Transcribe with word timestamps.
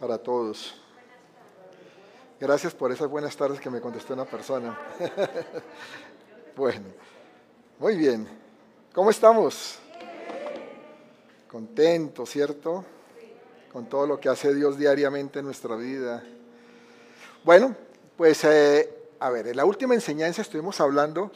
para 0.00 0.16
todos. 0.16 0.74
Gracias 2.40 2.72
por 2.72 2.90
esas 2.90 3.06
buenas 3.08 3.36
tardes 3.36 3.60
que 3.60 3.68
me 3.68 3.82
contestó 3.82 4.14
una 4.14 4.24
persona. 4.24 4.78
bueno, 6.56 6.86
muy 7.78 7.96
bien. 7.96 8.26
¿Cómo 8.94 9.10
estamos? 9.10 9.78
Contentos, 11.50 12.30
¿cierto? 12.30 12.82
Con 13.70 13.90
todo 13.90 14.06
lo 14.06 14.18
que 14.18 14.30
hace 14.30 14.54
Dios 14.54 14.78
diariamente 14.78 15.40
en 15.40 15.44
nuestra 15.44 15.76
vida. 15.76 16.24
Bueno, 17.44 17.76
pues 18.16 18.42
eh, 18.44 18.88
a 19.18 19.28
ver, 19.28 19.48
en 19.48 19.56
la 19.56 19.66
última 19.66 19.92
enseñanza 19.92 20.40
estuvimos 20.40 20.80
hablando 20.80 21.30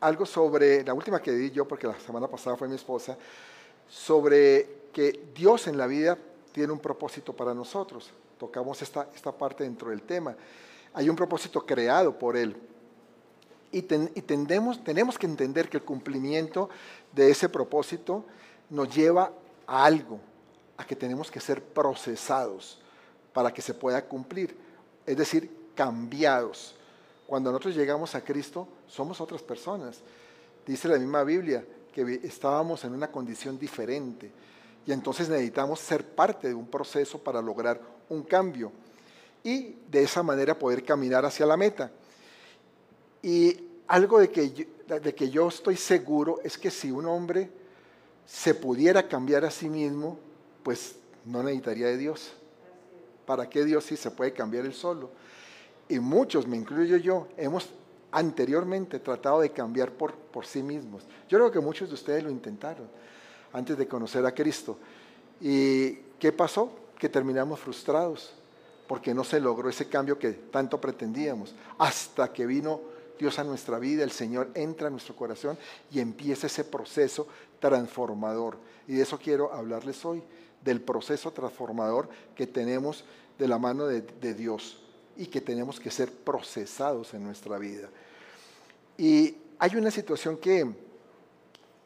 algo 0.00 0.24
sobre, 0.24 0.82
la 0.84 0.94
última 0.94 1.20
que 1.20 1.32
di 1.32 1.50
yo, 1.50 1.68
porque 1.68 1.86
la 1.86 2.00
semana 2.00 2.28
pasada 2.28 2.56
fue 2.56 2.66
mi 2.66 2.76
esposa, 2.76 3.18
sobre 3.86 4.88
que 4.90 5.26
Dios 5.34 5.66
en 5.66 5.76
la 5.76 5.86
vida 5.86 6.16
tiene 6.52 6.72
un 6.72 6.78
propósito 6.78 7.32
para 7.34 7.54
nosotros. 7.54 8.10
Tocamos 8.38 8.80
esta, 8.82 9.08
esta 9.14 9.32
parte 9.32 9.64
dentro 9.64 9.90
del 9.90 10.02
tema. 10.02 10.36
Hay 10.94 11.08
un 11.08 11.16
propósito 11.16 11.64
creado 11.64 12.18
por 12.18 12.36
Él. 12.36 12.56
Y, 13.72 13.82
tendemos, 13.82 14.82
tenemos 14.82 15.16
que 15.16 15.26
entender 15.26 15.68
que 15.68 15.76
el 15.76 15.84
cumplimiento 15.84 16.68
de 17.12 17.30
ese 17.30 17.48
propósito 17.48 18.24
nos 18.68 18.92
lleva 18.94 19.32
a 19.66 19.84
algo, 19.84 20.18
a 20.76 20.84
que 20.84 20.96
tenemos 20.96 21.30
que 21.30 21.38
ser 21.38 21.62
procesados 21.62 22.80
para 23.32 23.52
que 23.52 23.62
se 23.62 23.74
pueda 23.74 24.04
cumplir. 24.04 24.56
Es 25.06 25.16
decir, 25.16 25.50
cambiados. 25.76 26.74
Cuando 27.28 27.52
nosotros 27.52 27.76
llegamos 27.76 28.16
a 28.16 28.22
Cristo, 28.22 28.66
somos 28.88 29.20
otras 29.20 29.40
personas. 29.40 30.00
Dice 30.66 30.88
la 30.88 30.98
misma 30.98 31.22
Biblia 31.22 31.64
que 31.92 32.20
estábamos 32.24 32.84
en 32.84 32.92
una 32.92 33.10
condición 33.10 33.56
diferente 33.56 34.32
y 34.86 34.92
entonces 34.92 35.28
necesitamos 35.28 35.80
ser 35.80 36.04
parte 36.04 36.48
de 36.48 36.54
un 36.54 36.66
proceso 36.66 37.18
para 37.18 37.42
lograr 37.42 37.80
un 38.08 38.22
cambio 38.22 38.72
y 39.42 39.76
de 39.90 40.02
esa 40.02 40.22
manera 40.22 40.58
poder 40.58 40.84
caminar 40.84 41.24
hacia 41.24 41.46
la 41.46 41.56
meta. 41.56 41.90
Y 43.22 43.56
algo 43.86 44.18
de 44.18 44.30
que, 44.30 44.50
yo, 44.52 44.64
de 45.00 45.14
que 45.14 45.30
yo 45.30 45.48
estoy 45.48 45.76
seguro 45.76 46.40
es 46.42 46.56
que 46.56 46.70
si 46.70 46.90
un 46.90 47.06
hombre 47.06 47.50
se 48.26 48.54
pudiera 48.54 49.06
cambiar 49.06 49.44
a 49.44 49.50
sí 49.50 49.68
mismo, 49.68 50.18
pues 50.62 50.96
no 51.24 51.42
necesitaría 51.42 51.86
de 51.86 51.96
Dios. 51.96 52.32
¿Para 53.26 53.48
qué 53.48 53.64
Dios 53.64 53.84
si 53.84 53.96
se 53.96 54.10
puede 54.10 54.32
cambiar 54.32 54.64
él 54.64 54.74
solo? 54.74 55.10
Y 55.88 55.98
muchos, 55.98 56.46
me 56.46 56.56
incluyo 56.56 56.96
yo, 56.96 57.28
hemos 57.36 57.68
anteriormente 58.12 58.98
tratado 58.98 59.40
de 59.40 59.50
cambiar 59.50 59.92
por, 59.92 60.14
por 60.14 60.46
sí 60.46 60.62
mismos. 60.62 61.04
Yo 61.28 61.38
creo 61.38 61.50
que 61.50 61.60
muchos 61.60 61.88
de 61.88 61.94
ustedes 61.94 62.24
lo 62.24 62.30
intentaron 62.30 62.88
antes 63.52 63.76
de 63.76 63.88
conocer 63.88 64.24
a 64.26 64.34
Cristo. 64.34 64.78
¿Y 65.40 65.92
qué 66.18 66.32
pasó? 66.32 66.70
Que 66.98 67.08
terminamos 67.08 67.60
frustrados 67.60 68.32
porque 68.90 69.14
no 69.14 69.22
se 69.22 69.38
logró 69.38 69.68
ese 69.68 69.88
cambio 69.88 70.18
que 70.18 70.32
tanto 70.32 70.80
pretendíamos. 70.80 71.54
Hasta 71.78 72.32
que 72.32 72.44
vino 72.44 72.80
Dios 73.18 73.38
a 73.38 73.44
nuestra 73.44 73.78
vida, 73.78 74.02
el 74.02 74.10
Señor 74.10 74.50
entra 74.54 74.88
a 74.88 74.90
nuestro 74.90 75.14
corazón 75.14 75.56
y 75.92 76.00
empieza 76.00 76.48
ese 76.48 76.64
proceso 76.64 77.28
transformador. 77.60 78.56
Y 78.88 78.94
de 78.94 79.02
eso 79.02 79.16
quiero 79.16 79.52
hablarles 79.52 80.04
hoy, 80.04 80.22
del 80.64 80.80
proceso 80.80 81.30
transformador 81.30 82.08
que 82.34 82.46
tenemos 82.46 83.04
de 83.38 83.46
la 83.46 83.58
mano 83.58 83.86
de, 83.86 84.00
de 84.00 84.34
Dios 84.34 84.82
y 85.16 85.26
que 85.26 85.40
tenemos 85.40 85.78
que 85.78 85.90
ser 85.90 86.12
procesados 86.12 87.14
en 87.14 87.22
nuestra 87.22 87.58
vida. 87.58 87.88
Y 88.98 89.36
hay 89.58 89.76
una 89.76 89.90
situación 89.90 90.36
que, 90.36 90.68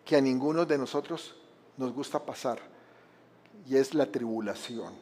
que 0.05 0.17
a 0.17 0.21
ninguno 0.21 0.65
de 0.65 0.79
nosotros 0.79 1.37
nos 1.77 1.93
gusta 1.93 2.25
pasar 2.25 2.59
y 3.67 3.77
es 3.77 3.95
la 3.95 4.07
tribulación. 4.07 4.95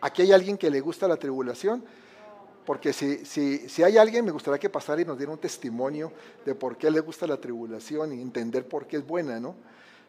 ¿Aquí 0.00 0.22
hay 0.22 0.32
alguien 0.32 0.56
que 0.56 0.70
le 0.70 0.80
gusta 0.80 1.06
la 1.06 1.16
tribulación? 1.16 1.84
Porque 2.64 2.92
si, 2.92 3.24
si, 3.24 3.68
si 3.68 3.82
hay 3.82 3.98
alguien, 3.98 4.24
me 4.24 4.30
gustaría 4.30 4.58
que 4.58 4.70
pasara 4.70 5.00
y 5.02 5.04
nos 5.04 5.16
diera 5.16 5.32
un 5.32 5.38
testimonio 5.38 6.12
de 6.44 6.54
por 6.54 6.76
qué 6.76 6.90
le 6.90 7.00
gusta 7.00 7.26
la 7.26 7.36
tribulación 7.36 8.12
y 8.12 8.22
entender 8.22 8.66
por 8.66 8.86
qué 8.86 8.98
es 8.98 9.06
buena, 9.06 9.40
¿no? 9.40 9.54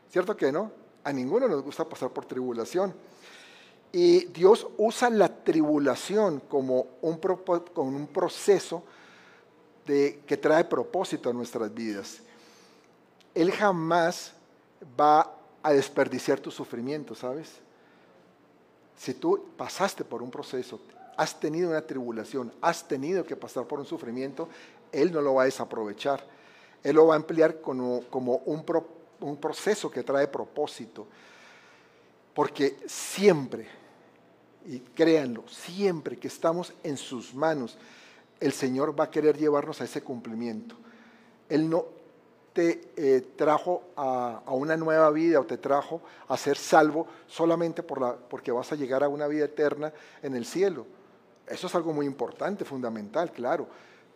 ¿Cierto 0.10 0.36
que 0.36 0.52
no? 0.52 0.72
A 1.04 1.12
ninguno 1.12 1.48
nos 1.48 1.64
gusta 1.64 1.88
pasar 1.88 2.12
por 2.12 2.26
tribulación. 2.26 2.94
Y 3.92 4.26
Dios 4.26 4.68
usa 4.78 5.10
la 5.10 5.44
tribulación 5.44 6.42
como 6.48 6.88
un, 7.02 7.20
un 7.76 8.08
proceso 8.08 8.84
de, 9.86 10.22
que 10.26 10.38
trae 10.38 10.64
propósito 10.64 11.30
a 11.30 11.34
nuestras 11.34 11.74
vidas. 11.74 12.20
Él 13.34 13.52
jamás 13.52 14.34
va 15.00 15.41
a 15.64 15.72
desperdiciar 15.72 16.40
tu 16.40 16.52
sufrimiento, 16.52 17.16
¿sabes? 17.16 17.50
Si 18.98 19.14
tú 19.14 19.46
pasaste 19.58 20.04
por 20.04 20.22
un 20.22 20.32
proceso, 20.32 20.80
has 21.18 21.40
tenido 21.40 21.70
una 21.70 21.82
tribulación, 21.82 22.52
has 22.62 22.88
tenido 22.88 23.24
que 23.24 23.36
pasar 23.36 23.66
por 23.66 23.80
un 23.80 23.86
sufrimiento, 23.86 24.48
Él 24.92 25.12
no 25.12 25.22
lo 25.22 25.36
va 25.36 25.44
a 25.44 25.46
desaprovechar. 25.46 26.24
Él 26.84 26.96
lo 26.96 27.08
va 27.08 27.14
a 27.14 27.18
emplear 27.18 27.62
como, 27.62 28.04
un, 28.46 28.66
un 29.20 29.38
proceso 29.38 29.92
que 29.92 30.04
trae 30.04 30.28
propósito. 30.28 31.08
Porque 32.34 32.78
siempre, 32.88 33.68
y 34.66 34.80
créanlo, 34.80 35.48
siempre 35.48 36.18
que 36.18 36.28
estamos 36.28 36.74
en 36.84 36.98
sus 36.98 37.34
manos, 37.34 37.78
el 38.40 38.54
Señor 38.54 39.00
va 39.00 39.06
a 39.06 39.12
querer 39.12 39.38
llevarnos 39.38 39.82
a 39.82 39.84
ese 39.84 40.02
cumplimiento. 40.02 40.76
Él 41.50 41.70
no, 41.70 41.86
te 42.54 42.92
eh, 42.98 43.22
trajo 43.36 43.84
a, 43.96 44.42
una 44.48 44.76
nueva 44.76 45.10
vida 45.12 45.40
o 45.40 45.46
te 45.46 45.58
trajo 45.58 46.02
a 46.28 46.38
ser 46.38 46.58
salvo 46.58 47.08
solamente 47.28 47.82
por 47.84 48.02
la, 48.02 48.16
porque 48.16 48.52
vas 48.52 48.72
a 48.72 48.76
llegar 48.76 49.04
a 49.04 49.10
una 49.10 49.28
vida 49.28 49.46
eterna 49.46 49.94
en 50.22 50.36
el 50.36 50.46
cielo. 50.46 50.86
Eso 51.48 51.68
es 51.68 51.76
algo 51.76 51.94
muy 51.94 52.06
importante, 52.06 52.66
fundamental, 52.66 53.32
claro, 53.32 53.68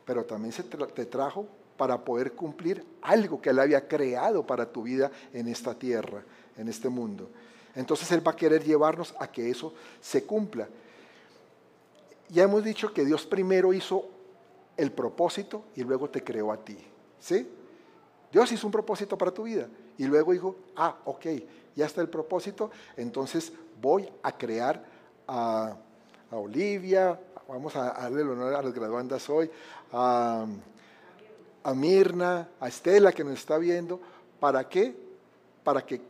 pero 0.06 0.26
también 0.26 0.52
se 0.52 0.64
te 0.64 1.06
trajo 1.06 1.48
para 1.78 1.98
poder 2.04 2.34
cumplir 2.34 2.86
algo 3.02 3.42
que 3.42 3.50
Él 3.50 3.60
había 3.60 3.88
creado 3.88 4.46
para 4.46 4.66
tu 4.66 4.84
vida 4.84 5.12
en 5.34 5.48
esta 5.48 5.74
tierra, 5.74 6.24
en 6.58 6.68
este 6.68 6.90
mundo. 6.90 7.30
Entonces 7.76 8.10
Él 8.12 8.26
va 8.26 8.32
a 8.32 8.36
querer 8.36 8.64
llevarnos 8.64 9.14
a 9.20 9.28
que 9.30 9.50
eso 9.50 9.74
se 10.02 10.24
cumpla. 10.24 10.68
Ya 12.30 12.44
hemos 12.44 12.64
dicho 12.64 12.94
que 12.94 13.06
Dios 13.06 13.26
primero 13.26 13.74
hizo 13.74 14.10
el 14.78 14.92
propósito 14.92 15.66
y 15.76 15.84
luego 15.84 16.10
te 16.10 16.24
creó 16.24 16.52
a 16.52 16.58
ti. 16.58 16.78
¿Sí? 17.20 17.48
Dios 18.36 18.52
hizo 18.52 18.68
un 18.68 18.72
propósito 18.72 19.18
para 19.18 19.32
tu 19.32 19.44
vida. 19.44 19.70
Y 19.98 20.04
luego 20.04 20.34
dijo, 20.34 20.58
ah, 20.76 20.98
ok, 21.06 21.26
ya 21.74 21.86
está 21.86 22.02
el 22.02 22.10
propósito, 22.10 22.70
entonces 22.98 23.54
voy 23.82 24.10
a 24.22 24.38
crear 24.38 24.84
a, 25.26 25.78
Olivia, 26.32 27.18
vamos 27.48 27.74
a 27.78 27.94
darle 27.94 28.24
el 28.24 28.30
honor 28.32 28.56
a 28.56 28.62
las 28.62 28.74
graduandas 28.74 29.30
hoy, 29.30 29.50
a, 29.94 30.46
Mirna, 31.76 32.50
a 32.60 32.68
Estela 32.68 33.14
que 33.14 33.24
nos 33.24 33.36
está 33.36 33.58
viendo. 33.58 34.02
¿Para 34.38 34.68
qué? 34.68 34.94
Para 35.64 35.86
que 35.86 36.02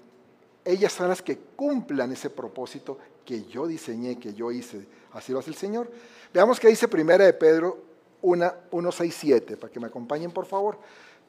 ellas 0.64 0.94
sean 0.94 1.09
las 1.09 1.22
que 1.22 1.38
cumplan 1.38 2.12
ese 2.12 2.31
propósito 2.31 2.97
que 3.24 3.44
yo 3.44 3.68
diseñé, 3.68 4.18
que 4.18 4.34
yo 4.34 4.52
hice. 4.52 4.88
Así 5.14 5.32
lo 5.32 5.38
hace 5.38 5.52
el 5.52 5.58
Señor. 5.58 5.91
Veamos 6.34 6.59
qué 6.59 6.70
dice 6.70 6.88
Primera 6.88 7.23
de 7.23 7.34
Pedro 7.34 7.84
1, 8.23 8.53
1 8.72 8.91
6, 8.91 9.16
7, 9.16 9.58
para 9.58 9.72
que 9.72 9.79
me 9.79 9.85
acompañen 9.85 10.32
por 10.32 10.47
favor. 10.47 10.79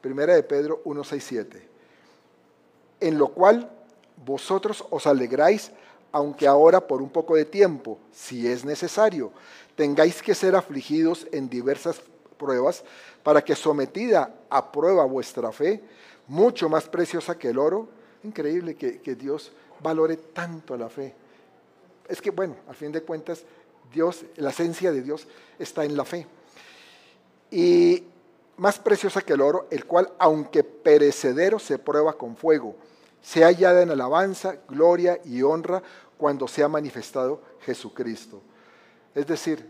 Primera 0.01 0.35
de 0.35 0.43
Pedro 0.43 0.81
1, 0.85 1.03
6, 1.03 1.23
7. 1.23 1.67
En 2.99 3.17
lo 3.17 3.29
cual 3.29 3.69
vosotros 4.25 4.83
os 4.89 5.07
alegráis, 5.07 5.71
aunque 6.11 6.47
ahora 6.47 6.87
por 6.87 7.01
un 7.01 7.09
poco 7.09 7.35
de 7.35 7.45
tiempo, 7.45 7.99
si 8.11 8.47
es 8.47 8.65
necesario, 8.65 9.31
tengáis 9.75 10.21
que 10.21 10.35
ser 10.35 10.55
afligidos 10.55 11.27
en 11.31 11.49
diversas 11.49 12.01
pruebas, 12.37 12.83
para 13.23 13.43
que 13.43 13.55
sometida 13.55 14.33
a 14.49 14.71
prueba 14.71 15.05
vuestra 15.05 15.51
fe, 15.51 15.81
mucho 16.27 16.69
más 16.69 16.87
preciosa 16.87 17.37
que 17.37 17.49
el 17.49 17.57
oro, 17.57 17.89
increíble 18.23 18.75
que, 18.75 18.99
que 19.01 19.15
Dios 19.15 19.51
valore 19.81 20.17
tanto 20.17 20.77
la 20.77 20.89
fe. 20.89 21.13
Es 22.07 22.21
que, 22.21 22.31
bueno, 22.31 22.55
al 22.67 22.75
fin 22.75 22.91
de 22.91 23.01
cuentas, 23.01 23.43
Dios, 23.91 24.23
la 24.37 24.51
esencia 24.51 24.91
de 24.91 25.01
Dios 25.01 25.27
está 25.59 25.83
en 25.85 25.97
la 25.97 26.05
fe. 26.05 26.25
Y 27.51 28.03
más 28.57 28.79
preciosa 28.79 29.21
que 29.21 29.33
el 29.33 29.41
oro, 29.41 29.67
el 29.69 29.85
cual, 29.85 30.11
aunque 30.17 30.63
perecedero, 30.63 31.59
se 31.59 31.77
prueba 31.77 32.13
con 32.13 32.35
fuego, 32.35 32.75
se 33.21 33.43
hallada 33.43 33.81
en 33.81 33.91
alabanza, 33.91 34.57
gloria 34.67 35.19
y 35.23 35.41
honra 35.43 35.81
cuando 36.17 36.47
sea 36.47 36.67
manifestado 36.67 37.41
Jesucristo. 37.61 38.41
Es 39.13 39.27
decir, 39.27 39.69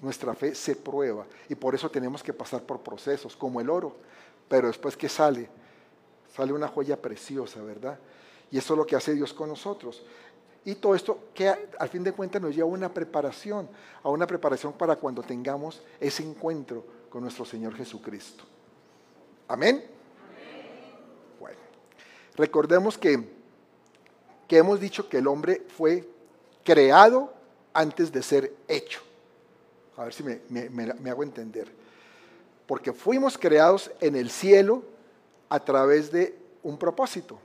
nuestra 0.00 0.34
fe 0.34 0.54
se 0.54 0.74
prueba 0.74 1.26
y 1.48 1.54
por 1.54 1.74
eso 1.74 1.90
tenemos 1.90 2.22
que 2.22 2.32
pasar 2.32 2.62
por 2.62 2.80
procesos 2.80 3.36
como 3.36 3.60
el 3.60 3.70
oro. 3.70 3.94
Pero 4.48 4.66
después 4.66 4.96
que 4.96 5.08
sale, 5.08 5.48
sale 6.34 6.52
una 6.52 6.68
joya 6.68 7.00
preciosa, 7.00 7.62
¿verdad? 7.62 7.98
Y 8.50 8.58
eso 8.58 8.74
es 8.74 8.78
lo 8.78 8.86
que 8.86 8.96
hace 8.96 9.14
Dios 9.14 9.32
con 9.32 9.48
nosotros. 9.48 10.02
Y 10.64 10.74
todo 10.76 10.94
esto 10.94 11.18
que 11.34 11.48
al 11.48 11.88
fin 11.88 12.04
de 12.04 12.12
cuentas 12.12 12.40
nos 12.40 12.54
lleva 12.54 12.68
a 12.68 12.72
una 12.72 12.92
preparación, 12.92 13.68
a 14.02 14.08
una 14.08 14.26
preparación 14.26 14.72
para 14.72 14.96
cuando 14.96 15.22
tengamos 15.22 15.82
ese 16.00 16.22
encuentro 16.22 16.84
con 17.12 17.20
nuestro 17.20 17.44
Señor 17.44 17.74
Jesucristo. 17.74 18.44
Amén. 19.46 19.84
Bueno, 21.38 21.58
recordemos 22.36 22.96
que, 22.96 23.28
que 24.48 24.56
hemos 24.56 24.80
dicho 24.80 25.10
que 25.10 25.18
el 25.18 25.26
hombre 25.26 25.62
fue 25.76 26.08
creado 26.64 27.34
antes 27.74 28.10
de 28.10 28.22
ser 28.22 28.54
hecho. 28.66 29.02
A 29.98 30.04
ver 30.04 30.14
si 30.14 30.22
me, 30.22 31.10
hago 31.10 31.22
entender. 31.22 31.70
Porque 32.66 32.94
fuimos 32.94 33.36
creados 33.36 33.90
en 34.00 34.16
el 34.16 34.30
cielo 34.30 34.82
a 35.50 35.60
través 35.60 36.10
de 36.10 36.34
un 36.62 36.78
propósito. 36.78 37.38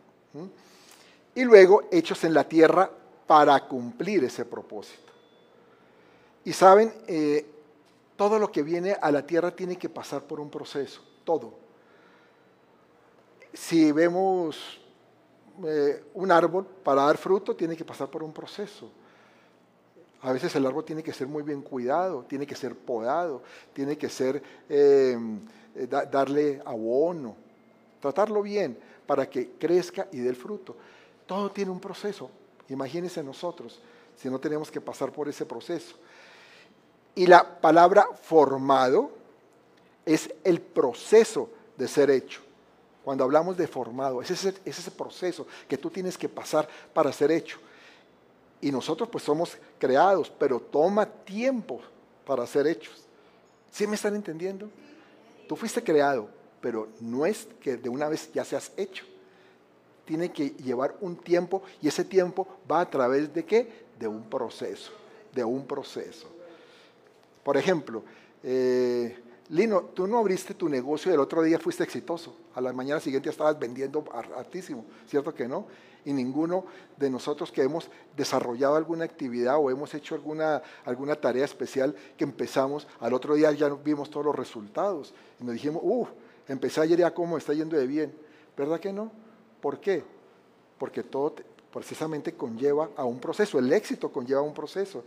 Y 1.35 1.43
luego 1.43 1.89
hechos 1.91 2.23
en 2.23 2.33
la 2.33 2.47
tierra 2.47 2.89
para 3.27 3.67
cumplir 3.67 4.23
ese 4.23 4.45
propósito. 4.45 5.11
Y 6.45 6.53
saben, 6.53 6.93
eh, 7.07 7.45
todo 8.17 8.39
lo 8.39 8.51
que 8.51 8.63
viene 8.63 8.97
a 8.99 9.11
la 9.11 9.25
tierra 9.25 9.55
tiene 9.55 9.77
que 9.77 9.87
pasar 9.87 10.23
por 10.23 10.39
un 10.39 10.49
proceso, 10.49 11.01
todo. 11.23 11.53
Si 13.53 13.91
vemos 13.91 14.81
eh, 15.65 16.03
un 16.15 16.31
árbol 16.31 16.65
para 16.65 17.03
dar 17.03 17.17
fruto, 17.17 17.55
tiene 17.55 17.77
que 17.77 17.85
pasar 17.85 18.09
por 18.09 18.23
un 18.23 18.33
proceso. 18.33 18.91
A 20.21 20.31
veces 20.31 20.55
el 20.55 20.65
árbol 20.65 20.83
tiene 20.83 21.03
que 21.03 21.13
ser 21.13 21.27
muy 21.27 21.43
bien 21.43 21.61
cuidado, 21.61 22.25
tiene 22.27 22.47
que 22.47 22.55
ser 22.55 22.75
podado, 22.75 23.43
tiene 23.71 23.97
que 23.97 24.09
ser 24.09 24.41
em, 24.67 25.39
eh, 25.75 25.87
darle 25.87 26.59
abono, 26.65 27.35
tratarlo 28.01 28.41
bien 28.41 28.77
para 29.05 29.29
que 29.29 29.51
crezca 29.51 30.07
y 30.11 30.19
dé 30.19 30.29
el 30.29 30.35
fruto. 30.35 30.75
Todo 31.27 31.51
tiene 31.51 31.69
un 31.69 31.79
proceso. 31.79 32.31
Imagínense 32.69 33.23
nosotros 33.23 33.79
si 34.15 34.27
no 34.29 34.39
tenemos 34.39 34.71
que 34.71 34.81
pasar 34.81 35.11
por 35.11 35.29
ese 35.29 35.45
proceso. 35.45 35.95
Y 37.17 37.25
la 37.25 37.59
palabra 37.59 38.07
formado 38.21 39.09
es 40.05 40.31
el 40.43 40.61
proceso 40.61 41.49
de 41.75 41.87
ser 41.87 42.11
hecho. 42.11 42.41
Cuando 43.03 43.23
hablamos 43.23 43.57
de 43.57 43.65
formado, 43.67 44.21
es 44.21 44.29
ese, 44.29 44.49
es 44.63 44.77
ese 44.77 44.91
proceso 44.91 45.47
que 45.67 45.79
tú 45.79 45.89
tienes 45.89 46.15
que 46.15 46.29
pasar 46.29 46.69
para 46.93 47.11
ser 47.11 47.31
hecho. 47.31 47.57
Y 48.61 48.71
nosotros 48.71 49.09
pues 49.09 49.23
somos 49.23 49.57
creados, 49.79 50.31
pero 50.37 50.59
toma 50.59 51.07
tiempo 51.07 51.81
para 52.23 52.45
ser 52.45 52.67
hechos. 52.67 53.07
¿Sí 53.71 53.87
me 53.87 53.95
están 53.95 54.13
entendiendo? 54.13 54.69
Tú 55.47 55.55
fuiste 55.55 55.83
creado, 55.83 56.29
pero 56.61 56.87
no 56.99 57.25
es 57.25 57.47
que 57.59 57.77
de 57.77 57.89
una 57.89 58.07
vez 58.09 58.31
ya 58.31 58.45
seas 58.45 58.71
hecho. 58.77 59.05
Tiene 60.05 60.31
que 60.31 60.49
llevar 60.51 60.95
un 61.01 61.15
tiempo 61.15 61.63
y 61.81 61.87
ese 61.87 62.05
tiempo 62.05 62.47
va 62.71 62.81
a 62.81 62.89
través 62.91 63.33
de 63.33 63.43
qué? 63.43 63.87
De 63.97 64.07
un 64.07 64.29
proceso, 64.29 64.91
de 65.33 65.43
un 65.43 65.65
proceso. 65.65 66.36
Por 67.47 67.55
ejemplo, 67.55 68.03
eh, 68.43 69.17
Lino, 69.51 69.83
tú 69.93 70.05
no 70.05 70.17
abriste 70.17 70.53
tu 70.53 70.67
negocio 70.67 71.09
y 71.09 71.13
el 71.13 71.21
otro 71.21 71.41
día 71.41 71.57
fuiste 71.57 71.81
exitoso. 71.81 72.35
A 72.53 72.59
la 72.59 72.73
mañana 72.73 72.99
siguiente 72.99 73.29
estabas 73.29 73.57
vendiendo 73.57 74.03
hartísimo, 74.35 74.83
¿cierto 75.07 75.33
que 75.33 75.47
no? 75.47 75.65
y 76.03 76.11
ninguno 76.11 76.65
de 76.97 77.09
nosotros 77.09 77.49
que 77.53 77.61
hemos 77.61 77.89
desarrollado 78.17 78.75
alguna 78.75 79.05
actividad 79.05 79.55
o 79.59 79.71
hemos 79.71 79.93
hecho 79.93 80.13
alguna, 80.15 80.61
alguna 80.83 81.15
tarea 81.15 81.45
especial 81.45 81.95
que 82.17 82.25
empezamos, 82.25 82.85
al 82.99 83.13
otro 83.13 83.35
día 83.35 83.49
ya 83.53 83.69
vimos 83.69 84.09
todos 84.09 84.25
los 84.25 84.35
resultados 84.35 85.13
y 85.39 85.45
nos 85.45 85.53
dijimos, 85.53 85.81
uff, 85.85 86.09
empecé 86.49 86.81
ayer 86.81 86.99
ya 86.99 87.13
cómo 87.13 87.37
está 87.37 87.53
yendo 87.53 87.77
de 87.77 87.87
bien. 87.87 88.13
¿Verdad 88.57 88.81
que 88.81 88.91
no? 88.91 89.09
¿Por 89.61 89.79
qué? 89.79 90.03
Porque 90.77 91.01
todo 91.01 91.35
precisamente 91.71 92.33
conlleva 92.33 92.89
a 92.97 93.05
un 93.05 93.21
proceso, 93.21 93.57
el 93.57 93.71
éxito 93.71 94.11
conlleva 94.11 94.41
a 94.41 94.43
un 94.43 94.53
proceso. 94.53 95.05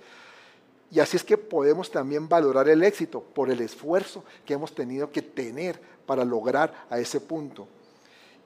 Y 0.90 1.00
así 1.00 1.16
es 1.16 1.24
que 1.24 1.38
podemos 1.38 1.90
también 1.90 2.28
valorar 2.28 2.68
el 2.68 2.82
éxito 2.82 3.20
por 3.20 3.50
el 3.50 3.60
esfuerzo 3.60 4.24
que 4.44 4.54
hemos 4.54 4.74
tenido 4.74 5.10
que 5.10 5.22
tener 5.22 5.80
para 6.04 6.24
lograr 6.24 6.86
a 6.90 6.98
ese 6.98 7.20
punto. 7.20 7.68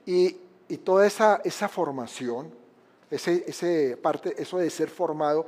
Y 0.05 0.37
y 0.67 0.77
toda 0.77 1.05
esa, 1.05 1.41
esa 1.43 1.67
formación, 1.67 2.51
ese, 3.11 3.43
ese 3.47 3.97
parte, 3.97 4.35
eso 4.37 4.57
de 4.57 4.69
ser 4.69 4.89
formado, 4.89 5.47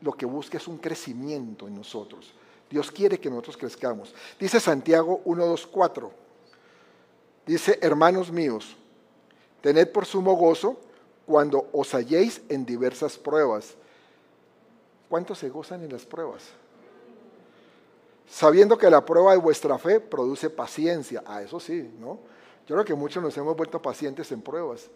lo 0.00 0.12
que 0.12 0.26
busca 0.26 0.58
es 0.58 0.68
un 0.68 0.78
crecimiento 0.78 1.66
en 1.66 1.76
nosotros. 1.76 2.32
Dios 2.68 2.90
quiere 2.90 3.18
que 3.18 3.30
nosotros 3.30 3.56
crezcamos. 3.56 4.14
Dice 4.38 4.60
Santiago 4.60 5.22
1, 5.24 5.46
2, 5.46 5.66
4. 5.66 6.12
Dice, 7.46 7.78
hermanos 7.82 8.30
míos, 8.30 8.76
tened 9.60 9.88
por 9.88 10.06
sumo 10.06 10.34
gozo 10.36 10.78
cuando 11.26 11.68
os 11.72 11.94
halléis 11.94 12.42
en 12.48 12.64
diversas 12.64 13.18
pruebas. 13.18 13.74
¿Cuántos 15.10 15.38
se 15.38 15.50
gozan 15.50 15.82
en 15.82 15.92
las 15.92 16.06
pruebas? 16.06 16.44
Sabiendo 18.28 18.78
que 18.78 18.88
la 18.88 19.04
prueba 19.04 19.32
de 19.32 19.38
vuestra 19.38 19.76
fe 19.76 19.98
produce 19.98 20.48
paciencia. 20.48 21.24
Ah, 21.26 21.42
eso 21.42 21.58
sí, 21.58 21.90
¿no? 21.98 22.20
Yo 22.68 22.76
creo 22.76 22.84
que 22.84 22.94
muchos 22.94 23.20
nos 23.20 23.36
hemos 23.36 23.56
vuelto 23.56 23.82
pacientes 23.82 24.30
en 24.30 24.40
pruebas. 24.40 24.88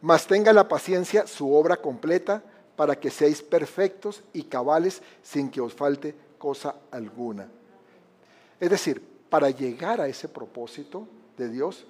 Mas 0.00 0.26
tenga 0.26 0.54
la 0.54 0.66
paciencia 0.66 1.26
su 1.26 1.52
obra 1.52 1.76
completa 1.76 2.42
para 2.76 2.98
que 2.98 3.10
seáis 3.10 3.42
perfectos 3.42 4.22
y 4.32 4.44
cabales 4.44 5.02
sin 5.22 5.50
que 5.50 5.60
os 5.60 5.74
falte 5.74 6.14
cosa 6.38 6.76
alguna. 6.90 7.48
Es 8.58 8.70
decir, 8.70 9.06
para 9.28 9.50
llegar 9.50 10.00
a 10.00 10.08
ese 10.08 10.28
propósito 10.28 11.06
de 11.36 11.50
Dios, 11.50 11.84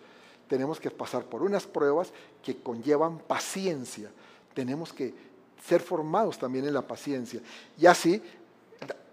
tenemos 0.49 0.81
que 0.81 0.91
pasar 0.91 1.27
por 1.27 1.45
unas 1.45 1.65
pruebas 1.65 2.13
que 2.43 2.57
conllevan 2.61 3.19
paciencia. 3.19 4.11
Tenemos 4.53 4.93
que 4.93 5.26
ser 5.65 5.81
formados 5.81 6.39
también 6.39 6.67
en 6.67 6.75
la 6.75 6.87
paciencia. 6.87 7.41
Y 7.79 7.87
así, 7.87 8.23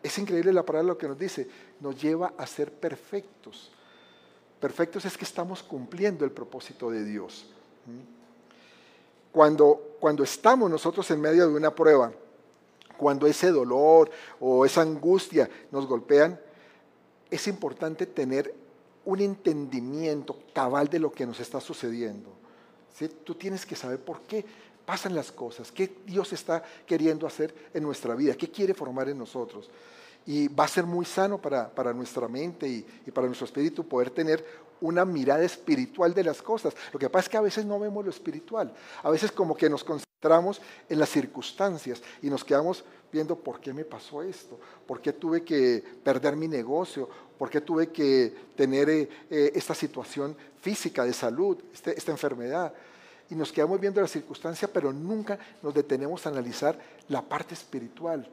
es 0.01 0.17
increíble 0.17 0.53
la 0.53 0.65
palabra 0.65 0.89
lo 0.89 0.97
que 0.97 1.07
nos 1.07 1.17
dice, 1.17 1.47
nos 1.79 2.01
lleva 2.01 2.33
a 2.37 2.45
ser 2.45 2.71
perfectos 2.71 3.71
perfectos 4.63 5.03
es 5.03 5.17
que 5.17 5.25
estamos 5.25 5.61
cumpliendo 5.61 6.23
el 6.23 6.31
propósito 6.31 6.89
de 6.89 7.03
Dios. 7.03 7.45
Cuando, 9.29 9.97
cuando 9.99 10.23
estamos 10.23 10.71
nosotros 10.71 11.11
en 11.11 11.19
medio 11.19 11.49
de 11.49 11.53
una 11.53 11.75
prueba, 11.75 12.13
cuando 12.95 13.27
ese 13.27 13.51
dolor 13.51 14.09
o 14.39 14.65
esa 14.65 14.79
angustia 14.79 15.49
nos 15.69 15.85
golpean, 15.85 16.39
es 17.29 17.45
importante 17.49 18.05
tener 18.05 18.55
un 19.03 19.19
entendimiento 19.19 20.39
cabal 20.53 20.87
de 20.87 20.99
lo 20.99 21.11
que 21.11 21.25
nos 21.25 21.41
está 21.41 21.59
sucediendo. 21.59 22.29
¿sí? 22.95 23.09
Tú 23.09 23.35
tienes 23.35 23.65
que 23.65 23.75
saber 23.75 23.99
por 23.99 24.21
qué 24.21 24.45
pasan 24.85 25.15
las 25.15 25.31
cosas, 25.31 25.71
qué 25.71 25.97
Dios 26.05 26.33
está 26.33 26.63
queriendo 26.85 27.27
hacer 27.27 27.53
en 27.73 27.83
nuestra 27.83 28.15
vida, 28.15 28.35
qué 28.35 28.49
quiere 28.49 28.73
formar 28.73 29.09
en 29.09 29.17
nosotros. 29.17 29.69
Y 30.25 30.47
va 30.47 30.63
a 30.63 30.69
ser 30.69 30.85
muy 30.85 31.05
sano 31.05 31.37
para, 31.41 31.93
nuestra 31.93 32.27
mente 32.27 32.67
y, 32.67 32.85
y, 33.05 33.11
para 33.11 33.27
nuestro 33.27 33.45
espíritu 33.45 33.85
poder 33.85 34.09
tener 34.09 34.45
una 34.79 35.03
mirada 35.05 35.43
espiritual 35.43 36.13
de 36.13 36.23
las 36.23 36.41
cosas. 36.41 36.73
Lo 36.91 36.99
que 36.99 37.09
pasa 37.09 37.25
es 37.25 37.29
que 37.29 37.37
a 37.37 37.41
veces 37.41 37.65
no 37.65 37.79
vemos 37.79 38.03
lo 38.03 38.09
espiritual. 38.09 38.73
A 39.01 39.09
veces 39.09 39.31
como 39.31 39.55
que 39.55 39.69
nos 39.69 39.83
concentramos 39.83 40.61
en 40.87 40.99
las 40.99 41.09
circunstancias 41.09 42.01
y 42.21 42.29
nos 42.29 42.43
quedamos 42.43 42.83
viendo 43.11 43.35
por 43.35 43.59
qué 43.59 43.73
me 43.73 43.85
pasó 43.85 44.23
esto, 44.23 44.59
por 44.87 45.01
qué 45.01 45.13
tuve 45.13 45.43
que 45.43 45.83
perder 46.03 46.35
mi 46.35 46.47
negocio, 46.47 47.07
por 47.37 47.49
qué 47.49 47.61
tuve 47.61 47.91
que 47.91 48.33
tener 48.55 48.89
eh, 48.89 49.09
eh, 49.29 49.51
esta 49.53 49.75
situación 49.75 50.35
física 50.61 51.03
de 51.03 51.13
salud, 51.13 51.57
este, 51.73 51.97
esta 51.97 52.11
enfermedad. 52.11 52.73
Y 53.29 53.35
nos 53.35 53.51
quedamos 53.51 53.79
viendo 53.79 54.01
la 54.01 54.07
circunstancia, 54.07 54.67
pero 54.71 54.91
nunca 54.91 55.39
nos 55.61 55.73
detenemos 55.73 56.25
a 56.25 56.29
analizar 56.29 56.77
la 57.07 57.21
parte 57.21 57.53
espiritual. 57.53 58.27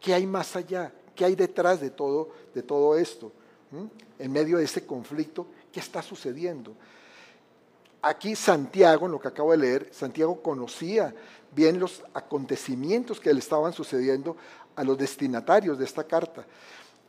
¿Qué 0.00 0.12
hay 0.12 0.26
más 0.26 0.56
allá? 0.56 0.92
¿Qué 1.14 1.24
hay 1.24 1.34
detrás 1.34 1.80
de 1.80 1.90
todo, 1.90 2.30
de 2.54 2.62
todo 2.62 2.96
esto? 2.96 3.32
¿Mm? 3.70 3.84
En 4.18 4.32
medio 4.32 4.58
de 4.58 4.64
este 4.64 4.84
conflicto, 4.84 5.46
¿qué 5.72 5.80
está 5.80 6.02
sucediendo? 6.02 6.74
Aquí 8.02 8.34
Santiago, 8.34 9.06
en 9.06 9.12
lo 9.12 9.20
que 9.20 9.28
acabo 9.28 9.52
de 9.52 9.58
leer, 9.58 9.88
Santiago 9.92 10.42
conocía 10.42 11.14
bien 11.54 11.78
los 11.78 12.02
acontecimientos 12.14 13.20
que 13.20 13.32
le 13.32 13.38
estaban 13.38 13.72
sucediendo 13.72 14.36
a 14.74 14.82
los 14.82 14.98
destinatarios 14.98 15.78
de 15.78 15.84
esta 15.84 16.04
carta 16.04 16.44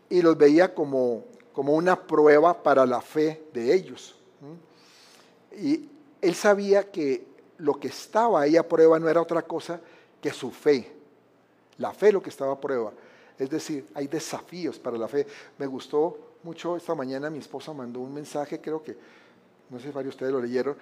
y 0.10 0.22
los 0.22 0.38
veía 0.38 0.74
como, 0.75 1.25
como 1.52 1.74
una 1.74 2.00
prueba 2.00 2.62
para 2.62 2.86
la 2.86 3.02
fe 3.02 3.44
de 3.54 3.74
ellos. 3.74 4.16
¿Mm? 4.42 5.63
Y 5.66 5.90
él 6.24 6.36
sabía 6.36 6.92
que 6.92 7.25
lo 7.58 7.75
que 7.75 7.89
estaba 7.89 8.42
ahí 8.42 8.58
a 8.58 8.68
prueba 8.68 8.98
no 9.00 9.08
era 9.10 9.22
otra 9.22 9.42
cosa 9.44 9.80
que 10.22 10.32
su 10.32 10.51
fe. 10.51 10.92
La 11.77 11.94
fe 11.94 12.12
lo 12.12 12.22
que 12.22 12.30
estaba 12.30 12.53
a 12.53 12.60
prueba. 12.60 12.92
Es 13.38 13.50
decir, 13.50 13.86
hay 13.94 14.08
desafíos 14.08 14.80
para 14.80 14.98
la 14.98 15.08
fe. 15.08 15.27
Me 15.58 15.68
gustó 15.68 16.18
mucho 16.44 16.75
esta 16.75 16.96
mañana, 16.96 17.30
mi 17.30 17.39
esposa 17.39 17.74
mandó 17.74 18.00
un 18.00 18.13
mensaje, 18.13 18.60
creo 18.60 18.82
que, 18.82 18.98
no 19.70 19.80
sé 19.80 19.88
si 19.88 19.92
varios 19.92 20.13
de 20.13 20.18
ustedes 20.18 20.32
lo 20.34 20.42
leyeron, 20.42 20.75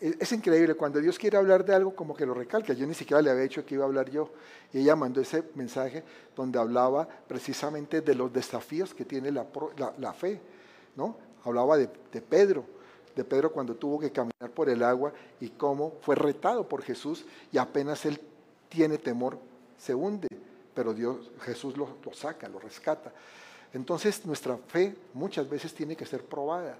es 0.00 0.30
increíble, 0.30 0.74
cuando 0.74 1.00
Dios 1.00 1.18
quiere 1.18 1.38
hablar 1.38 1.64
de 1.64 1.74
algo, 1.74 1.92
como 1.94 2.14
que 2.14 2.24
lo 2.24 2.32
recalca. 2.32 2.72
Yo 2.72 2.86
ni 2.86 2.94
siquiera 2.94 3.20
le 3.20 3.30
había 3.30 3.42
dicho 3.42 3.66
que 3.66 3.74
iba 3.74 3.84
a 3.84 3.88
hablar 3.88 4.08
yo. 4.08 4.30
Y 4.72 4.78
ella 4.78 4.94
mandó 4.94 5.20
ese 5.20 5.42
mensaje 5.56 6.04
donde 6.36 6.58
hablaba 6.58 7.08
precisamente 7.26 8.00
de 8.00 8.14
los 8.14 8.32
desafíos 8.32 8.94
que 8.94 9.04
tiene 9.04 9.32
la, 9.32 9.44
fe. 10.12 10.40
¿no? 10.94 11.16
Hablaba 11.44 11.76
de, 11.76 11.88
Pedro, 11.88 12.64
de 13.18 13.24
Pedro 13.24 13.52
cuando 13.52 13.74
tuvo 13.74 13.98
que 13.98 14.12
caminar 14.12 14.50
por 14.54 14.70
el 14.70 14.82
agua 14.82 15.12
y 15.40 15.48
cómo 15.50 15.94
fue 16.02 16.14
retado 16.14 16.66
por 16.66 16.82
Jesús 16.82 17.24
y 17.52 17.58
apenas 17.58 18.06
él 18.06 18.20
tiene 18.68 18.96
temor, 18.96 19.38
se 19.76 19.94
hunde. 19.94 20.28
Pero 20.72 20.94
Dios, 20.94 21.32
Jesús 21.40 21.76
lo, 21.76 21.88
lo 22.04 22.14
saca, 22.14 22.48
lo 22.48 22.60
rescata. 22.60 23.12
Entonces 23.74 24.24
nuestra 24.24 24.56
fe 24.56 24.96
muchas 25.14 25.50
veces 25.50 25.74
tiene 25.74 25.96
que 25.96 26.06
ser 26.06 26.24
probada. 26.24 26.78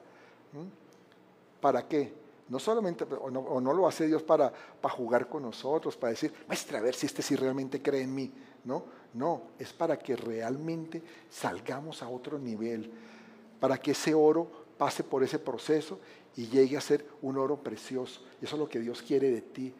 ¿Para 1.60 1.86
qué? 1.86 2.12
No 2.48 2.58
solamente, 2.58 3.04
o 3.04 3.30
no, 3.30 3.72
lo 3.74 3.86
hace 3.86 4.06
Dios 4.06 4.22
para, 4.22 4.52
para, 4.80 4.94
jugar 4.94 5.28
con 5.28 5.42
nosotros, 5.42 5.96
para 5.96 6.12
decir, 6.12 6.32
muestra 6.46 6.78
a 6.78 6.82
ver 6.82 6.94
si 6.94 7.06
este 7.06 7.20
sí 7.20 7.34
realmente 7.34 7.82
cree 7.82 8.02
en 8.02 8.14
mí. 8.14 8.32
No, 8.64 8.84
no, 9.14 9.42
es 9.58 9.72
para 9.72 9.98
que 9.98 10.16
realmente 10.16 11.02
salgamos 11.28 12.02
a 12.02 12.08
otro 12.08 12.38
nivel, 12.38 12.90
para 13.60 13.76
que 13.76 13.90
ese 13.90 14.14
oro 14.14 14.48
pase 14.78 15.02
por 15.02 15.22
ese 15.22 15.38
proceso 15.38 15.98
y 16.36 16.48
llegue 16.48 16.76
a 16.76 16.80
ser 16.80 17.06
un 17.22 17.36
oro 17.38 17.56
precioso. 17.56 18.20
Y 18.40 18.44
eso 18.44 18.56
es 18.56 18.60
lo 18.60 18.68
que 18.68 18.80
Dios 18.80 19.02
quiere 19.02 19.30
de 19.30 19.42
ti, 19.42 19.74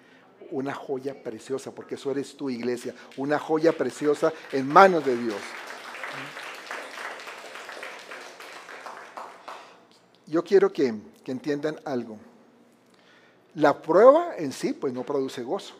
una 0.50 0.74
joya 0.74 1.22
preciosa, 1.22 1.74
porque 1.74 1.96
eso 1.96 2.10
eres 2.10 2.36
tu 2.36 2.50
iglesia, 2.50 2.94
una 3.16 3.38
joya 3.38 3.72
preciosa 3.72 4.32
en 4.52 4.66
manos 4.66 5.04
de 5.04 5.16
Dios. 5.16 5.40
Yo 10.26 10.44
quiero 10.44 10.72
que, 10.72 10.94
que 11.24 11.32
entiendan 11.32 11.80
algo. 11.84 12.18
La 13.54 13.80
prueba 13.80 14.36
en 14.36 14.52
sí, 14.52 14.72
pues 14.72 14.92
no 14.92 15.04
produce 15.04 15.42
gozo, 15.42 15.74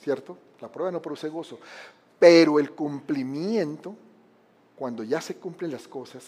¿cierto? 0.00 0.38
La 0.60 0.70
prueba 0.70 0.90
no 0.90 1.02
produce 1.02 1.28
gozo. 1.28 1.58
Pero 2.18 2.58
el 2.58 2.72
cumplimiento, 2.72 3.94
cuando 4.76 5.04
ya 5.04 5.20
se 5.20 5.36
cumplen 5.36 5.72
las 5.72 5.86
cosas, 5.86 6.24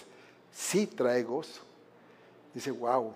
sí 0.52 0.86
trae 0.86 1.22
gozo. 1.22 1.62
Dice, 2.52 2.70
wow, 2.70 3.14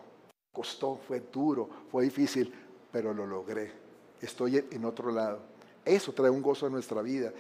costó, 0.53 0.99
fue 1.07 1.21
duro, 1.33 1.69
fue 1.91 2.05
difícil, 2.05 2.53
pero 2.91 3.15
lo 3.15 3.27
logré. 3.27 3.73
Estoy 4.21 4.65
en 4.71 4.85
otro 4.85 5.11
lado. 5.11 5.41
Eso 5.85 6.13
trae 6.13 6.31
un 6.31 6.43
gozo 6.43 6.67
a 6.67 6.71
nuestra 6.71 7.03
vida. 7.03 7.33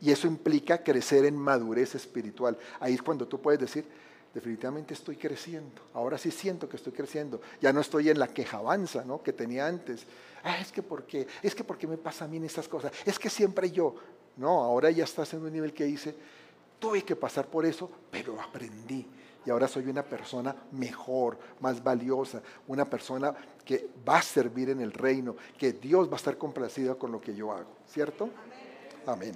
Y 0.00 0.10
eso 0.10 0.26
implica 0.26 0.82
crecer 0.82 1.24
en 1.24 1.36
madurez 1.36 1.94
espiritual. 1.94 2.58
Ahí 2.80 2.94
es 2.94 3.02
cuando 3.02 3.28
tú 3.28 3.40
puedes 3.40 3.60
decir, 3.60 3.86
definitivamente 4.34 4.94
estoy 4.94 5.16
creciendo. 5.16 5.82
Ahora 5.94 6.18
sí 6.18 6.30
siento 6.30 6.68
que 6.68 6.76
estoy 6.76 6.92
creciendo. 6.92 7.40
Ya 7.60 7.72
no 7.72 7.80
estoy 7.80 8.08
en 8.08 8.18
la 8.18 8.28
quejabanza 8.28 9.04
¿no? 9.04 9.22
que 9.22 9.32
tenía 9.32 9.66
antes. 9.66 10.06
Ah, 10.42 10.58
es 10.58 10.72
que 10.72 10.82
por 10.82 11.06
qué, 11.06 11.26
es 11.42 11.54
que 11.54 11.62
por 11.62 11.78
qué 11.78 11.86
me 11.86 11.98
pasa 11.98 12.24
a 12.24 12.28
mí 12.28 12.44
estas 12.44 12.68
cosas. 12.68 12.92
Es 13.04 13.18
que 13.18 13.30
siempre 13.30 13.70
yo. 13.70 13.94
No, 14.36 14.62
ahora 14.62 14.90
ya 14.90 15.04
estás 15.04 15.34
en 15.34 15.42
un 15.42 15.52
nivel 15.52 15.72
que 15.72 15.84
dice, 15.84 16.16
tuve 16.78 17.04
que 17.04 17.14
pasar 17.14 17.46
por 17.46 17.64
eso, 17.64 17.90
pero 18.10 18.40
aprendí. 18.40 19.06
Y 19.44 19.50
ahora 19.50 19.66
soy 19.66 19.88
una 19.88 20.02
persona 20.02 20.54
mejor, 20.72 21.38
más 21.60 21.82
valiosa, 21.82 22.42
una 22.68 22.84
persona 22.84 23.34
que 23.64 23.88
va 24.08 24.18
a 24.18 24.22
servir 24.22 24.70
en 24.70 24.80
el 24.80 24.92
reino, 24.92 25.36
que 25.58 25.72
Dios 25.72 26.08
va 26.08 26.14
a 26.14 26.16
estar 26.16 26.38
complacido 26.38 26.98
con 26.98 27.10
lo 27.10 27.20
que 27.20 27.34
yo 27.34 27.52
hago. 27.52 27.70
¿Cierto? 27.86 28.28
Amén. 29.06 29.34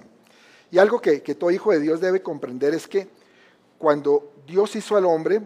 Y 0.71 0.77
algo 0.77 1.01
que, 1.01 1.21
que 1.21 1.35
todo 1.35 1.51
hijo 1.51 1.71
de 1.71 1.79
Dios 1.79 1.99
debe 1.99 2.21
comprender 2.21 2.73
es 2.73 2.87
que 2.87 3.07
cuando 3.77 4.33
Dios 4.45 4.75
hizo 4.75 4.95
al 4.95 5.05
hombre, 5.05 5.41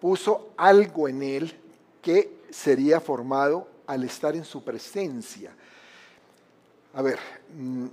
puso 0.00 0.50
algo 0.56 1.08
en 1.08 1.22
él 1.22 1.60
que 2.02 2.40
sería 2.50 3.00
formado 3.00 3.68
al 3.86 4.04
estar 4.04 4.34
en 4.34 4.44
su 4.44 4.64
presencia. 4.64 5.54
A 6.94 7.02
ver, 7.02 7.18
mm, 7.56 7.86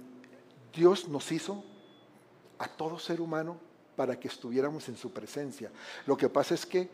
Dios 0.74 1.08
nos 1.08 1.32
hizo 1.32 1.64
a 2.60 2.68
todo 2.68 2.98
ser 2.98 3.22
humano 3.22 3.58
para 3.98 4.18
que 4.18 4.28
estuviéramos 4.28 4.88
en 4.88 4.96
su 4.96 5.12
presencia. 5.12 5.72
Lo 6.06 6.16
que 6.16 6.30
pasa 6.30 6.54
es 6.54 6.66
que, 6.66 6.88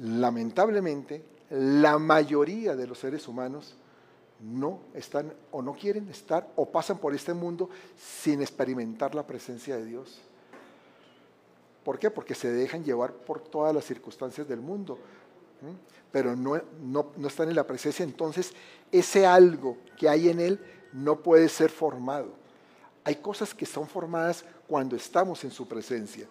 lamentablemente, 0.00 1.22
la 1.50 1.98
mayoría 1.98 2.76
de 2.76 2.86
los 2.86 2.98
seres 2.98 3.26
humanos 3.26 3.74
no 4.40 4.78
están 4.94 5.34
o 5.50 5.62
no 5.62 5.74
quieren 5.74 6.08
estar 6.08 6.48
o 6.54 6.70
pasan 6.70 6.98
por 6.98 7.12
este 7.12 7.34
mundo 7.34 7.68
sin 7.98 8.40
experimentar 8.40 9.16
la 9.16 9.26
presencia 9.26 9.76
de 9.76 9.84
Dios. 9.84 10.20
¿Por 11.82 11.98
qué? 11.98 12.08
Porque 12.08 12.36
se 12.36 12.52
dejan 12.52 12.84
llevar 12.84 13.12
por 13.12 13.40
todas 13.40 13.74
las 13.74 13.84
circunstancias 13.84 14.46
del 14.46 14.60
mundo, 14.60 14.98
pero 16.12 16.36
no, 16.36 16.60
no, 16.82 17.12
no 17.16 17.28
están 17.28 17.48
en 17.48 17.56
la 17.56 17.66
presencia. 17.66 18.04
Entonces, 18.04 18.52
ese 18.92 19.26
algo 19.26 19.76
que 19.98 20.08
hay 20.08 20.28
en 20.28 20.38
él 20.38 20.60
no 20.92 21.20
puede 21.20 21.48
ser 21.48 21.70
formado. 21.70 22.45
Hay 23.06 23.14
cosas 23.14 23.54
que 23.54 23.64
son 23.64 23.86
formadas 23.86 24.44
cuando 24.66 24.96
estamos 24.96 25.44
en 25.44 25.52
su 25.52 25.68
presencia. 25.68 26.26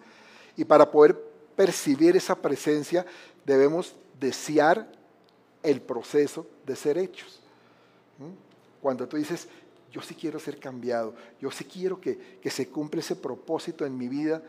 Y 0.58 0.62
para 0.62 0.90
poder 0.90 1.18
percibir 1.56 2.14
esa 2.14 2.34
presencia 2.34 3.06
debemos 3.46 3.94
desear 4.20 4.86
el 5.62 5.80
proceso 5.80 6.46
de 6.66 6.76
ser 6.76 6.98
hechos. 6.98 7.40
Cuando 8.82 9.08
tú 9.08 9.16
dices, 9.16 9.48
yo 9.90 10.02
sí 10.02 10.14
quiero 10.14 10.38
ser 10.38 10.60
cambiado, 10.60 11.14
yo 11.40 11.50
sí 11.50 11.64
quiero 11.64 11.98
que, 11.98 12.38
que 12.42 12.50
se 12.50 12.68
cumpla 12.68 13.00
ese 13.00 13.16
propósito 13.16 13.86
en 13.86 13.96
mi 13.96 14.08
vida, 14.08 14.42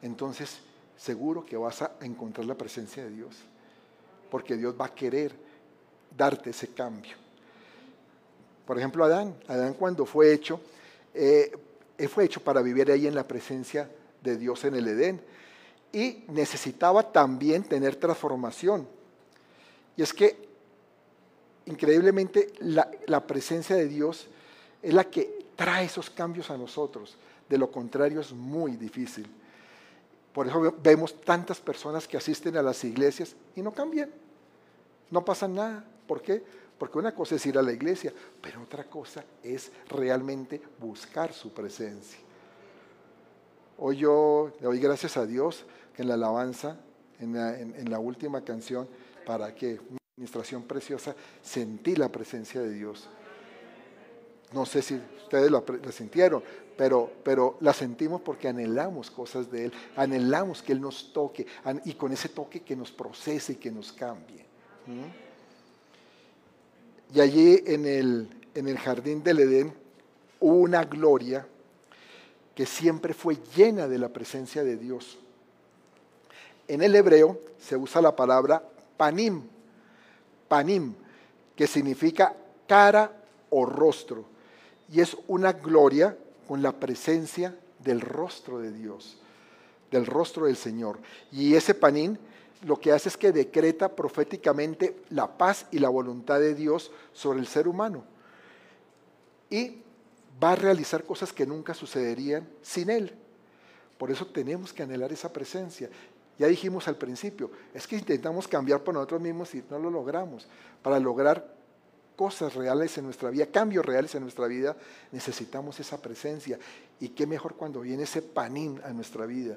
entonces 0.00 0.60
seguro 0.96 1.44
que 1.44 1.58
vas 1.58 1.82
a 1.82 1.92
encontrar 2.00 2.46
la 2.46 2.54
presencia 2.54 3.04
de 3.04 3.10
Dios, 3.10 3.36
porque 4.30 4.56
Dios 4.56 4.74
va 4.80 4.86
a 4.86 4.94
querer 4.94 5.34
darte 6.16 6.48
ese 6.48 6.68
cambio. 6.68 7.12
Por 8.66 8.78
ejemplo, 8.78 9.04
Adán, 9.04 9.36
Adán 9.46 9.74
cuando 9.74 10.06
fue 10.06 10.32
hecho, 10.32 10.62
eh, 11.12 11.52
fue 12.08 12.24
hecho 12.24 12.40
para 12.40 12.62
vivir 12.62 12.90
ahí 12.90 13.06
en 13.06 13.14
la 13.14 13.26
presencia 13.26 13.90
de 14.22 14.36
Dios 14.36 14.64
en 14.64 14.74
el 14.74 14.88
Edén 14.88 15.20
y 15.92 16.24
necesitaba 16.28 17.12
también 17.12 17.62
tener 17.62 17.96
transformación. 17.96 18.88
Y 19.96 20.02
es 20.02 20.12
que 20.12 20.48
increíblemente 21.66 22.52
la, 22.58 22.90
la, 23.06 23.24
presencia 23.24 23.76
de 23.76 23.86
Dios 23.86 24.26
es 24.82 24.92
la 24.92 25.04
que 25.04 25.46
trae 25.54 25.86
esos 25.86 26.10
cambios 26.10 26.50
a 26.50 26.58
nosotros. 26.58 27.16
De 27.48 27.58
lo 27.58 27.70
contrario 27.70 28.20
es 28.20 28.32
muy 28.32 28.76
difícil. 28.76 29.28
Por 30.32 30.48
eso 30.48 30.74
vemos 30.82 31.20
tantas 31.20 31.60
personas 31.60 32.08
que 32.08 32.16
asisten 32.16 32.56
a 32.56 32.62
las 32.62 32.82
iglesias 32.82 33.36
y 33.54 33.62
no 33.62 33.72
cambian. 33.72 34.10
No 35.10 35.24
pasa 35.24 35.46
nada. 35.46 35.84
¿Por 36.08 36.22
qué? 36.22 36.42
Porque 36.78 36.98
una 36.98 37.14
cosa 37.14 37.36
es 37.36 37.46
ir 37.46 37.56
a 37.56 37.62
la 37.62 37.72
iglesia, 37.72 38.12
pero 38.40 38.62
otra 38.62 38.84
cosa 38.84 39.24
es 39.42 39.70
realmente 39.88 40.60
buscar 40.78 41.32
su 41.32 41.52
presencia. 41.52 42.18
Hoy 43.78 43.98
yo 43.98 44.52
le 44.60 44.66
doy 44.66 44.80
gracias 44.80 45.16
a 45.16 45.26
Dios 45.26 45.64
que 45.94 46.02
en 46.02 46.08
la 46.08 46.14
alabanza, 46.14 46.78
en 47.18 47.90
la, 47.90 47.98
última 47.98 48.42
canción, 48.42 48.88
para 49.24 49.54
que 49.54 49.74
una 49.74 49.98
administración 50.16 50.62
preciosa, 50.62 51.14
sentí 51.42 51.96
la 51.96 52.08
presencia 52.08 52.60
de 52.60 52.72
Dios. 52.72 53.08
No 54.52 54.66
sé 54.66 54.82
si 54.82 55.00
ustedes 55.22 55.50
la, 55.50 55.62
sintieron, 55.90 56.42
pero, 56.76 57.10
pero 57.24 57.56
la 57.60 57.72
sentimos 57.72 58.20
porque 58.20 58.48
anhelamos 58.48 59.10
cosas 59.10 59.50
de 59.50 59.66
Él, 59.66 59.72
anhelamos 59.96 60.62
que 60.62 60.72
Él 60.72 60.80
nos 60.80 61.12
toque 61.12 61.46
y 61.84 61.94
con 61.94 62.12
ese 62.12 62.28
toque 62.28 62.62
que 62.62 62.76
nos 62.76 62.92
procese 62.92 63.54
y 63.54 63.56
que 63.56 63.70
nos 63.70 63.92
cambie. 63.92 64.44
Y 67.14 67.20
allí 67.20 67.62
en 67.66 67.86
el, 67.86 68.28
en 68.54 68.66
el 68.66 68.76
jardín 68.76 69.22
del 69.22 69.38
Edén 69.38 69.72
hubo 70.40 70.56
una 70.56 70.84
gloria 70.84 71.46
que 72.56 72.66
siempre 72.66 73.14
fue 73.14 73.38
llena 73.56 73.86
de 73.86 73.98
la 73.98 74.08
presencia 74.08 74.64
de 74.64 74.76
Dios. 74.76 75.18
En 76.66 76.82
el 76.82 76.94
hebreo 76.96 77.38
se 77.60 77.76
usa 77.76 78.02
la 78.02 78.16
palabra 78.16 78.64
panim, 78.96 79.42
panim, 80.48 80.94
que 81.54 81.68
significa 81.68 82.34
cara 82.66 83.12
o 83.50 83.64
rostro. 83.64 84.24
Y 84.92 85.00
es 85.00 85.16
una 85.28 85.52
gloria 85.52 86.16
con 86.48 86.62
la 86.62 86.72
presencia 86.72 87.56
del 87.78 88.00
rostro 88.00 88.58
de 88.58 88.72
Dios, 88.72 89.18
del 89.92 90.06
rostro 90.06 90.46
del 90.46 90.56
Señor. 90.56 90.98
Y 91.30 91.54
ese 91.54 91.74
panín 91.74 92.18
lo 92.64 92.80
que 92.80 92.92
hace 92.92 93.08
es 93.08 93.16
que 93.16 93.32
decreta 93.32 93.94
proféticamente 93.94 94.96
la 95.10 95.36
paz 95.36 95.66
y 95.70 95.78
la 95.78 95.88
voluntad 95.88 96.40
de 96.40 96.54
Dios 96.54 96.90
sobre 97.12 97.40
el 97.40 97.46
ser 97.46 97.68
humano. 97.68 98.04
Y 99.50 99.78
va 100.42 100.52
a 100.52 100.56
realizar 100.56 101.04
cosas 101.04 101.32
que 101.32 101.46
nunca 101.46 101.74
sucederían 101.74 102.48
sin 102.62 102.90
Él. 102.90 103.12
Por 103.98 104.10
eso 104.10 104.26
tenemos 104.26 104.72
que 104.72 104.82
anhelar 104.82 105.12
esa 105.12 105.32
presencia. 105.32 105.88
Ya 106.38 106.46
dijimos 106.48 106.88
al 106.88 106.96
principio, 106.96 107.50
es 107.72 107.86
que 107.86 107.96
intentamos 107.96 108.48
cambiar 108.48 108.82
por 108.82 108.94
nosotros 108.94 109.20
mismos 109.20 109.54
y 109.54 109.62
no 109.70 109.78
lo 109.78 109.90
logramos. 109.90 110.48
Para 110.82 110.98
lograr 110.98 111.54
cosas 112.16 112.54
reales 112.54 112.96
en 112.98 113.04
nuestra 113.04 113.30
vida, 113.30 113.46
cambios 113.46 113.84
reales 113.84 114.14
en 114.14 114.22
nuestra 114.22 114.46
vida, 114.46 114.76
necesitamos 115.12 115.78
esa 115.78 116.00
presencia. 116.02 116.58
Y 116.98 117.10
qué 117.10 117.26
mejor 117.26 117.54
cuando 117.54 117.80
viene 117.80 118.02
ese 118.02 118.22
panín 118.22 118.80
a 118.84 118.90
nuestra 118.90 119.26
vida. 119.26 119.56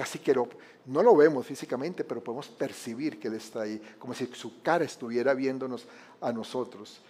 Casi 0.00 0.18
que 0.18 0.34
no 0.86 1.02
lo 1.02 1.14
vemos 1.14 1.46
físicamente, 1.46 2.04
pero 2.04 2.24
podemos 2.24 2.48
percibir 2.48 3.20
que 3.20 3.28
Él 3.28 3.34
está 3.34 3.60
ahí, 3.60 3.78
como 3.98 4.14
si 4.14 4.24
su 4.28 4.62
cara 4.62 4.82
estuviera 4.82 5.34
viéndonos 5.34 5.86
a 6.22 6.32
nosotros. 6.32 7.02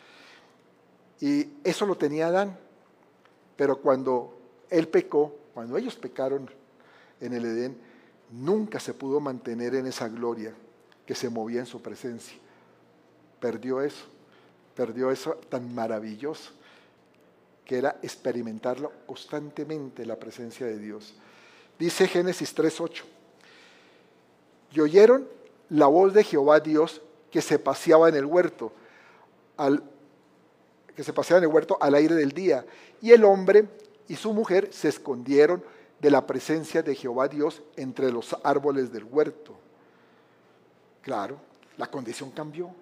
Y 1.20 1.46
eso 1.62 1.86
lo 1.86 1.94
tenía 1.94 2.26
Adán, 2.26 2.58
pero 3.54 3.80
cuando 3.80 4.36
Él 4.68 4.88
pecó, 4.88 5.36
cuando 5.54 5.76
ellos 5.76 5.94
pecaron 5.94 6.50
en 7.20 7.32
el 7.32 7.44
Edén, 7.44 7.78
nunca 8.32 8.80
se 8.80 8.92
pudo 8.92 9.20
mantener 9.20 9.76
en 9.76 9.86
esa 9.86 10.08
gloria 10.08 10.52
que 11.06 11.14
se 11.14 11.30
movía 11.30 11.60
en 11.60 11.66
su 11.66 11.80
presencia. 11.80 12.36
Perdió 13.38 13.82
eso, 13.82 14.06
perdió 14.74 15.12
eso 15.12 15.34
tan 15.48 15.72
maravilloso 15.72 16.50
que 17.64 17.78
era 17.78 18.00
experimentarlo 18.02 18.90
constantemente 19.06 20.04
la 20.04 20.16
presencia 20.16 20.66
de 20.66 20.76
Dios. 20.76 21.14
Dice 21.80 22.06
Génesis 22.06 22.54
3:8. 22.54 23.04
Y 24.72 24.80
oyeron 24.80 25.26
la 25.70 25.86
voz 25.86 26.12
de 26.12 26.22
Jehová 26.22 26.60
Dios 26.60 27.00
que 27.30 27.40
se 27.40 27.58
paseaba 27.58 28.10
en 28.10 28.16
el 28.16 28.26
huerto, 28.26 28.70
al, 29.56 29.82
que 30.94 31.02
se 31.02 31.14
paseaba 31.14 31.38
en 31.38 31.44
el 31.44 31.54
huerto 31.54 31.78
al 31.80 31.94
aire 31.94 32.14
del 32.14 32.32
día. 32.32 32.66
Y 33.00 33.12
el 33.12 33.24
hombre 33.24 33.66
y 34.08 34.16
su 34.16 34.34
mujer 34.34 34.68
se 34.72 34.88
escondieron 34.88 35.64
de 36.00 36.10
la 36.10 36.26
presencia 36.26 36.82
de 36.82 36.94
Jehová 36.94 37.28
Dios 37.28 37.62
entre 37.76 38.12
los 38.12 38.36
árboles 38.42 38.92
del 38.92 39.04
huerto. 39.04 39.56
Claro, 41.00 41.40
la 41.78 41.90
condición 41.90 42.30
cambió. 42.30 42.74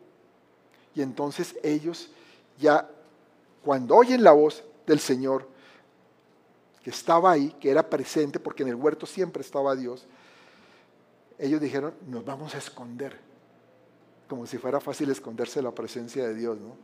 Y 0.97 1.03
entonces 1.03 1.55
ellos 1.63 2.11
ya, 2.59 2.91
cuando 3.65 3.95
oyen 3.95 4.25
la 4.25 4.33
voz 4.33 4.65
del 4.89 4.99
Señor, 4.99 5.47
estaba 6.91 7.33
ahí, 7.33 7.55
que 7.61 7.71
era 7.71 7.89
presente, 7.89 8.41
porque 8.41 8.63
en 8.63 8.71
el 8.71 8.75
huerto 8.75 9.07
siempre 9.07 9.43
estaba 9.43 9.75
Dios, 9.77 10.07
ellos 11.39 11.61
dijeron, 11.61 11.95
nos 12.07 12.25
vamos 12.25 12.55
a 12.55 12.59
esconder, 12.59 13.19
como 14.29 14.47
si 14.47 14.59
fuera 14.59 14.81
fácil 14.81 15.11
esconderse 15.11 15.63
la 15.63 15.71
presencia 15.71 16.27
de 16.27 16.35
Dios, 16.35 16.59
¿no? 16.59 16.77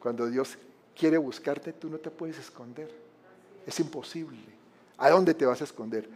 Cuando 0.00 0.26
Dios 0.28 0.58
quiere 0.94 1.18
buscarte, 1.18 1.72
tú 1.72 1.88
no 1.88 1.98
te 1.98 2.10
puedes 2.10 2.38
esconder, 2.38 2.90
es 3.66 3.80
imposible. 3.80 4.38
¿A 4.98 5.10
dónde 5.10 5.34
te 5.34 5.44
vas 5.46 5.60
a 5.60 5.64
esconder? 5.64 6.08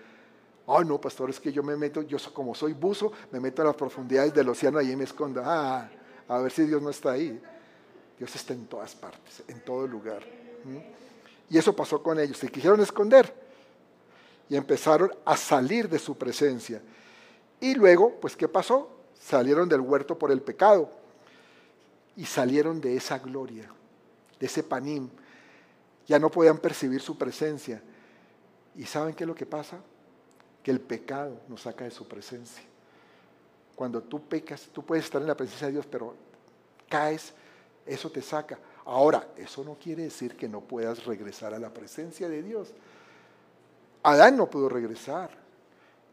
Oh, 0.67 0.85
no, 0.85 1.01
pastor, 1.01 1.31
es 1.31 1.41
que 1.41 1.53
yo 1.53 1.63
me 1.63 1.77
meto, 1.77 2.03
yo 2.03 2.19
como 2.33 2.55
soy 2.55 2.73
buzo, 2.73 3.13
me 3.33 3.41
meto 3.41 3.63
a 3.63 3.67
las 3.67 3.75
profundidades 3.75 4.33
del 4.33 4.49
océano 4.49 4.81
y 4.81 4.95
me 4.95 5.05
escondo. 5.05 5.43
Ah, 5.45 5.89
a 6.29 6.39
ver 6.39 6.53
si 6.53 6.65
Dios 6.65 6.81
no 6.81 6.91
está 6.91 7.13
ahí. 7.13 7.41
Dios 8.19 8.37
está 8.37 8.53
en 8.53 8.67
todas 8.67 8.95
partes, 8.95 9.43
en 9.49 9.61
todo 9.65 9.87
lugar. 9.87 10.23
Y 11.50 11.59
eso 11.59 11.75
pasó 11.75 12.02
con 12.02 12.19
ellos. 12.19 12.38
Se 12.38 12.49
quisieron 12.49 12.80
esconder 12.80 13.35
y 14.49 14.57
empezaron 14.57 15.12
a 15.25 15.37
salir 15.37 15.88
de 15.88 15.99
su 15.99 16.16
presencia. 16.16 16.80
Y 17.61 17.75
luego, 17.75 18.19
pues, 18.21 18.37
¿qué 18.37 18.49
pasó? 18.49 18.88
Salieron 19.21 19.69
del 19.69 19.80
huerto 19.80 20.19
por 20.19 20.30
el 20.30 20.40
pecado 20.40 20.90
y 22.16 22.25
salieron 22.25 22.80
de 22.80 22.97
esa 22.97 23.19
gloria, 23.19 23.69
de 24.38 24.47
ese 24.47 24.62
panim. 24.62 25.11
Ya 26.07 26.19
no 26.19 26.30
podían 26.30 26.59
percibir 26.59 27.00
su 27.00 27.19
presencia. 27.19 27.83
¿Y 28.76 28.85
saben 28.85 29.14
qué 29.14 29.25
es 29.25 29.28
lo 29.28 29.35
que 29.35 29.47
pasa? 29.47 29.78
Que 30.62 30.71
el 30.71 30.80
pecado 30.80 31.40
nos 31.49 31.62
saca 31.62 31.85
de 31.85 31.90
su 31.90 32.07
presencia. 32.07 32.62
Cuando 33.75 34.02
tú 34.02 34.23
pecas, 34.23 34.69
tú 34.73 34.85
puedes 34.85 35.04
estar 35.04 35.21
en 35.21 35.28
la 35.28 35.37
presencia 35.37 35.66
de 35.66 35.75
Dios, 35.75 35.87
pero 35.90 36.14
caes, 36.88 37.33
eso 37.87 38.11
te 38.11 38.23
saca. 38.23 38.59
Ahora, 38.85 39.29
eso 39.37 39.63
no 39.63 39.75
quiere 39.75 40.05
decir 40.05 40.37
que 40.37 40.49
no 40.49 40.61
puedas 40.61 41.05
regresar 41.05 41.55
a 41.55 41.59
la 41.59 41.73
presencia 41.73 42.29
de 42.29 42.43
Dios. 42.43 42.73
Adán 44.03 44.37
no 44.37 44.49
pudo 44.49 44.69
regresar, 44.69 45.31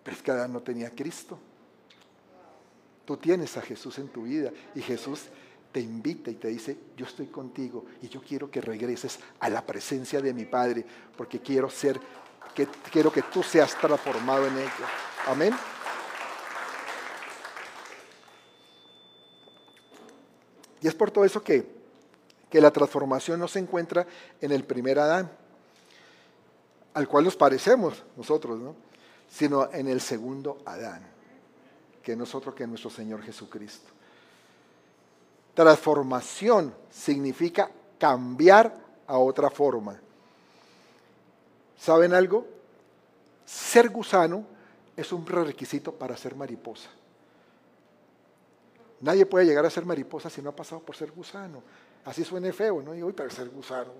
pero 0.04 0.18
es 0.18 0.24
que 0.24 0.32
Adán 0.32 0.54
no 0.54 0.62
tenía 0.62 0.90
Cristo. 0.92 1.40
Tú 3.06 3.16
tienes 3.18 3.56
a 3.56 3.62
Jesús 3.62 3.98
en 4.00 4.10
tu 4.10 4.24
vida 4.24 4.52
y 4.76 4.82
Jesús 4.82 5.28
te 5.72 5.80
invita 5.80 6.30
y 6.30 6.36
te 6.36 6.50
dice, 6.50 6.78
yo 6.98 7.06
estoy 7.06 7.28
contigo 7.28 7.86
y 8.02 8.10
yo 8.10 8.22
quiero 8.22 8.52
que 8.52 8.60
regreses 8.60 9.20
a 9.40 9.50
la 9.50 9.66
presencia 9.66 10.22
de 10.22 10.34
mi 10.34 10.46
Padre 10.46 10.86
porque 11.16 11.40
quiero 11.40 11.70
ser, 11.70 12.00
que, 12.54 12.68
quiero 12.92 13.12
que 13.12 13.22
tú 13.22 13.44
seas 13.44 13.80
transformado 13.80 14.48
en 14.48 14.58
ello. 14.58 14.86
Amén. 15.26 15.54
Y 20.82 20.88
es 20.88 20.94
por 20.94 21.12
todo 21.12 21.24
eso 21.24 21.42
que 21.42 21.77
que 22.50 22.62
la 22.62 22.72
transformación 22.72 23.40
no 23.40 23.48
se 23.48 23.60
encuentra 23.60 24.06
en 24.42 24.52
el 24.52 24.64
primer 24.64 25.00
Adán, 25.00 25.30
al 26.94 27.08
cual 27.08 27.26
nos 27.26 27.36
parecemos 27.36 28.04
nosotros, 28.16 28.60
¿no? 28.60 28.76
sino 29.30 29.72
en 29.72 29.88
el 29.88 30.02
segundo 30.02 30.60
Adán, 30.66 31.02
que 32.02 32.14
es 32.14 32.18
nosotros, 32.18 32.56
que 32.56 32.64
es 32.64 32.70
nuestro 32.70 32.90
Señor 32.90 33.22
Jesucristo. 33.22 33.90
Transformación 35.54 36.74
significa 36.90 37.70
cambiar 37.98 38.74
a 39.08 39.18
otra 39.18 39.50
forma. 39.50 40.00
¿Saben 41.78 42.14
algo? 42.14 42.48
Ser 43.46 43.90
gusano 43.90 44.46
es 44.96 45.12
un 45.12 45.24
prerequisito 45.24 45.92
para 45.92 46.18
ser 46.18 46.36
mariposa. 46.36 46.90
Nadie 49.02 49.26
puede 49.26 49.46
llegar 49.46 49.66
a 49.66 49.70
ser 49.70 49.86
mariposa 49.86 50.30
si 50.30 50.42
no 50.42 50.50
ha 50.50 50.56
pasado 50.56 50.82
por 50.82 50.96
ser 50.96 51.12
gusano. 51.12 51.62
Así 52.08 52.24
suene 52.24 52.54
feo, 52.54 52.82
¿no? 52.82 52.96
Y 52.96 53.02
hoy 53.02 53.12
para 53.12 53.30
ser 53.30 53.50
gusano. 53.50 53.92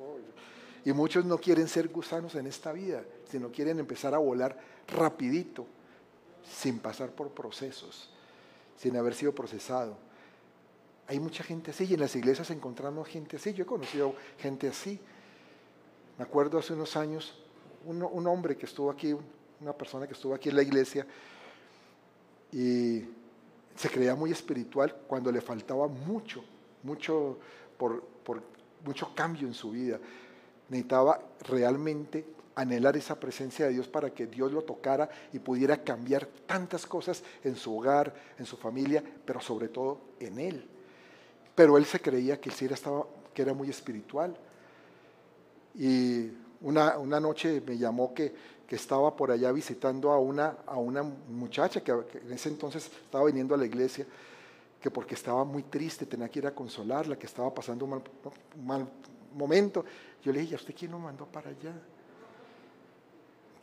Y 0.86 0.94
muchos 0.94 1.26
no 1.26 1.38
quieren 1.38 1.68
ser 1.68 1.90
gusanos 1.90 2.36
en 2.36 2.48
esta 2.48 2.72
vida, 2.72 3.04
sino 3.30 3.52
quieren 3.52 3.80
empezar 3.80 4.14
a 4.14 4.18
volar 4.18 4.58
rapidito, 4.88 5.68
sin 6.50 6.80
pasar 6.80 7.12
por 7.12 7.32
procesos, 7.32 8.10
sin 8.78 8.96
haber 8.96 9.14
sido 9.14 9.36
procesado. 9.36 9.98
Hay 11.08 11.20
mucha 11.20 11.44
gente 11.44 11.72
así 11.72 11.84
y 11.84 11.96
en 11.96 12.00
las 12.00 12.16
iglesias 12.16 12.50
encontramos 12.50 13.10
gente 13.10 13.36
así. 13.36 13.54
Yo 13.54 13.64
he 13.64 13.68
conocido 13.68 14.16
gente 14.38 14.70
así. 14.70 14.98
Me 16.18 16.24
acuerdo 16.24 16.60
hace 16.60 16.72
unos 16.72 16.96
años, 16.96 17.38
un, 17.86 18.02
un 18.02 18.26
hombre 18.26 18.56
que 18.56 18.68
estuvo 18.68 18.90
aquí, 18.90 19.14
una 19.60 19.74
persona 19.74 20.08
que 20.08 20.14
estuvo 20.14 20.34
aquí 20.34 20.48
en 20.48 20.56
la 20.56 20.64
iglesia, 20.64 21.06
y 22.54 23.04
se 23.76 23.90
creía 23.92 24.16
muy 24.16 24.32
espiritual 24.32 24.96
cuando 25.10 25.30
le 25.30 25.42
faltaba 25.42 25.90
mucho, 25.90 26.42
mucho 26.84 27.38
por, 27.78 28.04
mucho 28.86 29.14
cambio 29.16 29.48
en 29.48 29.54
su 29.54 29.72
vida. 29.72 30.00
Necesitaba 30.70 31.20
realmente 31.48 32.26
anhelar 32.56 32.98
esa 32.98 33.20
presencia 33.20 33.66
de 33.66 33.74
Dios 33.74 33.88
para 33.88 34.12
que 34.12 34.28
Dios 34.28 34.52
lo 34.52 34.64
tocara 34.64 35.10
y 35.34 35.40
pudiera 35.40 35.84
cambiar 35.84 36.26
tantas 36.46 36.86
cosas 36.86 37.24
en 37.44 37.56
su 37.56 37.78
hogar, 37.78 38.14
en 38.38 38.46
su 38.46 38.58
familia, 38.58 39.04
pero 39.26 39.40
sobre 39.42 39.68
todo 39.68 40.02
en 40.20 40.40
él. 40.40 40.68
Pero 41.54 41.78
él 41.78 41.86
se 41.86 42.00
creía 42.00 42.40
que, 42.40 42.50
él 42.50 42.72
estaba, 42.72 43.06
que 43.34 43.42
era 43.42 43.54
muy 43.54 43.70
espiritual. 43.70 44.36
Y 45.76 46.32
una, 46.62 46.98
una 46.98 47.20
noche 47.20 47.62
me 47.66 47.78
llamó 47.78 48.14
que, 48.14 48.34
que, 48.68 48.76
estaba 48.76 49.16
por 49.16 49.32
allá 49.32 49.52
visitando 49.52 50.12
a 50.12 50.20
una, 50.20 50.58
a 50.66 50.78
una 50.78 51.04
muchacha 51.04 51.82
que 51.82 51.92
en 51.92 52.34
ese 52.34 52.50
entonces 52.50 52.86
estaba 52.86 53.26
viniendo 53.26 53.54
a 53.54 53.58
la 53.58 53.66
iglesia 53.66 54.06
que 54.80 54.92
porque 54.92 55.16
estaba 55.16 55.44
muy 55.44 55.64
triste 55.64 56.06
tenía 56.06 56.30
que 56.30 56.40
ir 56.40 56.48
a 56.48 56.54
consolarla, 56.54 57.18
que 57.18 57.26
estaba 57.26 57.54
pasando 57.54 57.86
un 57.86 58.02
mal, 58.66 58.88
momento. 59.34 59.84
Yo 60.24 60.32
le 60.32 60.42
dije, 60.42 60.56
¿a 60.56 60.58
usted 60.58 60.76
quién 60.78 60.92
lo 60.92 61.00
mandó 61.00 61.26
para 61.26 61.50
allá? 61.50 61.74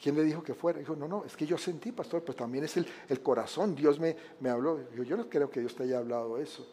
¿Quién 0.01 0.17
le 0.17 0.23
dijo 0.23 0.43
que 0.43 0.55
fuera? 0.55 0.79
Dijo, 0.79 0.95
no, 0.95 1.09
no, 1.09 1.25
es 1.25 1.37
que 1.37 1.47
yo 1.47 1.57
sentí, 1.57 1.93
pastor, 1.93 2.23
pues 2.23 2.37
también 2.37 2.65
es 2.65 2.77
el, 2.77 2.87
el 3.09 3.23
corazón, 3.23 3.75
Dios 3.75 3.99
me, 3.99 4.17
me 4.41 4.51
habló. 4.51 4.91
Yo, 4.95 5.03
yo 5.03 5.17
no 5.17 5.29
creo 5.29 5.49
que 5.51 5.61
Dios 5.61 5.75
te 5.75 5.85
haya 5.85 5.99
hablado 5.99 6.39
eso. 6.39 6.67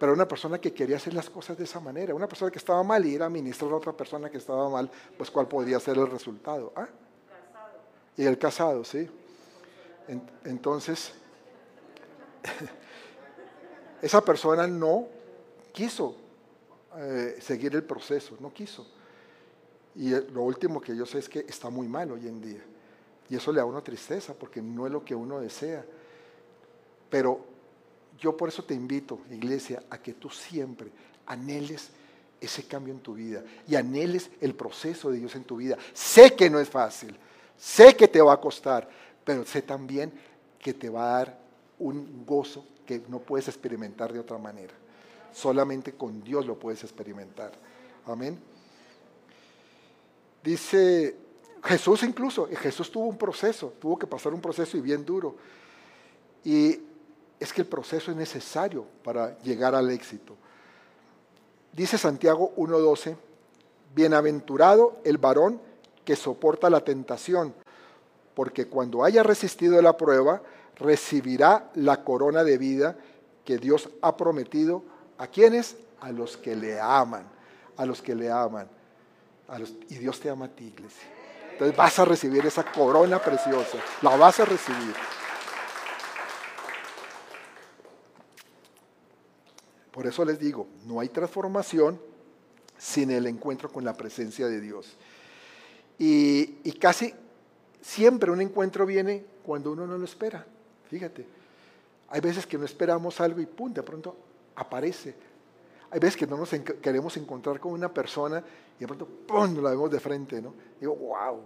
Pero 0.00 0.14
una 0.14 0.26
persona 0.26 0.58
que 0.58 0.72
quería 0.72 0.96
hacer 0.96 1.12
las 1.12 1.28
cosas 1.28 1.58
de 1.58 1.64
esa 1.64 1.78
manera, 1.78 2.14
una 2.14 2.26
persona 2.26 2.50
que 2.50 2.58
estaba 2.58 2.82
mal 2.82 3.04
y 3.04 3.10
ir 3.10 3.22
a 3.22 3.28
ministrar 3.28 3.70
a 3.70 3.76
otra 3.76 3.92
persona 3.92 4.30
que 4.30 4.38
estaba 4.38 4.66
mal, 4.70 4.90
pues 5.18 5.30
¿cuál 5.30 5.46
podría 5.46 5.78
ser 5.78 5.98
el 5.98 6.10
resultado? 6.10 6.72
¿Ah? 6.74 6.88
Y 8.16 8.24
el 8.24 8.38
casado, 8.38 8.82
sí. 8.82 9.08
entonces, 10.44 11.12
esa 14.02 14.24
persona 14.24 14.66
no 14.66 15.06
quiso 15.72 16.16
eh, 16.96 17.36
seguir 17.40 17.74
el 17.74 17.84
proceso, 17.84 18.36
no 18.40 18.52
quiso. 18.52 18.86
Y 19.94 20.12
eh, 20.12 20.26
lo 20.32 20.42
último 20.42 20.80
que 20.80 20.96
yo 20.96 21.06
sé 21.06 21.18
es 21.18 21.28
que 21.28 21.40
está 21.40 21.70
muy 21.70 21.88
mal 21.88 22.10
hoy 22.12 22.26
en 22.26 22.40
día. 22.40 22.62
Y 23.28 23.36
eso 23.36 23.52
le 23.52 23.58
da 23.58 23.64
una 23.64 23.82
tristeza 23.82 24.34
porque 24.34 24.60
no 24.60 24.86
es 24.86 24.92
lo 24.92 25.04
que 25.04 25.14
uno 25.14 25.40
desea. 25.40 25.84
Pero 27.08 27.44
yo 28.18 28.36
por 28.36 28.48
eso 28.48 28.64
te 28.64 28.74
invito, 28.74 29.20
iglesia, 29.30 29.82
a 29.90 29.98
que 29.98 30.14
tú 30.14 30.30
siempre 30.30 30.90
anheles 31.26 31.90
ese 32.40 32.64
cambio 32.64 32.94
en 32.94 33.00
tu 33.00 33.14
vida 33.14 33.44
y 33.68 33.76
anheles 33.76 34.30
el 34.40 34.54
proceso 34.54 35.10
de 35.10 35.18
Dios 35.18 35.34
en 35.36 35.44
tu 35.44 35.56
vida. 35.56 35.76
Sé 35.92 36.34
que 36.34 36.50
no 36.50 36.58
es 36.58 36.68
fácil, 36.68 37.16
sé 37.56 37.94
que 37.94 38.08
te 38.08 38.20
va 38.20 38.32
a 38.32 38.40
costar, 38.40 38.88
pero 39.24 39.44
sé 39.44 39.62
también 39.62 40.12
que 40.58 40.74
te 40.74 40.88
va 40.88 41.04
a 41.04 41.18
dar 41.18 41.38
un 41.78 42.24
gozo 42.26 42.64
que 42.90 43.02
no 43.08 43.20
puedes 43.20 43.46
experimentar 43.46 44.12
de 44.12 44.18
otra 44.18 44.36
manera. 44.36 44.74
Solamente 45.32 45.92
con 45.92 46.24
Dios 46.24 46.44
lo 46.44 46.58
puedes 46.58 46.82
experimentar. 46.82 47.52
Amén. 48.06 48.36
Dice 50.42 51.16
Jesús 51.62 52.02
incluso, 52.02 52.48
Jesús 52.48 52.90
tuvo 52.90 53.06
un 53.06 53.16
proceso, 53.16 53.74
tuvo 53.78 53.96
que 53.96 54.08
pasar 54.08 54.34
un 54.34 54.40
proceso 54.40 54.76
y 54.76 54.80
bien 54.80 55.04
duro. 55.04 55.36
Y 56.42 56.80
es 57.38 57.52
que 57.52 57.60
el 57.60 57.68
proceso 57.68 58.10
es 58.10 58.16
necesario 58.16 58.84
para 59.04 59.38
llegar 59.40 59.76
al 59.76 59.90
éxito. 59.90 60.34
Dice 61.72 61.96
Santiago 61.96 62.52
1.12, 62.56 63.16
bienaventurado 63.94 64.98
el 65.04 65.18
varón 65.18 65.60
que 66.04 66.16
soporta 66.16 66.68
la 66.70 66.80
tentación, 66.80 67.54
porque 68.34 68.66
cuando 68.66 69.04
haya 69.04 69.22
resistido 69.22 69.80
la 69.80 69.96
prueba, 69.96 70.42
recibirá 70.80 71.70
la 71.74 72.02
corona 72.02 72.42
de 72.42 72.58
vida 72.58 72.96
que 73.44 73.58
Dios 73.58 73.88
ha 74.02 74.16
prometido 74.16 74.82
a 75.18 75.26
quienes? 75.26 75.76
A 76.00 76.10
los 76.10 76.36
que 76.36 76.56
le 76.56 76.80
aman, 76.80 77.24
a 77.76 77.84
los 77.84 78.00
que 78.02 78.14
le 78.14 78.30
aman. 78.30 78.68
y 79.88 79.94
Dios 79.96 80.20
te 80.20 80.30
ama 80.30 80.46
a 80.46 80.48
ti, 80.48 80.64
iglesia. 80.64 81.08
Entonces 81.52 81.76
vas 81.76 81.98
a 81.98 82.04
recibir 82.04 82.46
esa 82.46 82.64
corona 82.64 83.18
preciosa, 83.18 83.78
la 84.00 84.16
vas 84.16 84.40
a 84.40 84.46
recibir. 84.46 84.94
Por 89.90 90.06
eso 90.06 90.24
les 90.24 90.38
digo, 90.38 90.66
no 90.86 91.00
hay 91.00 91.10
transformación 91.10 92.00
sin 92.78 93.10
el 93.10 93.26
encuentro 93.26 93.70
con 93.70 93.84
la 93.84 93.92
presencia 93.92 94.46
de 94.46 94.60
Dios. 94.60 94.96
Y 95.98 96.72
casi 96.80 97.12
siempre 97.82 98.30
un 98.30 98.40
encuentro 98.40 98.86
viene 98.86 99.24
cuando 99.42 99.72
uno 99.72 99.86
no 99.86 99.98
lo 99.98 100.04
espera. 100.04 100.46
Fíjate, 100.90 101.24
hay 102.08 102.20
veces 102.20 102.44
que 102.44 102.58
no 102.58 102.64
esperamos 102.64 103.20
algo 103.20 103.40
y 103.40 103.46
pum, 103.46 103.72
de 103.72 103.82
pronto 103.84 104.16
aparece. 104.56 105.14
Hay 105.88 106.00
veces 106.00 106.16
que 106.16 106.26
no 106.26 106.36
nos 106.36 106.50
queremos 106.82 107.16
encontrar 107.16 107.60
con 107.60 107.72
una 107.72 107.94
persona 107.94 108.42
y 108.76 108.80
de 108.80 108.86
pronto 108.88 109.06
¡pum! 109.06 109.62
la 109.62 109.70
vemos 109.70 109.88
de 109.88 110.00
frente, 110.00 110.42
¿no? 110.42 110.52
Digo, 110.80 110.96
wow. 110.96 111.40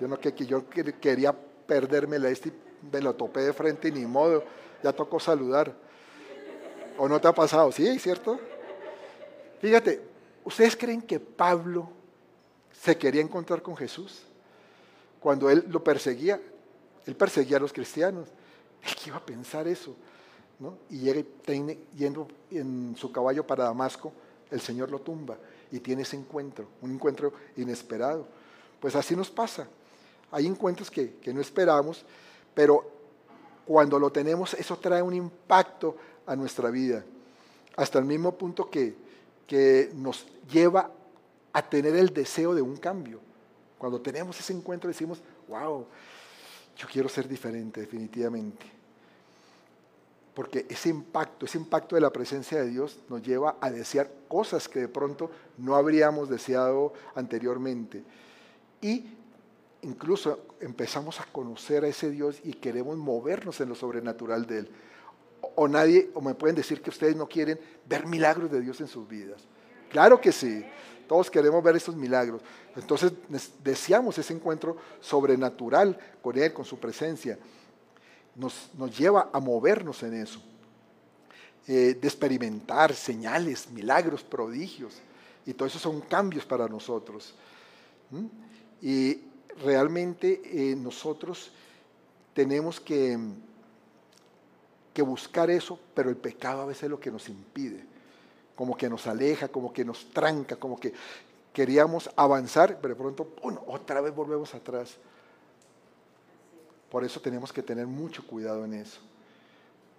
Yo 0.00 0.06
no 0.06 0.18
que, 0.18 0.32
yo 0.32 0.64
quería 0.68 1.34
perdérmela 1.66 2.28
este 2.30 2.52
me 2.92 3.00
lo 3.00 3.14
topé 3.14 3.40
de 3.40 3.52
frente 3.52 3.88
y 3.88 3.92
ni 3.92 4.06
modo, 4.06 4.44
ya 4.82 4.92
tocó 4.92 5.18
saludar. 5.18 5.74
¿O 6.96 7.08
no 7.08 7.20
te 7.20 7.28
ha 7.28 7.34
pasado? 7.34 7.70
Sí, 7.72 7.98
¿cierto? 7.98 8.38
Fíjate, 9.60 10.00
¿ustedes 10.44 10.76
creen 10.76 11.02
que 11.02 11.18
Pablo 11.18 11.90
se 12.72 12.96
quería 12.96 13.20
encontrar 13.20 13.60
con 13.60 13.76
Jesús? 13.76 14.22
Cuando 15.18 15.50
él 15.50 15.64
lo 15.68 15.84
perseguía, 15.84 16.40
él 17.06 17.16
perseguía 17.16 17.56
a 17.56 17.60
los 17.60 17.72
cristianos. 17.72 18.28
¿Qué 18.80 19.10
iba 19.10 19.16
a 19.16 19.24
pensar 19.24 19.66
eso? 19.68 19.94
¿no? 20.58 20.78
Y 20.90 20.98
llega 20.98 21.22
yendo 21.96 22.28
en 22.50 22.94
su 22.96 23.10
caballo 23.10 23.46
para 23.46 23.64
Damasco, 23.64 24.12
el 24.50 24.60
Señor 24.60 24.90
lo 24.90 25.00
tumba 25.00 25.38
y 25.72 25.80
tiene 25.80 26.02
ese 26.02 26.16
encuentro, 26.16 26.66
un 26.82 26.92
encuentro 26.92 27.32
inesperado. 27.56 28.26
Pues 28.78 28.94
así 28.94 29.16
nos 29.16 29.30
pasa. 29.30 29.66
Hay 30.30 30.46
encuentros 30.46 30.90
que, 30.90 31.14
que 31.16 31.32
no 31.32 31.40
esperamos, 31.40 32.04
pero 32.54 32.88
cuando 33.66 33.98
lo 33.98 34.10
tenemos, 34.10 34.54
eso 34.54 34.76
trae 34.78 35.02
un 35.02 35.14
impacto 35.14 35.96
a 36.26 36.36
nuestra 36.36 36.70
vida, 36.70 37.04
hasta 37.76 37.98
el 37.98 38.04
mismo 38.04 38.36
punto 38.36 38.68
que, 38.68 38.94
que 39.46 39.90
nos 39.94 40.26
lleva 40.50 40.90
a 41.52 41.68
tener 41.68 41.96
el 41.96 42.12
deseo 42.12 42.54
de 42.54 42.62
un 42.62 42.76
cambio. 42.76 43.20
Cuando 43.78 44.00
tenemos 44.00 44.38
ese 44.38 44.52
encuentro 44.52 44.88
decimos, 44.88 45.20
wow, 45.48 45.86
yo 46.80 46.88
quiero 46.88 47.08
ser 47.08 47.28
diferente 47.28 47.80
definitivamente. 47.80 48.64
Porque 50.34 50.64
ese 50.70 50.88
impacto, 50.88 51.44
ese 51.44 51.58
impacto 51.58 51.94
de 51.94 52.00
la 52.00 52.10
presencia 52.10 52.58
de 52.62 52.70
Dios 52.70 52.98
nos 53.10 53.22
lleva 53.22 53.56
a 53.60 53.70
desear 53.70 54.10
cosas 54.28 54.66
que 54.68 54.80
de 54.80 54.88
pronto 54.88 55.30
no 55.58 55.76
habríamos 55.76 56.30
deseado 56.30 56.94
anteriormente. 57.14 58.02
Y 58.80 59.04
incluso 59.82 60.46
empezamos 60.60 61.20
a 61.20 61.26
conocer 61.26 61.84
a 61.84 61.88
ese 61.88 62.10
Dios 62.10 62.40
y 62.44 62.54
queremos 62.54 62.96
movernos 62.96 63.60
en 63.60 63.68
lo 63.68 63.74
sobrenatural 63.74 64.46
de 64.46 64.60
Él. 64.60 64.70
O 65.56 65.68
nadie, 65.68 66.10
o 66.14 66.22
me 66.22 66.34
pueden 66.34 66.56
decir 66.56 66.80
que 66.80 66.90
ustedes 66.90 67.16
no 67.16 67.28
quieren 67.28 67.60
ver 67.86 68.06
milagros 68.06 68.50
de 68.50 68.62
Dios 68.62 68.80
en 68.80 68.88
sus 68.88 69.06
vidas. 69.06 69.42
Claro 69.90 70.18
que 70.18 70.32
sí. 70.32 70.64
Todos 71.10 71.28
queremos 71.28 71.60
ver 71.60 71.74
esos 71.74 71.96
milagros. 71.96 72.40
Entonces 72.76 73.12
deseamos 73.64 74.16
ese 74.16 74.32
encuentro 74.32 74.76
sobrenatural 75.00 75.98
con 76.22 76.38
Él, 76.38 76.52
con 76.52 76.64
su 76.64 76.78
presencia. 76.78 77.36
Nos, 78.36 78.70
nos 78.78 78.96
lleva 78.96 79.28
a 79.32 79.40
movernos 79.40 80.04
en 80.04 80.14
eso. 80.14 80.40
Eh, 81.66 81.98
de 82.00 82.06
experimentar 82.06 82.94
señales, 82.94 83.68
milagros, 83.70 84.22
prodigios. 84.22 85.00
Y 85.44 85.52
todo 85.52 85.66
eso 85.66 85.80
son 85.80 86.00
cambios 86.00 86.46
para 86.46 86.68
nosotros. 86.68 87.34
Y 88.80 89.18
realmente 89.64 90.40
eh, 90.44 90.76
nosotros 90.76 91.50
tenemos 92.34 92.78
que, 92.78 93.18
que 94.94 95.02
buscar 95.02 95.50
eso, 95.50 95.76
pero 95.92 96.08
el 96.08 96.16
pecado 96.16 96.62
a 96.62 96.66
veces 96.66 96.84
es 96.84 96.90
lo 96.90 97.00
que 97.00 97.10
nos 97.10 97.28
impide 97.28 97.90
como 98.60 98.76
que 98.76 98.90
nos 98.90 99.06
aleja, 99.06 99.48
como 99.48 99.72
que 99.72 99.86
nos 99.86 100.10
tranca, 100.10 100.54
como 100.54 100.78
que 100.78 100.92
queríamos 101.50 102.10
avanzar, 102.14 102.78
pero 102.78 102.92
de 102.92 103.00
pronto 103.00 103.32
otra 103.66 104.02
vez 104.02 104.14
volvemos 104.14 104.54
atrás. 104.54 104.98
Por 106.90 107.02
eso 107.02 107.22
tenemos 107.22 107.54
que 107.54 107.62
tener 107.62 107.86
mucho 107.86 108.26
cuidado 108.26 108.66
en 108.66 108.74
eso. 108.74 109.00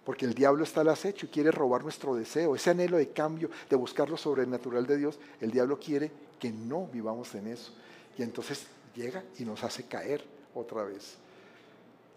Porque 0.04 0.26
el 0.26 0.34
diablo 0.34 0.62
está 0.62 0.82
al 0.82 0.90
acecho 0.90 1.26
y 1.26 1.30
quiere 1.30 1.50
robar 1.50 1.82
nuestro 1.82 2.14
deseo, 2.14 2.54
ese 2.54 2.70
anhelo 2.70 2.98
de 2.98 3.08
cambio, 3.08 3.50
de 3.68 3.74
buscar 3.74 4.08
lo 4.08 4.16
sobrenatural 4.16 4.86
de 4.86 4.96
Dios. 4.96 5.18
El 5.40 5.50
diablo 5.50 5.80
quiere 5.80 6.12
que 6.38 6.52
no 6.52 6.86
vivamos 6.86 7.34
en 7.34 7.48
eso. 7.48 7.72
Y 8.16 8.22
entonces 8.22 8.68
llega 8.94 9.24
y 9.40 9.44
nos 9.44 9.64
hace 9.64 9.88
caer 9.88 10.24
otra 10.54 10.84
vez. 10.84 11.16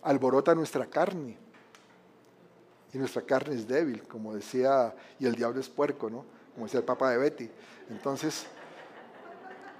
Alborota 0.03 0.53
nuestra 0.53 0.85
carne. 0.85 1.39
Y 2.93 2.99
nuestra 2.99 3.23
carne 3.23 3.55
es 3.55 3.67
débil, 3.67 4.03
como 4.03 4.35
decía, 4.35 4.93
y 5.19 5.25
el 5.25 5.33
diablo 5.33 5.59
es 5.59 5.69
puerco, 5.69 6.07
¿no? 6.07 6.34
Como 6.55 6.65
decía 6.65 6.79
el 6.79 6.85
Papa 6.85 7.11
de 7.11 7.17
Betty. 7.17 7.49
Entonces, 7.89 8.47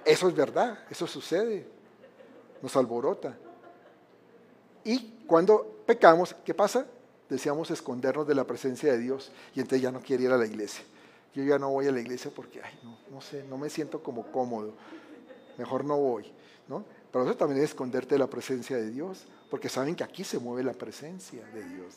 eso 0.04 0.28
es 0.28 0.36
verdad, 0.36 0.78
eso 0.88 1.06
sucede, 1.06 1.66
nos 2.62 2.76
alborota. 2.76 3.36
Y 4.84 5.24
cuando 5.26 5.82
pecamos, 5.84 6.36
¿qué 6.44 6.54
pasa? 6.54 6.86
Deseamos 7.28 7.72
escondernos 7.72 8.26
de 8.28 8.36
la 8.36 8.44
presencia 8.44 8.92
de 8.92 8.98
Dios 8.98 9.32
y 9.54 9.60
entonces 9.60 9.82
ya 9.82 9.90
no 9.90 10.00
quiere 10.00 10.24
ir 10.24 10.30
a 10.30 10.36
la 10.36 10.46
iglesia. 10.46 10.84
Yo 11.34 11.42
ya 11.42 11.58
no 11.58 11.70
voy 11.70 11.88
a 11.88 11.92
la 11.92 12.00
iglesia 12.00 12.30
porque, 12.34 12.62
ay, 12.62 12.78
no, 13.10 13.20
sé, 13.20 13.42
no 13.44 13.58
me 13.58 13.68
siento 13.68 14.02
como 14.02 14.30
cómodo. 14.30 14.74
Mejor 15.58 15.84
no 15.84 15.96
voy, 15.96 16.32
¿no? 16.68 16.84
Pero 17.10 17.24
eso 17.24 17.36
también 17.36 17.62
es 17.62 17.70
esconderte 17.70 18.14
de 18.14 18.18
la 18.18 18.28
presencia 18.28 18.76
de 18.76 18.90
Dios, 18.90 19.26
porque 19.50 19.68
saben 19.68 19.96
que 19.96 20.04
aquí 20.04 20.22
se 20.22 20.38
mueve 20.38 20.62
la 20.62 20.72
presencia 20.72 21.44
de 21.46 21.64
Dios, 21.64 21.96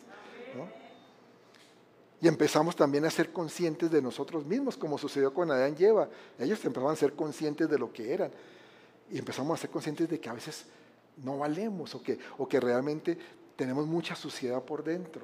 ¿no? 0.56 0.89
Y 2.22 2.28
empezamos 2.28 2.76
también 2.76 3.06
a 3.06 3.10
ser 3.10 3.32
conscientes 3.32 3.90
de 3.90 4.02
nosotros 4.02 4.46
mismos, 4.46 4.76
como 4.76 4.98
sucedió 4.98 5.34
con 5.34 5.52
Adán 5.52 5.76
y 5.80 5.86
Eva. 5.86 6.10
Ellos 6.38 6.64
empezaban 6.66 6.94
a 6.94 6.98
ser 6.98 7.14
conscientes 7.14 7.70
de 7.70 7.80
lo 7.80 7.94
que 7.94 8.14
eran. 8.14 8.32
Y 9.10 9.18
empezamos 9.18 9.58
a 9.58 9.62
ser 9.62 9.70
conscientes 9.70 10.10
de 10.10 10.20
que 10.20 10.30
a 10.30 10.34
veces 10.34 10.66
no 11.24 11.38
valemos 11.38 11.96
o 11.96 12.04
que, 12.04 12.20
o 12.38 12.48
que 12.48 12.60
realmente 12.60 13.18
tenemos 13.56 13.88
mucha 13.88 14.16
suciedad 14.16 14.62
por 14.62 14.84
dentro. 14.84 15.22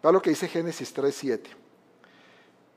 Para 0.00 0.12
lo 0.12 0.22
que 0.22 0.30
dice 0.30 0.48
Génesis 0.48 0.94
3.7. 0.94 1.40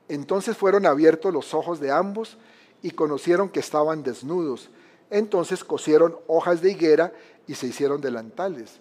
Entonces 0.09 0.57
fueron 0.57 0.85
abiertos 0.85 1.31
los 1.31 1.53
ojos 1.53 1.79
de 1.79 1.91
ambos 1.91 2.37
y 2.81 2.91
conocieron 2.91 3.47
que 3.47 3.59
estaban 3.59 4.03
desnudos. 4.03 4.69
Entonces 5.09 5.63
cosieron 5.63 6.17
hojas 6.27 6.61
de 6.61 6.71
higuera 6.71 7.13
y 7.47 7.53
se 7.53 7.67
hicieron 7.67 8.01
delantales. 8.01 8.79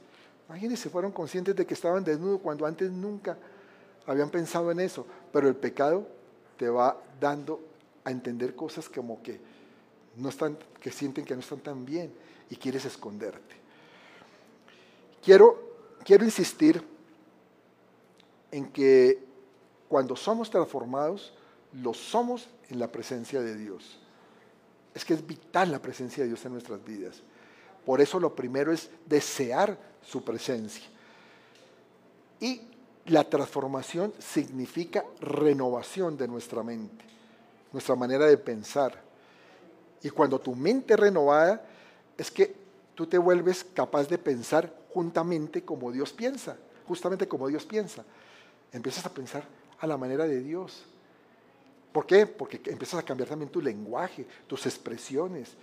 Imagínense, 0.48 0.90
fueron 0.90 1.12
conscientes 1.12 1.54
de 1.54 1.66
que 1.66 1.74
estaban 1.74 2.02
desnudos 2.02 2.40
cuando 2.40 2.66
antes 2.66 2.90
nunca 2.90 3.38
habían 4.06 4.30
pensado 4.30 4.70
en 4.70 4.80
eso, 4.80 5.06
pero 5.32 5.48
el 5.48 5.56
pecado 5.56 6.06
te 6.56 6.68
va 6.68 6.96
dando 7.20 7.60
a 8.04 8.10
entender 8.10 8.54
cosas 8.54 8.88
como 8.88 9.22
que 9.22 9.40
no 10.16 10.28
están, 10.28 10.58
que 10.80 10.90
sienten 10.90 11.24
que 11.24 11.34
no 11.34 11.40
están 11.40 11.60
tan 11.60 11.84
bien 11.84 12.12
y 12.50 12.56
quieres 12.56 12.84
esconderte. 12.84 13.56
Quiero, 15.22 15.76
quiero 16.04 16.24
insistir 16.24 16.82
en 18.50 18.70
que 18.70 19.24
cuando 19.88 20.16
somos 20.16 20.50
transformados, 20.50 21.32
lo 21.72 21.94
somos 21.94 22.48
en 22.68 22.78
la 22.78 22.90
presencia 22.90 23.40
de 23.40 23.56
Dios. 23.56 23.98
Es 24.94 25.04
que 25.04 25.14
es 25.14 25.26
vital 25.26 25.70
la 25.70 25.80
presencia 25.80 26.22
de 26.22 26.28
Dios 26.28 26.44
en 26.44 26.52
nuestras 26.52 26.84
vidas. 26.84 27.22
Por 27.86 28.00
eso 28.00 28.20
lo 28.20 28.34
primero 28.34 28.72
es 28.72 28.90
desear 29.06 29.78
su 30.02 30.22
presencia. 30.22 30.84
Y 32.40 32.71
la 33.06 33.24
transformación 33.24 34.12
significa 34.18 35.04
renovación 35.20 36.16
de 36.16 36.28
nuestra 36.28 36.62
mente, 36.62 37.04
nuestra 37.72 37.94
manera 37.94 38.26
de 38.26 38.38
pensar. 38.38 39.00
Y 40.02 40.10
cuando 40.10 40.40
tu 40.40 40.54
mente 40.54 40.96
renovada, 40.96 41.64
es 42.16 42.30
que 42.30 42.54
tú 42.94 43.06
te 43.06 43.18
vuelves 43.18 43.64
capaz 43.64 44.08
de 44.08 44.18
pensar 44.18 44.72
juntamente 44.92 45.64
como 45.64 45.90
Dios 45.90 46.12
piensa, 46.12 46.56
justamente 46.86 47.26
como 47.26 47.48
Dios 47.48 47.64
piensa. 47.64 48.04
Empiezas 48.72 49.04
a 49.06 49.12
pensar 49.12 49.44
a 49.80 49.86
la 49.86 49.96
manera 49.96 50.24
de 50.24 50.40
Dios. 50.40 50.84
¿Por 51.92 52.06
qué? 52.06 52.26
Porque 52.26 52.60
empiezas 52.66 53.00
a 53.00 53.02
cambiar 53.02 53.28
también 53.28 53.50
tu 53.50 53.60
lenguaje, 53.60 54.26
tus 54.46 54.66
expresiones. 54.66 55.56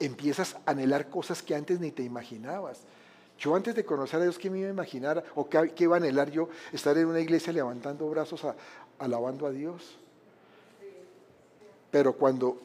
empiezas 0.00 0.54
a 0.54 0.72
anhelar 0.72 1.08
cosas 1.08 1.40
que 1.40 1.54
antes 1.54 1.78
ni 1.80 1.90
te 1.92 2.02
imaginabas. 2.02 2.80
Yo 3.44 3.54
antes 3.54 3.74
de 3.74 3.84
conocer 3.84 4.20
a 4.20 4.22
Dios, 4.22 4.38
¿qué 4.38 4.48
me 4.48 4.60
iba 4.60 4.68
a 4.68 4.72
imaginar? 4.72 5.22
¿O 5.34 5.46
qué, 5.46 5.70
iba 5.80 5.96
a 5.96 5.98
anhelar 5.98 6.30
yo? 6.30 6.48
Estar 6.72 6.96
en 6.96 7.04
una 7.04 7.20
iglesia 7.20 7.52
levantando 7.52 8.08
brazos, 8.08 8.40
alabando 8.98 9.46
a 9.46 9.50
Dios. 9.50 9.98
Pero 11.90 12.14
cuando 12.14 12.58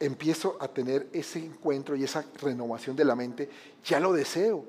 empiezo 0.00 0.56
a 0.58 0.66
tener 0.66 1.06
ese 1.12 1.38
encuentro 1.38 1.94
y 1.94 2.02
esa 2.02 2.24
renovación 2.42 2.96
de 2.96 3.04
la 3.04 3.14
mente, 3.14 3.48
ya 3.84 4.00
lo 4.00 4.12
deseo. 4.12 4.64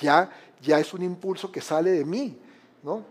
Ya, 0.00 0.28
ya 0.60 0.80
es 0.80 0.92
un 0.92 1.04
impulso 1.04 1.52
que 1.52 1.60
sale 1.60 1.92
de 1.92 2.04
mí, 2.04 2.36
¿no? 2.82 3.04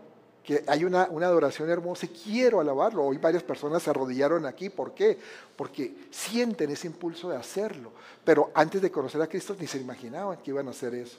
que 0.44 0.64
hay 0.66 0.84
una, 0.84 1.04
adoración 1.04 1.70
hermosa 1.70 2.04
y 2.04 2.10
quiero 2.10 2.60
alabarlo. 2.60 3.04
Hoy 3.04 3.16
varias 3.16 3.42
personas 3.42 3.82
se 3.82 3.88
arrodillaron 3.88 4.44
aquí. 4.44 4.68
¿Por 4.68 4.92
qué? 4.92 5.18
Porque 5.56 5.94
sienten 6.10 6.70
ese 6.70 6.88
impulso 6.88 7.30
de 7.30 7.36
hacerlo. 7.36 7.92
Pero 8.22 8.50
antes 8.54 8.82
de 8.82 8.90
conocer 8.90 9.22
a 9.22 9.26
Cristo 9.26 9.56
ni 9.58 9.66
se 9.66 9.78
imaginaban 9.78 10.36
que 10.38 10.50
iban 10.50 10.68
a 10.68 10.72
hacer 10.72 10.94
eso. 10.94 11.16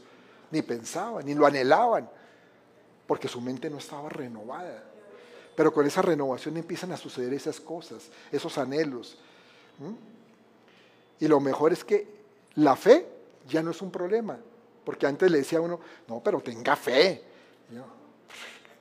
Ni 0.51 0.61
pensaban, 0.61 1.25
ni 1.25 1.33
lo 1.33 1.45
anhelaban. 1.45 2.09
Porque 3.07 3.27
su 3.27 3.41
mente 3.41 3.69
no 3.69 3.77
estaba 3.77 4.09
renovada. 4.09 4.83
Pero 5.55 5.73
con 5.73 5.85
esa 5.85 6.01
renovación 6.01 6.57
empiezan 6.57 6.91
a 6.91 6.97
suceder 6.97 7.33
esas 7.33 7.59
cosas, 7.59 8.09
esos 8.31 8.57
anhelos. 8.57 9.17
Y 11.19 11.27
lo 11.27 11.39
mejor 11.39 11.73
es 11.73 11.83
que 11.83 12.07
la 12.55 12.75
fe 12.75 13.05
ya 13.47 13.61
no 13.61 13.71
es 13.71 13.81
un 13.81 13.91
problema. 13.91 14.39
Porque 14.85 15.05
antes 15.05 15.29
le 15.29 15.39
decía 15.39 15.59
a 15.59 15.61
uno, 15.61 15.79
no, 16.07 16.21
pero 16.21 16.39
tenga 16.39 16.75
fe. 16.75 17.23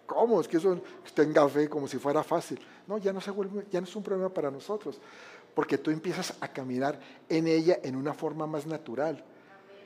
¿Cómo? 0.07 0.41
Es 0.41 0.49
que 0.49 0.57
eso 0.57 0.81
tenga 1.15 1.47
fe 1.49 1.69
como 1.69 1.87
si 1.87 1.99
fuera 1.99 2.23
fácil. 2.23 2.59
No, 2.87 2.97
ya 2.97 3.13
no, 3.13 3.21
se 3.21 3.31
vuelve, 3.31 3.67
ya 3.71 3.81
no 3.81 3.87
es 3.87 3.95
un 3.95 4.03
problema 4.03 4.31
para 4.31 4.51
nosotros, 4.51 4.99
porque 5.55 5.77
tú 5.77 5.91
empiezas 5.91 6.35
a 6.41 6.49
caminar 6.49 6.99
en 7.29 7.47
ella 7.47 7.79
en 7.83 7.95
una 7.95 8.15
forma 8.15 8.47
más 8.47 8.67
natural. 8.67 9.23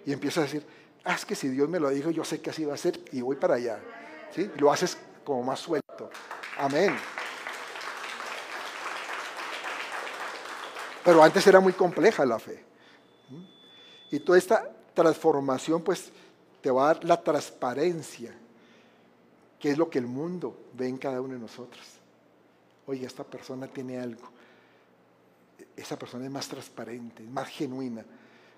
Y 0.06 0.12
empiezas 0.12 0.38
a 0.38 0.42
decir, 0.42 0.64
ah, 1.04 1.14
es 1.14 1.24
que 1.24 1.34
si 1.34 1.48
Dios 1.48 1.68
me 1.68 1.80
lo 1.80 1.90
dijo, 1.90 2.10
yo 2.10 2.24
sé 2.24 2.40
que 2.40 2.50
así 2.50 2.64
va 2.64 2.74
a 2.74 2.78
ser 2.78 3.00
y 3.12 3.20
voy 3.20 3.36
para 3.36 3.54
allá. 3.54 3.80
¿Sí? 4.34 4.50
lo 4.56 4.72
haces 4.72 4.96
como 5.24 5.42
más 5.42 5.60
suelto. 5.60 6.10
Amén. 6.56 6.96
Pero 11.04 11.22
antes 11.22 11.46
era 11.46 11.60
muy 11.60 11.74
compleja 11.74 12.24
la 12.24 12.38
fe. 12.38 12.64
Y 14.10 14.20
toda 14.20 14.38
esta 14.38 14.70
transformación 14.94 15.82
pues 15.82 16.10
te 16.60 16.70
va 16.70 16.84
a 16.84 16.94
dar 16.94 17.04
la 17.04 17.22
transparencia 17.22 18.34
¿Qué 19.62 19.70
es 19.70 19.78
lo 19.78 19.88
que 19.88 20.00
el 20.00 20.08
mundo 20.08 20.58
ve 20.72 20.88
en 20.88 20.98
cada 20.98 21.20
uno 21.20 21.34
de 21.34 21.38
nosotros? 21.38 21.86
Oye, 22.84 23.06
esta 23.06 23.22
persona 23.22 23.68
tiene 23.68 23.96
algo. 23.96 24.28
Esa 25.76 25.96
persona 25.96 26.24
es 26.24 26.32
más 26.32 26.48
transparente, 26.48 27.22
más 27.22 27.46
genuina. 27.46 28.04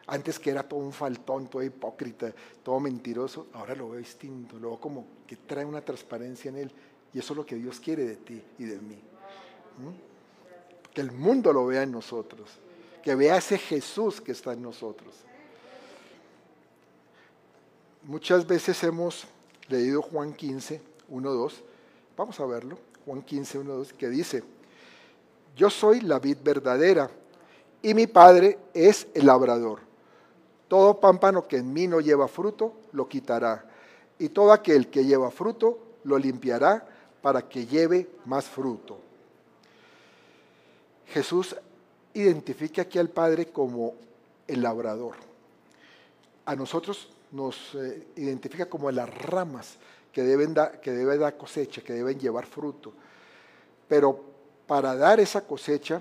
Antes 0.06 0.38
que 0.38 0.50
era 0.50 0.62
todo 0.62 0.80
un 0.80 0.92
faltón, 0.92 1.48
todo 1.48 1.62
hipócrita, 1.62 2.32
todo 2.62 2.78
mentiroso, 2.80 3.46
ahora 3.54 3.74
lo 3.74 3.90
veo 3.90 3.98
distinto, 3.98 4.58
lo 4.58 4.70
veo 4.70 4.80
como 4.80 5.06
que 5.26 5.36
trae 5.36 5.64
una 5.64 5.80
transparencia 5.80 6.50
en 6.50 6.56
él. 6.58 6.72
Y 7.12 7.18
eso 7.18 7.32
es 7.32 7.36
lo 7.36 7.46
que 7.46 7.56
Dios 7.56 7.80
quiere 7.80 8.04
de 8.04 8.16
ti 8.16 8.42
y 8.58 8.64
de 8.64 8.78
mí. 8.78 8.98
Que 10.92 11.00
el 11.00 11.12
mundo 11.12 11.52
lo 11.52 11.66
vea 11.66 11.82
en 11.82 11.92
nosotros, 11.92 12.50
que 13.02 13.14
vea 13.14 13.38
ese 13.38 13.58
Jesús 13.58 14.20
que 14.20 14.32
está 14.32 14.52
en 14.52 14.62
nosotros. 14.62 15.14
Muchas 18.02 18.46
veces 18.46 18.82
hemos 18.84 19.26
leído 19.68 20.02
Juan 20.02 20.34
15 20.34 20.94
1.2. 21.10 21.52
Vamos 22.16 22.38
a 22.40 22.46
verlo. 22.46 22.78
Juan 23.04 23.22
15, 23.22 23.60
1.2, 23.60 23.92
que 23.92 24.08
dice, 24.08 24.42
yo 25.56 25.68
soy 25.68 26.00
la 26.00 26.18
vid 26.18 26.38
verdadera 26.42 27.10
y 27.82 27.92
mi 27.92 28.06
padre 28.06 28.58
es 28.72 29.06
el 29.12 29.26
labrador. 29.26 29.80
Todo 30.68 31.00
pámpano 31.00 31.46
que 31.46 31.58
en 31.58 31.72
mí 31.72 31.86
no 31.86 32.00
lleva 32.00 32.28
fruto, 32.28 32.74
lo 32.92 33.08
quitará. 33.08 33.64
Y 34.18 34.30
todo 34.30 34.52
aquel 34.52 34.88
que 34.88 35.04
lleva 35.04 35.30
fruto, 35.30 35.78
lo 36.04 36.18
limpiará 36.18 36.86
para 37.20 37.48
que 37.48 37.66
lleve 37.66 38.08
más 38.26 38.44
fruto. 38.46 38.98
Jesús 41.06 41.56
identifica 42.14 42.82
aquí 42.82 42.98
al 42.98 43.08
Padre 43.08 43.46
como 43.46 43.94
el 44.46 44.62
labrador. 44.62 45.16
A 46.46 46.54
nosotros 46.54 47.08
nos 47.32 47.74
eh, 47.74 48.08
identifica 48.16 48.66
como 48.66 48.90
las 48.90 49.08
ramas 49.08 49.76
que 50.12 50.22
deben, 50.22 50.54
dar 50.54 51.36
cosecha, 51.36 51.82
que 51.82 51.92
deben 51.92 52.18
llevar 52.18 52.46
fruto. 52.46 52.92
Pero 53.88 54.20
para 54.66 54.94
dar 54.94 55.18
esa 55.18 55.40
cosecha, 55.40 56.00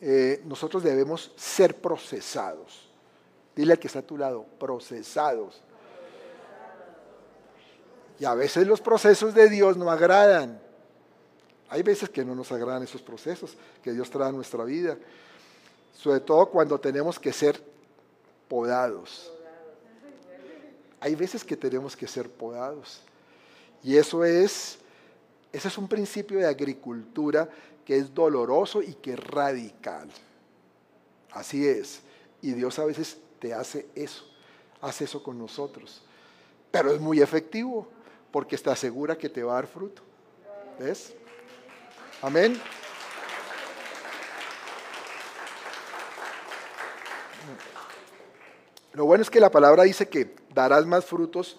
eh, 0.00 0.42
nosotros 0.44 0.82
debemos 0.82 1.32
ser 1.36 1.80
procesados. 1.80 2.91
Dile 3.54 3.72
al 3.72 3.78
que 3.78 3.86
está 3.86 4.00
a 4.00 4.02
tu 4.02 4.16
lado, 4.16 4.46
procesados. 4.58 5.60
Y 8.18 8.24
a 8.24 8.34
veces 8.34 8.66
los 8.66 8.80
procesos 8.80 9.34
de 9.34 9.48
Dios 9.48 9.76
no 9.76 9.90
agradan. 9.90 10.60
Hay 11.68 11.82
veces 11.82 12.08
que 12.08 12.24
no 12.24 12.34
nos 12.34 12.52
agradan 12.52 12.82
esos 12.82 13.02
procesos 13.02 13.56
que 13.82 13.92
Dios 13.92 14.10
trae 14.10 14.28
a 14.28 14.32
nuestra 14.32 14.64
vida. 14.64 14.96
Sobre 15.94 16.20
todo 16.20 16.46
cuando 16.46 16.78
tenemos 16.78 17.18
que 17.18 17.32
ser 17.32 17.62
podados. 18.48 19.32
Hay 21.00 21.14
veces 21.14 21.44
que 21.44 21.56
tenemos 21.56 21.96
que 21.96 22.06
ser 22.06 22.30
podados. 22.30 23.00
Y 23.82 23.96
eso 23.96 24.24
es, 24.24 24.78
ese 25.52 25.68
es 25.68 25.78
un 25.78 25.88
principio 25.88 26.38
de 26.38 26.46
agricultura 26.46 27.48
que 27.84 27.96
es 27.96 28.14
doloroso 28.14 28.80
y 28.82 28.94
que 28.94 29.14
es 29.14 29.18
radical. 29.18 30.08
Así 31.32 31.66
es. 31.66 32.02
Y 32.40 32.52
Dios 32.52 32.78
a 32.78 32.84
veces 32.84 33.16
te 33.42 33.52
hace 33.52 33.88
eso, 33.96 34.24
hace 34.80 35.02
eso 35.02 35.20
con 35.20 35.36
nosotros. 35.36 36.00
Pero 36.70 36.92
es 36.92 37.00
muy 37.00 37.20
efectivo 37.20 37.88
porque 38.30 38.56
te 38.56 38.70
asegura 38.70 39.18
que 39.18 39.28
te 39.28 39.42
va 39.42 39.50
a 39.50 39.54
dar 39.56 39.66
fruto. 39.66 40.00
¿Ves? 40.78 41.12
Amén. 42.22 42.62
Lo 48.92 49.06
bueno 49.06 49.22
es 49.22 49.30
que 49.30 49.40
la 49.40 49.50
palabra 49.50 49.82
dice 49.82 50.08
que 50.08 50.36
darás 50.54 50.86
más 50.86 51.04
frutos 51.04 51.58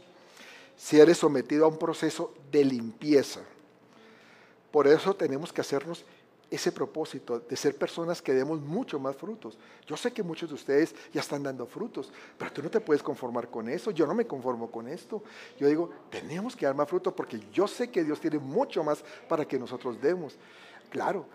si 0.78 1.02
eres 1.02 1.18
sometido 1.18 1.66
a 1.66 1.68
un 1.68 1.78
proceso 1.78 2.34
de 2.50 2.64
limpieza. 2.64 3.42
Por 4.72 4.88
eso 4.88 5.14
tenemos 5.14 5.52
que 5.52 5.60
hacernos 5.60 6.06
ese 6.56 6.72
propósito 6.72 7.40
de 7.40 7.56
ser 7.56 7.76
personas 7.76 8.22
que 8.22 8.34
demos 8.34 8.62
mucho 8.62 9.00
más 9.00 9.16
frutos. 9.16 9.58
Yo 9.88 9.98
sé 9.98 10.12
que 10.12 10.22
muchos 10.22 10.50
de 10.50 10.56
ustedes 10.56 10.94
ya 11.12 11.22
están 11.22 11.42
dando 11.42 11.66
frutos, 11.66 12.12
pero 12.38 12.52
tú 12.52 12.62
no 12.62 12.70
te 12.70 12.80
puedes 12.80 13.02
conformar 13.02 13.50
con 13.50 13.68
eso. 13.70 13.92
Yo 13.92 14.06
no 14.06 14.14
me 14.14 14.28
conformo 14.28 14.70
con 14.70 14.88
esto. 14.88 15.24
Yo 15.60 15.68
digo, 15.68 15.90
tenemos 16.10 16.56
que 16.56 16.66
dar 16.66 16.76
más 16.76 16.88
frutos 16.88 17.14
porque 17.14 17.40
yo 17.52 17.68
sé 17.68 17.90
que 17.90 18.04
Dios 18.04 18.20
tiene 18.20 18.38
mucho 18.38 18.84
más 18.84 19.04
para 19.28 19.46
que 19.46 19.58
nosotros 19.58 20.00
demos. 20.02 20.36
Claro, 20.90 21.26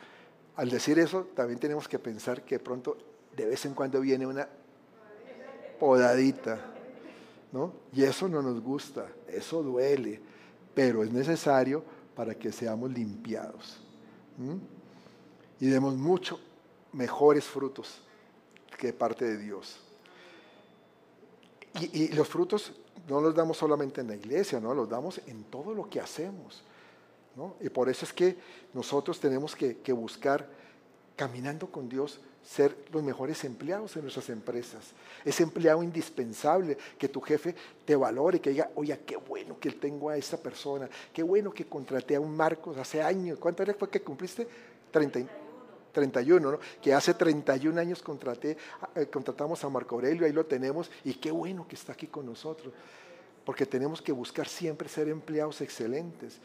al 0.57 0.70
decir 0.70 0.98
eso, 0.98 1.26
también 1.35 1.59
tenemos 1.59 1.88
que 1.88 1.98
pensar 1.98 2.42
que 2.42 2.59
pronto 2.59 2.96
de 3.37 3.46
vez 3.46 3.64
en 3.64 3.74
cuando 3.74 4.00
viene 4.00 4.26
una 4.26 4.48
podadita 5.78 6.74
y 7.92 8.02
eso 8.02 8.28
no 8.28 8.42
nos 8.42 8.61
gusta, 8.61 9.07
eso 9.26 9.62
duele, 9.62 10.20
pero 10.74 11.02
es 11.02 11.11
necesario 11.11 11.83
para 12.14 12.35
que 12.35 12.52
seamos 12.52 12.90
limpiados. 12.92 13.81
Y 15.61 15.66
demos 15.66 15.94
mucho 15.94 16.40
mejores 16.92 17.44
frutos 17.44 18.01
que 18.77 18.92
parte 18.92 19.25
de 19.25 19.38
Dios. 19.38 19.81
Y, 21.81 22.09
los 22.09 22.29
frutos 22.29 22.73
no 23.09 23.21
los 23.21 23.35
damos 23.35 23.57
solamente 23.57 24.01
en 24.01 24.09
la 24.09 24.16
iglesia, 24.16 24.61
¿no? 24.61 24.75
los 24.75 24.88
damos 24.88 25.21
en 25.27 25.44
todo 25.44 25.75
lo 25.75 25.88
que 25.88 26.01
hacemos. 26.01 26.62
Y 27.61 27.68
por 27.68 27.88
eso 27.88 28.05
es 28.05 28.12
que 28.12 28.37
nosotros 28.75 29.21
tenemos 29.21 29.55
que 29.55 29.92
buscar, 29.92 30.49
caminando 31.16 31.68
con 31.68 31.88
Dios, 31.88 32.21
ser 32.49 32.75
los 32.92 33.03
mejores 33.03 33.44
empleados 33.44 33.94
en 33.97 34.03
nuestras 34.03 34.31
empresas. 34.31 34.92
Ese 35.25 35.42
empleado 35.42 35.83
indispensable, 35.83 36.79
que 36.99 37.09
tu 37.09 37.21
jefe 37.21 37.55
te 37.85 37.94
valore, 37.94 38.40
que 38.40 38.51
diga, 38.51 38.71
oye, 38.75 38.99
qué 39.07 39.16
bueno 39.16 39.59
que 39.61 39.71
tengo 39.73 40.09
a 40.09 40.16
esta 40.16 40.38
persona, 40.38 40.88
qué 41.12 41.23
bueno 41.23 41.53
que 41.53 41.66
contraté 41.66 42.16
a 42.16 42.21
un 42.21 42.35
Marcos 42.35 42.79
hace 42.79 43.03
años. 43.03 43.38
¿Cuántos 43.38 43.66
años 43.66 43.77
fue 43.79 43.90
que 43.90 44.01
cumpliste? 44.01 44.49
30, 44.90 45.21
31, 45.92 46.53
¿no? 46.53 46.59
Que 46.81 46.94
hace 46.94 47.14
31 47.14 47.81
años 47.81 48.03
contraté, 48.03 48.57
eh, 48.94 49.07
contratamos 49.07 49.62
a 49.64 49.68
Marco 49.68 49.96
Aurelio, 49.96 50.27
ahí 50.27 50.33
lo 50.33 50.46
tenemos, 50.46 50.90
y 51.05 51.14
qué 51.14 51.31
bueno 51.31 51.66
que 51.66 51.77
está 51.77 51.92
aquí 51.92 52.07
con 52.07 52.27
nosotros. 52.27 52.72
Porque 53.44 53.66
tenemos 53.66 54.03
que 54.03 54.12
buscar 54.12 54.48
siempre 54.48 54.88
ser 54.88 55.09
empleados 55.09 55.61
excelentes, 55.61 56.38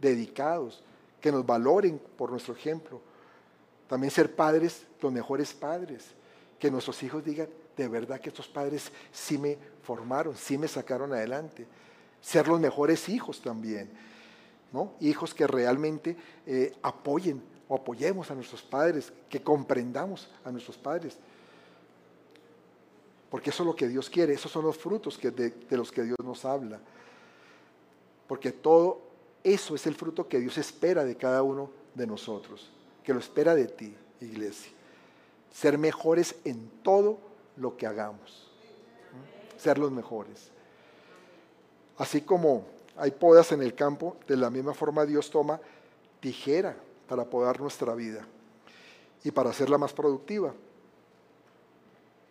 dedicados, 0.00 0.82
que 1.20 1.32
nos 1.32 1.44
valoren 1.44 2.00
por 2.16 2.30
nuestro 2.30 2.54
ejemplo 2.54 3.00
también 3.90 4.12
ser 4.12 4.36
padres, 4.36 4.86
los 5.00 5.12
mejores 5.12 5.52
padres. 5.52 6.04
Que 6.60 6.70
nuestros 6.70 7.02
hijos 7.02 7.24
digan, 7.24 7.48
de 7.76 7.88
verdad 7.88 8.20
que 8.20 8.28
estos 8.28 8.46
padres 8.46 8.92
sí 9.10 9.36
me 9.36 9.58
formaron, 9.82 10.36
sí 10.36 10.56
me 10.56 10.68
sacaron 10.68 11.12
adelante. 11.12 11.66
Ser 12.20 12.46
los 12.46 12.60
mejores 12.60 13.08
hijos 13.08 13.40
también. 13.42 13.90
¿no? 14.72 14.92
Hijos 15.00 15.34
que 15.34 15.44
realmente 15.48 16.16
eh, 16.46 16.72
apoyen 16.82 17.42
o 17.70 17.76
apoyemos 17.76 18.28
a 18.32 18.34
nuestros 18.34 18.62
padres, 18.62 19.12
que 19.28 19.40
comprendamos 19.40 20.28
a 20.44 20.50
nuestros 20.50 20.76
padres. 20.76 21.16
Porque 23.30 23.50
eso 23.50 23.62
es 23.62 23.66
lo 23.68 23.76
que 23.76 23.86
Dios 23.86 24.10
quiere, 24.10 24.32
esos 24.32 24.50
son 24.50 24.64
los 24.64 24.76
frutos 24.76 25.16
que 25.16 25.30
de, 25.30 25.50
de 25.50 25.76
los 25.76 25.92
que 25.92 26.02
Dios 26.02 26.18
nos 26.24 26.44
habla. 26.44 26.80
Porque 28.26 28.50
todo 28.50 29.02
eso 29.44 29.76
es 29.76 29.86
el 29.86 29.94
fruto 29.94 30.28
que 30.28 30.40
Dios 30.40 30.58
espera 30.58 31.04
de 31.04 31.14
cada 31.16 31.44
uno 31.44 31.70
de 31.94 32.08
nosotros, 32.08 32.72
que 33.04 33.14
lo 33.14 33.20
espera 33.20 33.54
de 33.54 33.66
ti, 33.66 33.94
iglesia. 34.20 34.72
Ser 35.52 35.78
mejores 35.78 36.34
en 36.44 36.68
todo 36.82 37.20
lo 37.56 37.76
que 37.76 37.86
hagamos. 37.86 38.50
Ser 39.56 39.78
los 39.78 39.92
mejores. 39.92 40.50
Así 41.98 42.22
como 42.22 42.64
hay 42.96 43.12
podas 43.12 43.52
en 43.52 43.62
el 43.62 43.76
campo, 43.76 44.16
de 44.26 44.36
la 44.36 44.50
misma 44.50 44.74
forma 44.74 45.06
Dios 45.06 45.30
toma 45.30 45.60
tijera 46.18 46.74
para 47.10 47.24
podar 47.24 47.60
nuestra 47.60 47.92
vida 47.96 48.24
y 49.24 49.32
para 49.32 49.50
hacerla 49.50 49.76
más 49.76 49.92
productiva. 49.92 50.54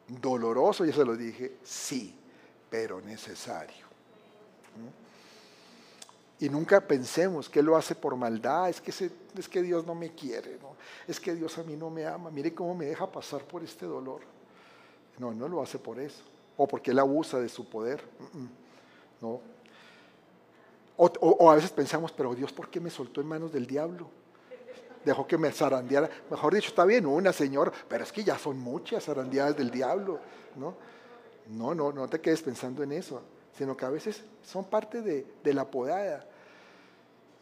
Doloroso, 0.08 0.86
ya 0.86 0.94
se 0.94 1.04
lo 1.04 1.18
dije, 1.18 1.58
sí, 1.66 2.16
pero 2.70 3.02
necesario. 3.02 3.86
Y 6.40 6.48
nunca 6.48 6.80
pensemos 6.80 7.50
que 7.50 7.62
lo 7.62 7.76
hace 7.76 7.94
por 7.94 8.16
maldad, 8.16 8.70
es 8.70 8.80
que, 8.80 9.12
es 9.38 9.50
que 9.50 9.62
Dios 9.62 9.86
no 9.86 9.96
me 9.96 10.16
quiere, 10.16 10.58
es 11.10 11.20
que 11.20 11.36
Dios 11.36 11.58
a 11.58 11.64
mí 11.64 11.76
no 11.76 11.90
me 11.90 12.06
ama, 12.06 12.32
mire 12.32 12.54
cómo 12.54 12.74
me 12.74 12.86
deja 12.86 13.06
pasar 13.06 13.44
por 13.44 13.62
este 13.62 13.86
dolor. 13.86 14.22
No, 15.18 15.34
no 15.34 15.50
lo 15.50 15.62
hace 15.62 15.78
por 15.78 16.00
eso, 16.00 16.24
o 16.56 16.66
porque 16.66 16.92
Él 16.92 17.00
abusa 17.00 17.38
de 17.38 17.50
su 17.50 17.68
poder. 17.68 18.02
No. 19.20 19.42
O, 20.96 21.52
a 21.52 21.56
veces 21.56 21.72
pensamos, 21.72 22.14
pero 22.14 22.34
Dios, 22.34 22.54
¿por 22.54 22.70
qué 22.70 22.80
me 22.80 22.90
soltó 22.90 23.20
en 23.20 23.28
manos 23.28 23.52
del 23.52 23.68
diablo? 23.68 24.10
Dejó 25.06 25.26
que 25.28 25.38
me 25.38 25.52
zarandeara. 25.52 26.10
Mejor 26.30 26.54
dicho, 26.54 26.70
está 26.70 26.86
bien, 26.86 27.06
una 27.06 27.34
señora, 27.34 27.72
pero 27.88 28.04
es 28.04 28.12
que 28.12 28.24
ya 28.24 28.38
son 28.38 28.60
muchas 28.60 29.06
zarandeadas 29.06 29.58
del 29.58 29.72
diablo. 29.72 30.20
¿no? 30.56 30.76
no, 31.48 31.74
no, 31.74 31.92
no 31.92 32.08
te 32.08 32.20
quedes 32.20 32.42
pensando 32.42 32.84
en 32.84 32.92
eso 32.92 33.22
sino 33.60 33.76
que 33.76 33.84
a 33.84 33.90
veces 33.90 34.24
son 34.42 34.64
parte 34.64 35.02
de, 35.02 35.54
la 35.54 35.70
podada. 35.70 36.26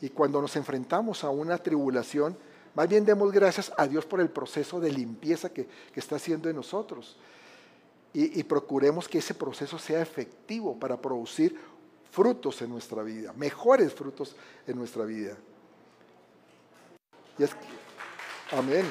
Y 0.02 0.10
cuando 0.10 0.42
nos 0.42 0.56
enfrentamos 0.56 1.24
a 1.24 1.30
una 1.30 1.60
tribulación, 1.60 2.36
más 2.74 2.90
bien 2.90 3.06
demos 3.06 3.32
gracias 3.32 3.72
a 3.78 3.86
Dios 3.86 4.04
por 4.04 4.20
el 4.20 4.30
proceso 4.30 4.80
de 4.80 4.92
limpieza 4.92 5.50
que, 5.50 5.68
está 5.94 6.16
haciendo 6.16 6.50
en 6.50 6.56
nosotros. 6.56 7.18
Y, 8.14 8.42
procuremos 8.46 9.08
que 9.08 9.20
ese 9.20 9.36
proceso 9.36 9.78
sea 9.78 10.02
efectivo 10.02 10.76
para 10.80 11.00
producir 11.00 11.56
frutos 12.10 12.64
en 12.64 12.72
nuestra 12.72 13.04
vida, 13.04 13.32
mejores 13.34 13.94
frutos 13.94 14.36
en 14.66 14.76
nuestra 14.76 15.06
vida. 15.06 15.38
Amén. 18.52 18.86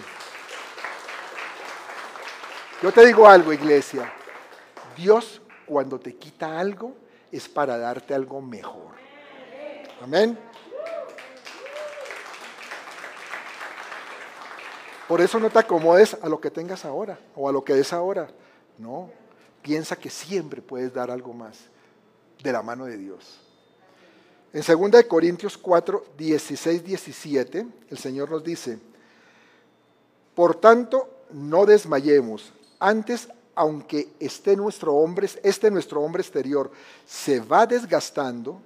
Yo 2.83 2.93
te 2.93 3.05
digo 3.07 3.27
algo, 3.27 3.53
iglesia. 3.53 4.13
Dios 4.97 5.41
cuando 5.67 5.99
te 5.99 6.15
quita 6.15 6.59
algo, 6.59 6.95
es 7.33 7.49
para 7.49 7.77
darte 7.79 8.15
algo 8.15 8.41
mejor. 8.41 8.95
Amén. 10.03 10.39
Por 15.09 15.21
eso 15.21 15.39
no 15.39 15.51
te 15.51 15.59
acomodes 15.59 16.17
a 16.21 16.29
lo 16.29 16.41
que 16.41 16.51
tengas 16.51 16.85
ahora 16.85 17.19
o 17.35 17.49
a 17.49 17.53
lo 17.53 17.65
que 17.65 17.79
es 17.79 17.93
ahora. 17.93 18.29
No, 18.79 19.11
piensa 19.63 19.97
que 19.97 20.11
siempre 20.11 20.61
puedes 20.61 20.93
dar 20.93 21.11
algo 21.11 21.33
más 21.33 21.59
de 22.43 22.53
la 22.53 22.63
mano 22.63 22.85
de 22.85 22.97
Dios. 22.99 23.46
En 24.57 24.63
2 24.63 25.05
Corintios 25.05 25.59
4, 25.59 26.03
16, 26.17 26.83
17, 26.83 27.67
el 27.91 27.99
Señor 27.99 28.31
nos 28.31 28.43
dice, 28.43 28.79
por 30.35 30.55
tanto, 30.55 31.11
no 31.31 31.67
desmayemos, 31.67 32.55
antes 32.79 33.29
aunque 33.55 34.09
este 34.19 34.57
nuestro 34.57 34.95
hombre, 34.95 35.29
este 35.43 35.71
nuestro 35.71 36.01
hombre 36.01 36.23
exterior 36.23 36.71
se 37.05 37.41
va 37.41 37.67
desgastando, 37.67 38.59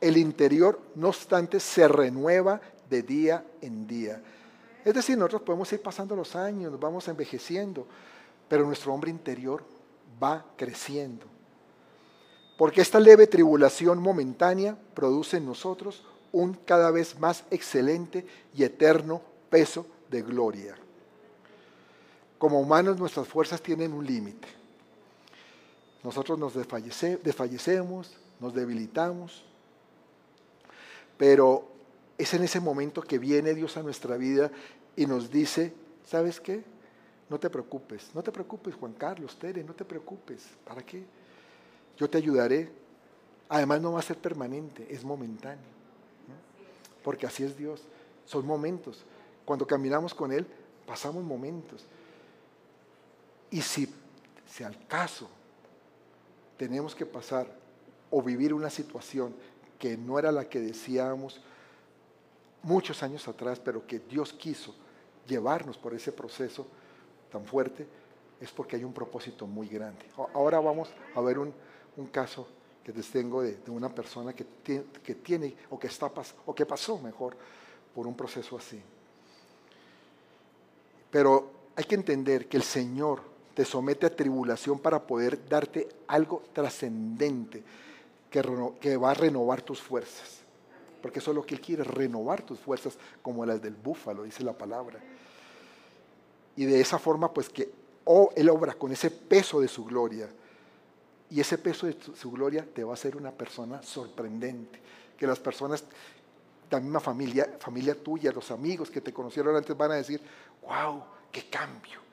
el 0.00 0.16
interior, 0.16 0.80
no 0.96 1.10
obstante, 1.10 1.60
se 1.60 1.86
renueva 1.86 2.60
de 2.90 3.02
día 3.02 3.44
en 3.60 3.86
día. 3.86 4.20
Es 4.84 4.94
decir, 4.94 5.16
nosotros 5.16 5.42
podemos 5.42 5.72
ir 5.72 5.80
pasando 5.80 6.16
los 6.16 6.34
años, 6.34 6.72
nos 6.72 6.80
vamos 6.80 7.06
envejeciendo, 7.06 7.86
pero 8.48 8.66
nuestro 8.66 8.92
hombre 8.92 9.12
interior 9.12 9.62
va 10.20 10.44
creciendo. 10.56 11.37
Porque 12.58 12.80
esta 12.80 12.98
leve 12.98 13.28
tribulación 13.28 14.00
momentánea 14.00 14.76
produce 14.92 15.36
en 15.36 15.46
nosotros 15.46 16.02
un 16.32 16.54
cada 16.54 16.90
vez 16.90 17.16
más 17.20 17.44
excelente 17.52 18.26
y 18.52 18.64
eterno 18.64 19.22
peso 19.48 19.86
de 20.10 20.22
gloria. 20.22 20.76
Como 22.36 22.60
humanos 22.60 22.98
nuestras 22.98 23.28
fuerzas 23.28 23.62
tienen 23.62 23.92
un 23.92 24.04
límite. 24.04 24.48
Nosotros 26.02 26.36
nos 26.36 26.54
desfallecemos, 26.54 28.16
nos 28.40 28.52
debilitamos, 28.52 29.44
pero 31.16 31.68
es 32.18 32.34
en 32.34 32.42
ese 32.42 32.58
momento 32.58 33.02
que 33.02 33.20
viene 33.20 33.54
Dios 33.54 33.76
a 33.76 33.84
nuestra 33.84 34.16
vida 34.16 34.50
y 34.96 35.06
nos 35.06 35.30
dice, 35.30 35.72
¿sabes 36.04 36.40
qué? 36.40 36.64
No 37.30 37.38
te 37.38 37.50
preocupes, 37.50 38.10
no 38.14 38.22
te 38.24 38.32
preocupes 38.32 38.74
Juan 38.74 38.94
Carlos, 38.94 39.38
Tere, 39.38 39.62
no 39.62 39.74
te 39.74 39.84
preocupes. 39.84 40.44
¿Para 40.64 40.82
qué? 40.82 41.04
Yo 41.98 42.08
te 42.08 42.18
ayudaré. 42.18 42.70
Además 43.48 43.80
no 43.80 43.92
va 43.92 43.98
a 43.98 44.02
ser 44.02 44.18
permanente, 44.18 44.86
es 44.90 45.04
momentáneo. 45.04 45.78
Porque 47.02 47.26
así 47.26 47.42
es 47.44 47.56
Dios. 47.56 47.82
Son 48.24 48.46
momentos. 48.46 49.04
Cuando 49.44 49.66
caminamos 49.66 50.14
con 50.14 50.32
Él, 50.32 50.46
pasamos 50.86 51.24
momentos. 51.24 51.84
Y 53.50 53.62
si, 53.62 53.92
si 54.46 54.64
al 54.64 54.86
caso 54.86 55.28
tenemos 56.56 56.94
que 56.94 57.06
pasar 57.06 57.46
o 58.10 58.22
vivir 58.22 58.52
una 58.52 58.68
situación 58.70 59.34
que 59.78 59.96
no 59.96 60.18
era 60.18 60.30
la 60.32 60.48
que 60.48 60.60
decíamos 60.60 61.40
muchos 62.62 63.02
años 63.02 63.26
atrás, 63.28 63.60
pero 63.60 63.86
que 63.86 64.00
Dios 64.00 64.32
quiso 64.32 64.74
llevarnos 65.26 65.78
por 65.78 65.94
ese 65.94 66.12
proceso 66.12 66.66
tan 67.30 67.44
fuerte, 67.44 67.86
es 68.40 68.50
porque 68.50 68.76
hay 68.76 68.84
un 68.84 68.92
propósito 68.92 69.46
muy 69.46 69.68
grande. 69.68 70.04
Ahora 70.34 70.60
vamos 70.60 70.90
a 71.14 71.20
ver 71.20 71.38
un, 71.38 71.54
caso 72.06 72.46
que 72.84 72.92
les 72.92 73.10
tengo 73.10 73.42
de, 73.42 73.58
una 73.68 73.94
persona 73.94 74.32
que 74.32 74.44
tiene, 74.44 74.84
que 75.02 75.16
tiene, 75.16 75.54
o 75.70 75.78
que 75.78 75.88
está 75.88 76.10
o 76.46 76.54
que 76.54 76.64
pasó 76.64 76.98
mejor 76.98 77.36
por 77.94 78.06
un 78.06 78.14
proceso 78.14 78.56
así. 78.56 78.80
Pero 81.10 81.50
hay 81.76 81.84
que 81.84 81.94
entender 81.94 82.48
que 82.48 82.56
el 82.56 82.62
Señor 82.62 83.20
te 83.54 83.64
somete 83.64 84.06
a 84.06 84.14
tribulación 84.14 84.78
para 84.78 85.04
poder 85.04 85.48
darte 85.48 85.88
algo 86.06 86.42
trascendente 86.52 87.62
que, 88.30 88.42
que 88.80 88.96
va 88.96 89.10
a 89.10 89.14
renovar 89.14 89.62
tus 89.62 89.80
fuerzas. 89.80 90.38
Porque 91.02 91.18
eso 91.18 91.30
es 91.30 91.34
lo 91.34 91.44
que 91.44 91.54
Él 91.54 91.60
quiere, 91.60 91.84
renovar 91.84 92.42
tus 92.42 92.58
fuerzas 92.58 92.96
como 93.22 93.44
las 93.44 93.60
del 93.62 93.74
búfalo, 93.74 94.22
dice 94.22 94.42
la 94.44 94.56
palabra. 94.56 94.98
Y 96.56 96.64
de 96.64 96.80
esa 96.80 96.98
forma, 96.98 97.32
pues 97.32 97.48
que 97.48 97.70
oh, 98.04 98.30
Él 98.34 98.48
obra 98.48 98.74
con 98.74 98.92
ese 98.92 99.10
peso 99.10 99.60
de 99.60 99.68
su 99.68 99.84
gloria. 99.84 100.28
Y 101.30 101.40
ese 101.40 101.58
peso 101.58 101.86
de 101.86 101.96
su 102.14 102.30
gloria 102.30 102.64
te 102.64 102.84
va 102.84 102.92
a 102.92 102.94
hacer 102.94 103.16
una 103.16 103.30
persona 103.30 103.82
sorprendente. 103.82 104.80
Que 105.16 105.26
las 105.26 105.38
personas, 105.38 105.84
la 106.70 106.80
misma 106.80 107.00
familia, 107.00 107.56
familia 107.58 107.94
tuya, 107.94 108.32
los 108.32 108.50
amigos 108.50 108.90
que 108.90 109.00
te 109.00 109.12
conocieron 109.12 109.54
antes 109.54 109.76
van 109.76 109.92
a 109.92 109.96
decir, 109.96 110.20
wow, 110.62 111.02
qué 111.30 111.48
cambio 111.50 112.08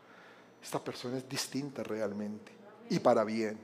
esta 0.65 0.83
persona 0.83 1.17
es 1.17 1.29
distinta 1.29 1.83
realmente 1.83 2.51
y 2.89 2.97
para 2.99 3.23
bien. 3.23 3.57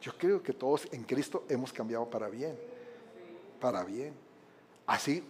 Yo 0.00 0.16
creo 0.16 0.42
que 0.42 0.54
todos 0.54 0.88
en 0.92 1.04
Cristo 1.04 1.44
hemos 1.48 1.72
cambiado 1.72 2.08
para 2.08 2.28
bien, 2.28 2.58
para 3.60 3.84
bien. 3.84 4.14
Así 4.86 5.22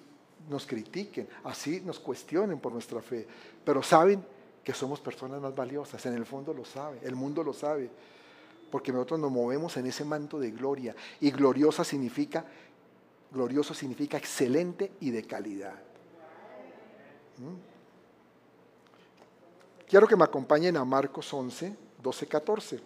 nos 0.48 0.64
critiquen, 0.64 1.28
así 1.42 1.80
nos 1.80 1.98
cuestionen 1.98 2.60
por 2.60 2.72
nuestra 2.72 3.02
fe, 3.02 3.26
pero 3.64 3.82
saben 3.82 4.24
que 4.62 4.72
somos 4.72 5.00
personas 5.00 5.40
más 5.40 5.54
valiosas, 5.56 6.04
en 6.06 6.14
el 6.14 6.24
fondo 6.24 6.54
lo 6.54 6.64
sabe, 6.64 7.00
el 7.02 7.16
mundo 7.16 7.42
lo 7.42 7.52
sabe, 7.52 7.90
porque 8.74 8.90
nosotros 8.90 9.20
nos 9.20 9.30
movemos 9.30 9.76
en 9.76 9.86
ese 9.86 10.04
manto 10.04 10.40
de 10.40 10.50
gloria 10.50 10.96
y 11.20 11.30
gloriosa 11.30 11.84
significa, 11.84 12.44
glorioso 13.30 13.72
significa 13.72 14.16
excelente 14.16 14.90
y 14.98 15.12
de 15.12 15.22
calidad. 15.22 15.74
¿Mm? 17.38 17.54
Quiero 19.88 20.08
que 20.08 20.16
me 20.16 20.24
acompañen 20.24 20.76
a 20.76 20.84
Marcos 20.84 21.32
11, 21.32 21.72
12, 22.02 22.26
14. 22.26 22.80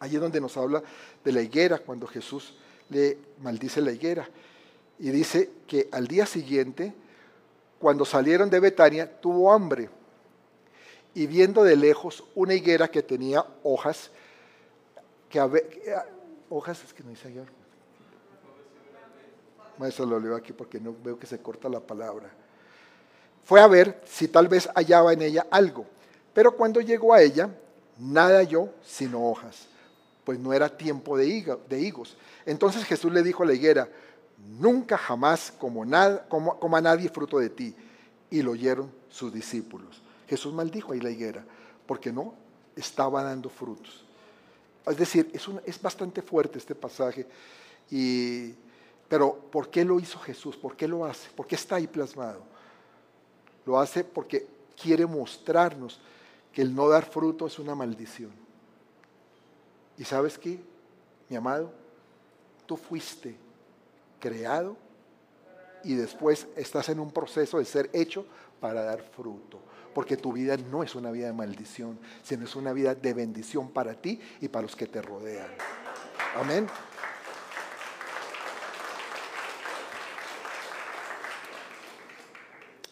Allí 0.00 0.14
es 0.14 0.20
donde 0.22 0.40
nos 0.40 0.56
habla 0.56 0.82
de 1.22 1.32
la 1.32 1.42
higuera, 1.42 1.80
cuando 1.80 2.06
Jesús 2.06 2.56
le 2.88 3.18
maldice 3.42 3.82
la 3.82 3.92
higuera. 3.92 4.26
Y 4.98 5.10
dice 5.10 5.50
que 5.66 5.90
al 5.92 6.06
día 6.06 6.24
siguiente, 6.24 6.94
cuando 7.78 8.06
salieron 8.06 8.48
de 8.48 8.60
Betania, 8.60 9.20
tuvo 9.20 9.52
hambre. 9.52 9.90
Y 11.12 11.26
viendo 11.26 11.64
de 11.64 11.76
lejos 11.76 12.24
una 12.34 12.54
higuera 12.54 12.88
que 12.88 13.02
tenía 13.02 13.44
hojas, 13.62 14.10
que 15.42 15.94
hojas, 16.50 16.82
es 16.84 16.92
que 16.92 17.02
no 17.02 17.10
dice 17.10 17.28
ayer. 17.28 17.46
Maestro, 19.78 20.06
lo 20.06 20.20
leo 20.20 20.36
aquí 20.36 20.52
porque 20.52 20.78
no 20.78 20.94
veo 21.02 21.18
que 21.18 21.26
se 21.26 21.40
corta 21.40 21.68
la 21.68 21.80
palabra 21.80 22.30
fue 23.44 23.60
a 23.60 23.66
ver 23.66 24.00
si 24.06 24.28
tal 24.28 24.48
vez 24.48 24.68
hallaba 24.74 25.12
en 25.12 25.22
ella 25.22 25.46
algo. 25.50 25.86
Pero 26.32 26.56
cuando 26.56 26.80
llegó 26.80 27.14
a 27.14 27.22
ella, 27.22 27.50
nada 27.98 28.42
yo 28.42 28.70
sino 28.82 29.28
hojas, 29.28 29.68
pues 30.24 30.38
no 30.38 30.52
era 30.52 30.68
tiempo 30.68 31.16
de, 31.16 31.26
higos. 31.78 32.16
Entonces 32.46 32.84
Jesús 32.84 33.12
le 33.12 33.22
dijo 33.22 33.42
a 33.42 33.46
la 33.46 33.54
higuera, 33.54 33.88
nunca 34.58 34.96
jamás 34.96 35.52
como, 35.58 35.84
nada, 35.84 36.26
como, 36.28 36.58
como 36.58 36.76
a 36.76 36.80
nadie 36.80 37.08
fruto 37.08 37.38
de 37.38 37.50
ti. 37.50 37.76
Y 38.30 38.42
lo 38.42 38.52
oyeron 38.52 38.90
sus 39.10 39.32
discípulos. 39.32 40.02
Jesús 40.26 40.52
maldijo 40.52 40.92
ahí 40.92 41.00
la 41.00 41.10
higuera, 41.10 41.44
porque 41.86 42.10
no 42.10 42.34
estaba 42.74 43.22
dando 43.22 43.50
frutos. 43.50 44.03
Es 44.86 44.96
decir, 44.96 45.30
es, 45.64 45.80
bastante 45.80 46.20
fuerte 46.22 46.58
este 46.58 46.74
pasaje. 46.74 47.26
Y, 47.90 48.52
pero 49.08 49.34
¿por 49.34 49.70
qué 49.70 49.84
lo 49.84 49.98
hizo 49.98 50.18
Jesús? 50.18 50.56
¿Por 50.56 50.76
qué 50.76 50.86
lo 50.86 51.04
hace? 51.04 51.30
¿Por 51.30 51.46
qué 51.46 51.54
está 51.54 51.76
ahí 51.76 51.86
plasmado? 51.86 52.42
Lo 53.64 53.78
hace 53.78 54.04
porque 54.04 54.46
quiere 54.80 55.06
mostrarnos 55.06 56.00
que 56.52 56.62
el 56.62 56.74
no 56.74 56.88
dar 56.88 57.04
fruto 57.04 57.46
es 57.46 57.58
una 57.58 57.74
maldición. 57.74 58.32
¿Y 59.96 60.04
sabes 60.04 60.38
qué, 60.38 60.60
mi 61.28 61.36
amado? 61.36 61.72
Tú 62.66 62.76
fuiste 62.76 63.36
creado 64.20 64.76
y 65.82 65.94
después 65.94 66.46
estás 66.56 66.88
en 66.88 66.98
un 66.98 67.10
proceso 67.10 67.58
de 67.58 67.64
ser 67.64 67.90
hecho 67.92 68.24
para 68.60 68.82
dar 68.82 69.02
fruto. 69.02 69.60
Porque 69.94 70.16
tu 70.16 70.32
vida 70.32 70.56
no 70.56 70.82
es 70.82 70.94
una 70.94 71.10
vida 71.10 71.26
de 71.26 71.32
maldición, 71.32 71.98
sino 72.22 72.44
es 72.44 72.56
una 72.56 72.72
vida 72.72 72.94
de 72.94 73.14
bendición 73.14 73.70
para 73.70 73.94
ti 73.94 74.20
y 74.40 74.48
para 74.48 74.62
los 74.62 74.74
que 74.74 74.86
te 74.86 75.00
rodean. 75.00 75.48
Amén. 76.36 76.66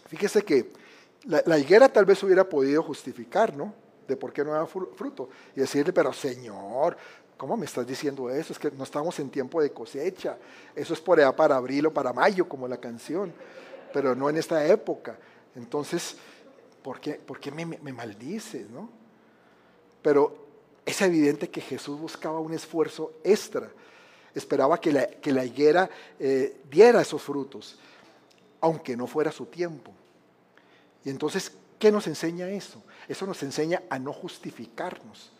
Fíjese 0.07 0.42
que 0.42 0.70
la, 1.24 1.59
higuera 1.59 1.88
tal 1.88 2.05
vez 2.05 2.22
hubiera 2.22 2.48
podido 2.48 2.82
justificar, 2.82 3.57
¿no? 3.57 3.72
De 4.07 4.16
por 4.16 4.32
qué 4.32 4.44
no 4.44 4.53
da 4.53 4.66
fruto. 4.66 5.30
Y 5.57 5.61
decirle, 5.61 5.92
pero 5.92 6.12
Señor, 6.12 6.96
¿cómo 7.36 7.57
me 7.57 7.64
estás 7.64 7.86
diciendo 7.86 8.28
eso? 8.28 8.53
Es 8.53 8.59
que 8.59 8.70
no 8.72 8.84
estamos 8.84 9.18
en 9.20 9.30
tiempo 9.30 9.62
de 9.62 9.70
cosecha. 9.70 10.36
Eso 10.76 10.92
es 10.94 11.00
por 11.00 11.18
allá 11.18 11.34
para 11.34 11.57
abril 11.57 11.86
o 11.86 11.92
para 11.92 12.12
mayo, 12.12 12.48
como 12.48 12.68
la 12.68 12.76
canción. 12.76 13.32
Pero 13.92 14.14
no 14.14 14.28
en 14.28 14.36
esta 14.36 14.66
época. 14.66 15.16
Entonces, 15.57 16.16
¿por 16.83 17.01
qué, 17.01 17.14
por 17.14 17.39
qué 17.41 17.51
me, 17.51 17.93
maldices, 17.93 18.68
no? 18.70 18.91
Pero 20.03 20.37
es 20.85 21.01
evidente 21.01 21.49
que 21.49 21.61
Jesús 21.61 21.99
buscaba 21.99 22.41
un 22.41 22.53
esfuerzo 22.53 23.12
extra. 23.22 23.70
Esperaba 24.35 24.80
que 24.80 24.93
la, 24.93 25.07
que 25.07 25.33
la 25.33 25.45
higuera 25.45 25.89
eh, 26.18 26.61
diera 26.70 27.01
esos 27.01 27.22
frutos, 27.22 27.78
aunque 28.61 28.97
no 28.97 29.07
fuera 29.07 29.30
su 29.30 29.47
tiempo. 29.47 29.93
Y 31.05 31.11
entonces, 31.11 31.53
¿qué 31.78 31.93
nos 31.93 32.07
enseña 32.07 32.49
eso? 32.49 32.83
Eso 33.09 33.26
nos 33.26 33.43
enseña 33.43 33.83
a 33.91 33.99
no 33.99 34.12
justificarnos. 34.12 35.33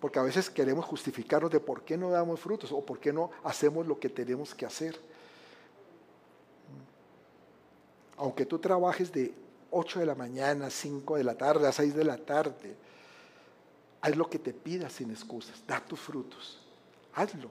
Porque 0.00 0.18
a 0.18 0.22
veces 0.22 0.48
queremos 0.48 0.86
justificarnos 0.86 1.50
de 1.50 1.60
por 1.60 1.82
qué 1.84 1.98
no 1.98 2.10
damos 2.10 2.40
frutos 2.40 2.72
o 2.72 2.84
por 2.84 2.98
qué 2.98 3.12
no 3.12 3.30
hacemos 3.44 3.86
lo 3.86 4.00
que 4.00 4.08
tenemos 4.08 4.54
que 4.54 4.64
hacer. 4.64 4.98
Aunque 8.20 8.44
tú 8.44 8.58
trabajes 8.58 9.10
de 9.10 9.32
8 9.70 10.00
de 10.00 10.04
la 10.04 10.14
mañana, 10.14 10.68
5 10.68 11.16
de 11.16 11.24
la 11.24 11.34
tarde, 11.34 11.66
a 11.66 11.72
6 11.72 11.94
de 11.94 12.04
la 12.04 12.18
tarde, 12.18 12.76
haz 14.02 14.14
lo 14.14 14.28
que 14.28 14.38
te 14.38 14.52
pidas 14.52 14.92
sin 14.92 15.10
excusas, 15.10 15.62
da 15.66 15.80
tus 15.80 15.98
frutos, 15.98 16.60
hazlo. 17.14 17.50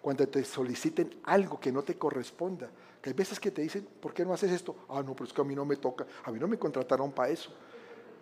Cuando 0.00 0.26
te 0.28 0.44
soliciten 0.44 1.18
algo 1.24 1.58
que 1.58 1.72
no 1.72 1.82
te 1.82 1.98
corresponda, 1.98 2.70
que 3.02 3.10
hay 3.10 3.12
veces 3.12 3.40
que 3.40 3.50
te 3.50 3.62
dicen, 3.62 3.88
¿por 4.00 4.14
qué 4.14 4.24
no 4.24 4.32
haces 4.32 4.52
esto? 4.52 4.76
Ah, 4.88 5.02
no, 5.04 5.14
pero 5.14 5.24
es 5.24 5.32
que 5.32 5.40
a 5.40 5.44
mí 5.44 5.56
no 5.56 5.64
me 5.64 5.74
toca, 5.74 6.06
a 6.22 6.30
mí 6.30 6.38
no 6.38 6.46
me 6.46 6.56
contrataron 6.56 7.10
para 7.10 7.30
eso. 7.30 7.50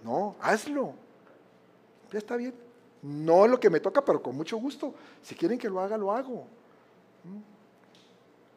No, 0.03 0.35
hazlo. 0.41 0.95
Ya 2.11 2.19
está 2.21 2.37
bien. 2.37 2.55
No 3.03 3.47
lo 3.47 3.61
que 3.61 3.69
me 3.69 3.81
toca, 3.81 4.03
pero 4.03 4.23
con 4.23 4.35
mucho 4.35 4.57
gusto. 4.57 4.95
Si 5.23 5.35
quieren 5.35 5.59
que 5.59 5.69
lo 5.69 5.79
haga, 5.79 5.99
lo 5.99 6.11
hago. 6.11 6.47
¿Mm? 7.25 7.41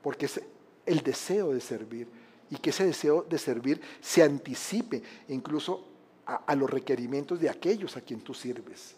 Porque 0.01 0.27
es 0.27 0.41
el 0.85 1.01
deseo 1.01 1.51
de 1.51 1.59
servir 1.59 2.20
y 2.51 2.57
que 2.57 2.69
ese 2.69 2.85
deseo 2.85 3.25
de 3.27 3.39
servir 3.39 3.81
se 4.01 4.21
anticipe 4.21 5.01
incluso 5.29 5.87
a, 6.25 6.53
los 6.55 6.69
requerimientos 6.69 7.39
de 7.39 7.49
aquellos 7.49 7.97
a 7.97 8.01
quien 8.01 8.21
tú 8.21 8.33
sirves. 8.33 8.93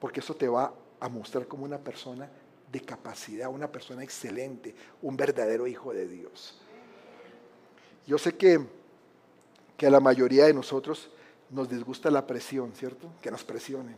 Porque 0.00 0.20
eso 0.20 0.34
te 0.34 0.48
va 0.48 0.74
a 0.98 1.08
mostrar 1.08 1.46
como 1.46 1.64
una 1.64 1.78
persona 1.78 2.28
de 2.72 2.80
capacidad, 2.80 3.48
una 3.50 3.70
persona 3.70 4.02
excelente, 4.02 4.74
un 5.02 5.16
verdadero 5.16 5.66
hijo 5.66 5.92
de 5.92 6.08
Dios. 6.08 6.58
Yo 8.06 8.18
sé 8.18 8.34
que, 8.34 8.60
que 9.76 9.86
a 9.86 9.90
la 9.90 10.00
mayoría 10.00 10.46
de 10.46 10.54
nosotros 10.54 11.10
nos 11.50 11.68
disgusta 11.68 12.10
la 12.10 12.26
presión, 12.26 12.72
¿cierto? 12.74 13.10
Que 13.20 13.30
nos 13.30 13.44
presionen. 13.44 13.96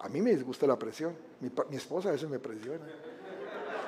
A 0.00 0.08
mí 0.08 0.20
me 0.20 0.34
disgusta 0.34 0.66
la 0.66 0.78
presión. 0.78 1.14
Mi, 1.40 1.50
mi 1.70 1.76
esposa 1.76 2.08
a 2.08 2.12
veces 2.12 2.28
me 2.28 2.38
presiona. 2.38 2.86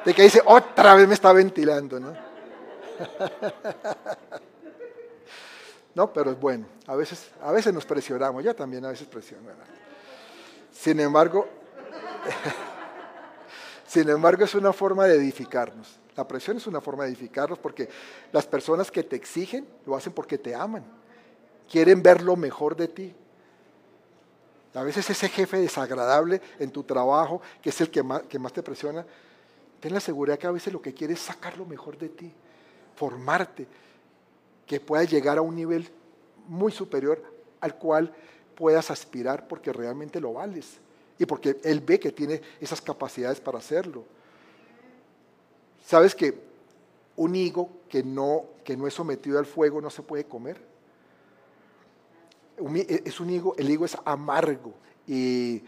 De 0.04 0.14
que 0.14 0.22
dice, 0.22 0.42
otra 0.44 0.94
vez 0.94 1.08
me 1.08 1.14
está 1.14 1.32
ventilando, 1.32 1.98
¿no? 1.98 2.33
No, 5.94 6.12
pero 6.12 6.32
es 6.32 6.40
bueno. 6.40 6.66
A 6.88 6.96
veces, 6.96 7.30
a 7.40 7.52
veces 7.52 7.72
nos 7.72 7.86
presionamos. 7.86 8.42
Yo 8.42 8.52
también 8.54 8.84
a 8.84 8.88
veces 8.88 9.06
presiono. 9.06 9.48
Sin 10.72 10.98
embargo, 10.98 11.46
Sin 13.86 14.08
embargo, 14.08 14.44
es 14.44 14.54
una 14.54 14.72
forma 14.72 15.06
de 15.06 15.16
edificarnos. 15.16 16.00
La 16.16 16.26
presión 16.26 16.56
es 16.56 16.66
una 16.66 16.80
forma 16.80 17.04
de 17.04 17.10
edificarnos 17.10 17.58
porque 17.58 17.88
las 18.32 18.46
personas 18.46 18.90
que 18.90 19.02
te 19.02 19.16
exigen 19.16 19.66
lo 19.86 19.96
hacen 19.96 20.12
porque 20.12 20.38
te 20.38 20.54
aman. 20.54 20.84
Quieren 21.70 22.02
ver 22.02 22.22
lo 22.22 22.36
mejor 22.36 22.76
de 22.76 22.88
ti. 22.88 23.14
A 24.74 24.82
veces 24.82 25.08
ese 25.08 25.28
jefe 25.28 25.58
desagradable 25.58 26.40
en 26.58 26.70
tu 26.70 26.82
trabajo, 26.82 27.40
que 27.62 27.70
es 27.70 27.80
el 27.80 27.90
que 27.90 28.02
más, 28.02 28.22
que 28.22 28.38
más 28.38 28.52
te 28.52 28.62
presiona, 28.62 29.06
ten 29.80 29.94
la 29.94 30.00
seguridad 30.00 30.38
que 30.38 30.46
a 30.46 30.50
veces 30.50 30.72
lo 30.72 30.82
que 30.82 30.92
quiere 30.92 31.14
es 31.14 31.20
sacar 31.20 31.56
lo 31.56 31.64
mejor 31.64 31.96
de 31.96 32.08
ti, 32.08 32.32
formarte, 32.94 33.66
que 34.66 34.80
puedas 34.80 35.10
llegar 35.10 35.38
a 35.38 35.42
un 35.42 35.54
nivel 35.54 35.88
muy 36.48 36.72
superior 36.72 37.22
al 37.60 37.76
cual 37.76 38.14
puedas 38.54 38.90
aspirar 38.90 39.48
porque 39.48 39.72
realmente 39.72 40.20
lo 40.20 40.32
vales 40.32 40.78
y 41.18 41.26
porque 41.26 41.60
Él 41.62 41.80
ve 41.80 41.98
que 41.98 42.12
tiene 42.12 42.40
esas 42.60 42.80
capacidades 42.80 43.40
para 43.40 43.58
hacerlo. 43.58 44.04
¿Sabes 45.86 46.14
que 46.14 46.34
un 47.16 47.36
higo 47.36 47.70
que 47.88 48.02
no, 48.02 48.46
que 48.64 48.76
no 48.76 48.86
es 48.86 48.94
sometido 48.94 49.38
al 49.38 49.46
fuego 49.46 49.80
no 49.80 49.90
se 49.90 50.02
puede 50.02 50.24
comer? 50.24 50.60
Es 53.04 53.20
un 53.20 53.30
higo, 53.30 53.54
el 53.56 53.70
higo 53.70 53.84
es 53.84 53.96
amargo 54.04 54.74
y, 55.06 55.62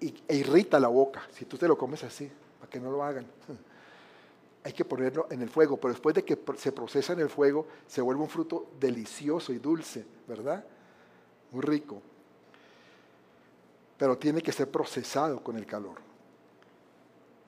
e 0.00 0.36
irrita 0.36 0.80
la 0.80 0.88
boca. 0.88 1.22
Si 1.32 1.44
tú 1.44 1.56
te 1.56 1.68
lo 1.68 1.76
comes 1.76 2.02
así, 2.04 2.30
para 2.58 2.70
que 2.70 2.80
no 2.80 2.90
lo 2.90 3.02
hagan. 3.02 3.26
Hay 4.64 4.72
que 4.72 4.84
ponerlo 4.84 5.26
en 5.30 5.42
el 5.42 5.48
fuego, 5.48 5.76
pero 5.76 5.92
después 5.92 6.14
de 6.14 6.24
que 6.24 6.38
se 6.56 6.72
procesa 6.72 7.12
en 7.12 7.20
el 7.20 7.28
fuego, 7.28 7.66
se 7.86 8.00
vuelve 8.00 8.22
un 8.22 8.28
fruto 8.28 8.70
delicioso 8.78 9.52
y 9.52 9.58
dulce, 9.58 10.04
¿verdad? 10.26 10.64
Muy 11.50 11.62
rico 11.62 12.02
pero 14.02 14.18
tiene 14.18 14.42
que 14.42 14.50
ser 14.50 14.68
procesado 14.68 15.40
con 15.44 15.56
el 15.56 15.64
calor. 15.64 15.94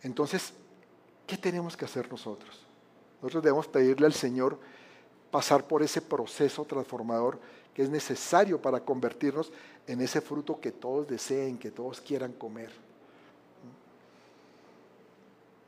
Entonces, 0.02 0.52
¿qué 1.26 1.36
tenemos 1.36 1.76
que 1.76 1.84
hacer 1.84 2.08
nosotros? 2.08 2.64
Nosotros 3.20 3.42
debemos 3.42 3.66
pedirle 3.66 4.06
al 4.06 4.12
Señor 4.12 4.56
pasar 5.32 5.66
por 5.66 5.82
ese 5.82 6.00
proceso 6.00 6.64
transformador 6.64 7.40
que 7.74 7.82
es 7.82 7.90
necesario 7.90 8.62
para 8.62 8.78
convertirnos 8.78 9.52
en 9.88 10.00
ese 10.00 10.20
fruto 10.20 10.60
que 10.60 10.70
todos 10.70 11.08
deseen, 11.08 11.58
que 11.58 11.72
todos 11.72 12.00
quieran 12.00 12.32
comer. 12.32 12.70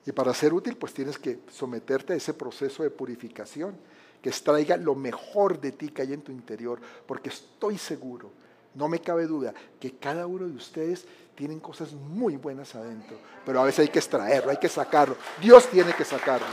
Y 0.07 0.13
para 0.13 0.33
ser 0.33 0.55
útil, 0.55 0.77
pues 0.77 0.95
tienes 0.95 1.19
que 1.19 1.41
someterte 1.51 2.13
a 2.13 2.17
ese 2.17 2.33
proceso 2.33 2.83
de 2.83 2.91
purificación, 2.91 3.77
que 4.23 4.31
extraiga 4.31 4.77
lo 4.77 4.95
mejor 4.95 5.61
de 5.61 5.73
ti 5.73 5.89
que 5.91 6.03
hay 6.03 6.13
en 6.13 6.23
tu 6.23 6.33
interior, 6.33 6.81
porque 7.07 7.29
estoy 7.29 7.77
seguro 7.77 8.31
no 8.77 8.89
me 8.89 9.01
cabe 9.01 9.27
duda 9.27 9.55
que 9.81 9.97
cada 9.97 10.27
uno 10.27 10.47
de 10.47 10.55
ustedes 10.55 11.07
tienen 11.35 11.61
cosas 11.61 11.93
muy 11.93 12.37
buenas 12.37 12.75
adentro, 12.75 13.19
pero 13.45 13.61
a 13.61 13.65
veces 13.65 13.81
hay 13.81 13.89
que 13.89 13.99
extraerlo, 13.99 14.51
hay 14.51 14.59
que 14.59 14.69
sacarlo. 14.69 15.17
Dios 15.41 15.67
tiene 15.69 15.95
que 15.95 16.05
sacarlo. 16.05 16.47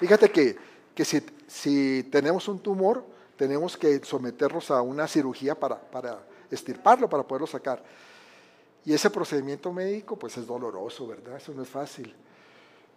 Fíjate 0.00 0.30
que, 0.30 0.58
si, 1.04 1.22
si, 1.46 2.02
tenemos 2.04 2.48
un 2.48 2.58
tumor, 2.58 3.04
tenemos 3.36 3.76
que 3.76 4.04
someternos 4.04 4.70
a 4.70 4.82
una 4.82 5.08
cirugía 5.08 5.54
para, 5.54 5.80
para 5.80 6.18
estirparlo, 6.50 7.08
para 7.08 7.22
poderlo 7.22 7.46
sacar. 7.46 7.82
Y 8.86 8.94
ese 8.94 9.10
procedimiento 9.10 9.72
médico 9.72 10.16
pues 10.16 10.38
es 10.38 10.46
doloroso, 10.46 11.08
¿verdad? 11.08 11.36
Eso 11.36 11.52
no 11.52 11.62
es 11.62 11.68
fácil. 11.68 12.14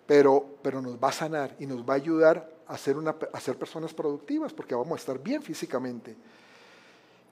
Pero, 0.06 0.46
pero 0.62 0.82
nos 0.82 0.96
va 0.98 1.10
a 1.10 1.12
sanar 1.12 1.56
y 1.60 1.66
nos 1.66 1.82
va 1.82 1.94
a 1.94 1.98
ayudar 1.98 2.50
a 2.68 2.78
ser, 2.78 2.96
una, 2.96 3.18
personas 3.18 3.92
productivas, 3.92 4.54
porque 4.54 4.76
vamos 4.76 4.94
a 4.94 5.00
estar 5.00 5.22
bien 5.22 5.42
físicamente. 5.42 6.16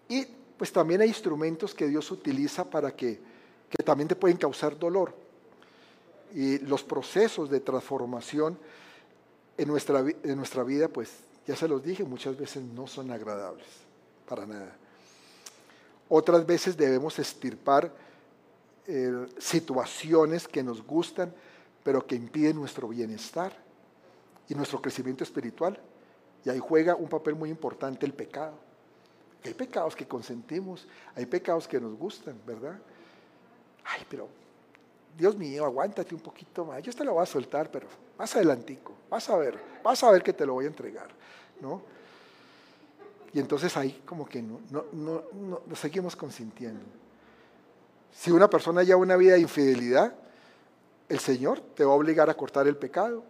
Y 0.09 0.25
pues 0.57 0.71
también 0.71 1.01
hay 1.01 1.09
instrumentos 1.09 1.75
que 1.75 1.87
Dios 1.87 2.09
utiliza 2.09 2.67
para 2.67 2.95
que, 2.95 3.19
que 3.69 3.83
también 3.83 4.07
te 4.07 4.15
pueden 4.15 4.37
causar 4.37 4.77
dolor. 4.77 5.13
Y 6.33 6.57
los 6.59 6.83
procesos 6.83 7.51
de 7.51 7.59
transformación 7.59 8.57
en 9.55 9.67
nuestra, 9.67 9.99
en 9.99 10.35
nuestra 10.35 10.63
vida, 10.63 10.87
pues 10.87 11.11
ya 11.45 11.55
se 11.55 11.67
los 11.67 11.83
dije, 11.83 12.03
muchas 12.03 12.35
veces 12.35 12.63
no 12.63 12.87
son 12.87 13.11
agradables. 13.11 13.67
para 14.27 14.47
nada. 14.47 14.75
Otras 16.09 16.45
veces 16.45 16.75
debemos 16.75 17.19
estirpar 17.19 18.06
eh, 18.87 19.27
situaciones 19.37 20.47
que 20.47 20.63
nos 20.63 20.81
gustan, 20.81 21.33
pero 21.83 22.05
que 22.05 22.15
impiden 22.15 22.55
nuestro 22.55 22.87
bienestar 22.87 23.51
y 24.47 24.55
nuestro 24.55 24.81
crecimiento 24.81 25.23
espiritual. 25.23 25.77
Y 26.45 26.49
ahí 26.49 26.59
juega 26.59 26.95
un 26.95 27.09
papel 27.09 27.35
muy 27.35 27.49
importante 27.49 28.05
el 28.05 28.13
pecado. 28.13 28.53
Hay 29.43 29.53
pecados 29.53 29.95
que 29.95 30.07
consentimos, 30.07 30.87
hay 31.15 31.25
pecados 31.25 31.67
que 31.67 31.79
nos 31.79 31.97
gustan, 31.97 32.39
¿verdad? 32.45 32.79
Ay, 33.83 34.05
pero 34.09 34.27
Dios 35.17 35.35
mío, 35.35 35.65
aguántate 35.65 36.15
un 36.15 36.21
poquito 36.21 36.63
más. 36.63 36.81
Yo 36.81 36.93
te 36.93 37.03
lo 37.03 37.13
voy 37.13 37.23
a 37.23 37.25
soltar, 37.25 37.69
pero 37.69 37.87
más 38.17 38.35
adelantico, 38.35 38.93
vas 39.09 39.29
a 39.29 39.37
ver, 39.37 39.59
vas 39.83 40.01
a 40.03 40.11
ver 40.11 40.23
que 40.23 40.33
te 40.33 40.45
lo 40.45 40.53
voy 40.53 40.65
a 40.65 40.67
entregar, 40.69 41.09
¿no? 41.59 41.81
Y 43.33 43.39
entonces 43.39 43.75
ahí 43.75 44.01
como 44.05 44.25
que 44.25 44.41
no, 44.41 44.61
no, 44.71 44.85
no, 44.93 45.61
no 45.65 45.75
seguimos 45.75 46.15
consintiendo. 46.15 46.81
Si 48.17 48.31
una 48.31 48.49
persona 48.49 48.81
lleva 48.81 48.99
una 48.99 49.15
vida 49.15 49.33
de 49.33 49.41
infidelidad, 49.41 50.11
el 51.07 51.19
Señor 51.19 51.59
te 51.59 51.85
va 51.85 51.91
a 51.91 51.95
obligar 51.95 52.31
a 52.31 52.33
cortar 52.33 52.67
el 52.67 52.75
pecado. 52.75 53.23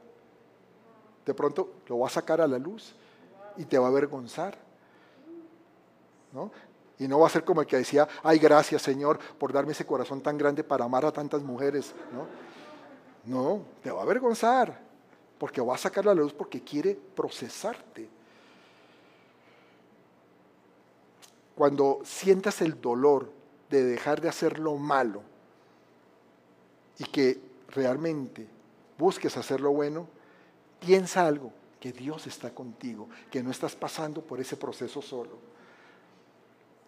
De 1.26 1.34
pronto 1.34 1.74
lo 1.88 2.00
va 2.00 2.08
a 2.08 2.10
sacar 2.10 2.40
a 2.40 2.48
la 2.48 2.58
luz 2.58 2.96
y 3.58 3.66
te 3.66 3.78
va 3.78 3.88
a 3.88 3.90
avergonzar. 3.90 4.58
¿no? 6.32 6.52
Y 7.00 7.08
no 7.10 7.20
va 7.20 7.28
a 7.28 7.30
ser 7.30 7.44
como 7.44 7.60
el 7.60 7.68
que 7.68 7.76
decía, 7.76 8.08
ay, 8.24 8.40
gracias 8.40 8.82
Señor 8.82 9.20
por 9.38 9.52
darme 9.52 9.74
ese 9.74 9.86
corazón 9.86 10.22
tan 10.22 10.38
grande 10.38 10.64
para 10.64 10.86
amar 10.86 11.04
a 11.04 11.12
tantas 11.12 11.42
mujeres. 11.42 11.94
No, 12.14 12.26
no 13.26 13.62
te 13.84 13.92
va 13.92 14.00
a 14.00 14.04
avergonzar, 14.04 14.80
porque 15.38 15.60
va 15.60 15.76
a 15.76 15.78
sacar 15.78 16.06
a 16.06 16.16
la 16.16 16.22
luz 16.22 16.32
porque 16.32 16.64
quiere 16.64 16.96
procesarte. 16.96 18.08
Cuando 21.56 22.00
sientas 22.06 22.62
el 22.62 22.80
dolor 22.80 23.37
de 23.70 23.84
dejar 23.84 24.22
de 24.22 24.30
hacer 24.30 24.60
lo 24.60 24.76
malo 24.76 25.22
y 26.98 27.04
que 27.06 27.40
realmente 27.70 28.48
busques 28.98 29.38
hacer 29.38 29.62
lo 29.62 29.72
bueno, 29.72 30.08
piensa 30.80 31.28
algo, 31.28 31.52
que 31.80 31.92
Dios 31.92 32.28
está 32.28 32.54
contigo, 32.54 33.08
que 33.30 33.44
no 33.44 33.52
estás 33.52 33.76
pasando 33.76 34.22
por 34.22 34.40
ese 34.40 34.58
proceso 34.58 35.02
solo, 35.02 35.38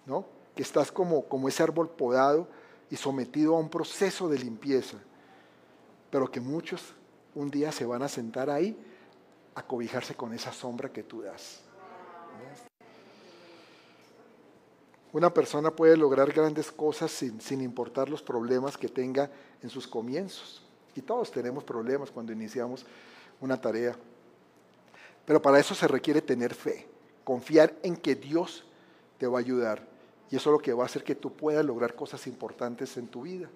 ¿no? 0.05 0.25
que 0.55 0.63
estás 0.63 0.91
como, 0.91 1.25
como 1.25 1.47
ese 1.47 1.63
árbol 1.63 1.89
podado 1.89 2.47
y 2.89 2.95
sometido 2.95 3.55
a 3.55 3.59
un 3.59 3.69
proceso 3.69 4.27
de 4.27 4.39
limpieza, 4.39 4.97
pero 6.09 6.29
que 6.29 6.39
muchos 6.39 6.95
un 7.35 7.51
día 7.51 7.71
se 7.71 7.85
van 7.85 8.01
a 8.01 8.07
sentar 8.07 8.49
ahí 8.49 8.77
a 9.55 9.61
cobijarse 9.61 10.15
con 10.15 10.33
esa 10.33 10.51
sombra 10.51 10.91
que 10.91 11.03
tú 11.03 11.21
das. 11.21 11.61
Una 15.11 15.33
persona 15.33 15.71
puede 15.71 15.97
lograr 15.97 16.31
grandes 16.31 16.71
cosas 16.71 17.11
sin, 17.11 17.41
sin, 17.41 17.61
importar 17.61 18.09
los 18.09 18.21
problemas 18.21 18.77
que 18.77 18.87
tenga 18.87 19.29
en 19.61 19.69
sus 19.69 19.87
comienzos. 19.87 20.61
Y 20.95 21.01
todos 21.01 21.31
tenemos 21.31 21.63
problemas 21.63 22.11
cuando 22.11 22.31
iniciamos 22.31 22.85
una 23.41 23.59
tarea. 23.59 23.95
Pero 25.25 25.41
para 25.41 25.59
eso 25.59 25.73
se 25.73 25.87
requiere 25.87 26.21
tener 26.21 26.53
fe, 26.53 26.87
confiar 27.23 27.73
en 27.81 27.95
que 27.95 28.15
Dios 28.15 28.65
te 29.17 29.27
va 29.27 29.39
a 29.39 29.41
ayudar. 29.41 29.87
Y 30.31 30.35
eso 30.35 30.49
es 30.49 30.53
lo 30.53 30.59
que 30.59 30.73
va 30.73 30.83
a 30.83 30.85
hacer 30.85 31.03
que 31.03 31.15
tú 31.15 31.33
puedas 31.33 31.65
lograr 31.65 31.95
cosas 31.95 32.27
importantes 32.27 32.95
en 32.97 33.07
tu 33.07 33.23
vida. 33.23 33.49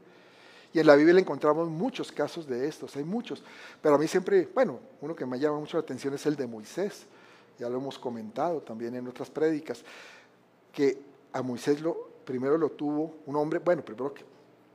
Y 0.74 0.80
en 0.80 0.88
la 0.88 0.95
Biblia 0.95 1.20
encontramos 1.20 1.70
muchos 1.70 2.12
casos 2.12 2.47
de 2.47 2.68
estos, 2.68 2.95
hay 2.95 3.04
muchos. 3.04 3.43
Pero 3.80 3.95
a 3.95 3.97
mí 3.99 4.08
siempre, 4.08 4.49
bueno, 4.54 4.80
uno 5.01 5.16
que 5.16 5.26
me 5.26 5.39
llama 5.39 5.60
mucho 5.60 5.78
la 5.78 5.82
atención 5.82 6.16
es 6.16 6.26
el 6.26 6.36
de 6.36 6.47
Moisés. 6.47 7.06
Ya 7.60 7.70
lo 7.70 7.78
hemos 7.78 7.99
comentado 7.99 8.62
también 8.62 8.95
en 8.95 9.08
otras 9.08 9.30
prédicas, 9.30 9.84
que 10.72 11.12
a 11.34 11.41
Moisés 11.41 11.81
lo, 11.81 12.13
primero 12.23 12.57
lo 12.57 12.69
tuvo 12.69 13.15
un 13.25 13.36
hombre, 13.36 13.59
bueno, 13.59 13.84
primero, 13.84 14.13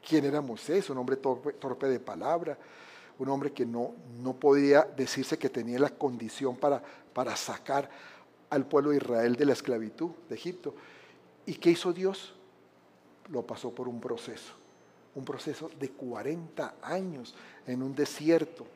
¿quién 0.06 0.24
era 0.24 0.40
Moisés? 0.40 0.90
Un 0.90 0.98
hombre 0.98 1.16
torpe, 1.16 1.86
de 1.88 2.00
palabra, 2.00 2.58
un 3.18 3.28
hombre 3.28 3.52
que 3.52 3.64
no, 3.64 3.94
no 4.20 4.34
podía 4.34 4.82
decirse 4.82 5.38
que 5.38 5.48
tenía 5.48 5.78
la 5.78 5.90
condición 5.90 6.56
para, 6.56 6.82
para 7.12 7.34
sacar 7.36 7.88
al 8.50 8.66
pueblo 8.66 8.90
de 8.90 8.98
Israel 8.98 9.36
de 9.36 9.44
la 9.44 9.52
esclavitud 9.52 10.10
de 10.28 10.34
Egipto. 10.34 10.74
¿Y 11.46 11.54
qué 11.54 11.70
hizo 11.70 11.92
Dios? 11.92 12.34
Lo 13.30 13.42
pasó 13.42 13.70
por 13.70 13.88
un 13.88 14.00
proceso, 14.00 14.52
un 15.14 15.24
proceso 15.24 15.70
de 15.78 15.90
40 15.90 16.76
años 16.82 17.34
en 17.66 17.82
un 17.82 17.94
desierto, 17.94 18.66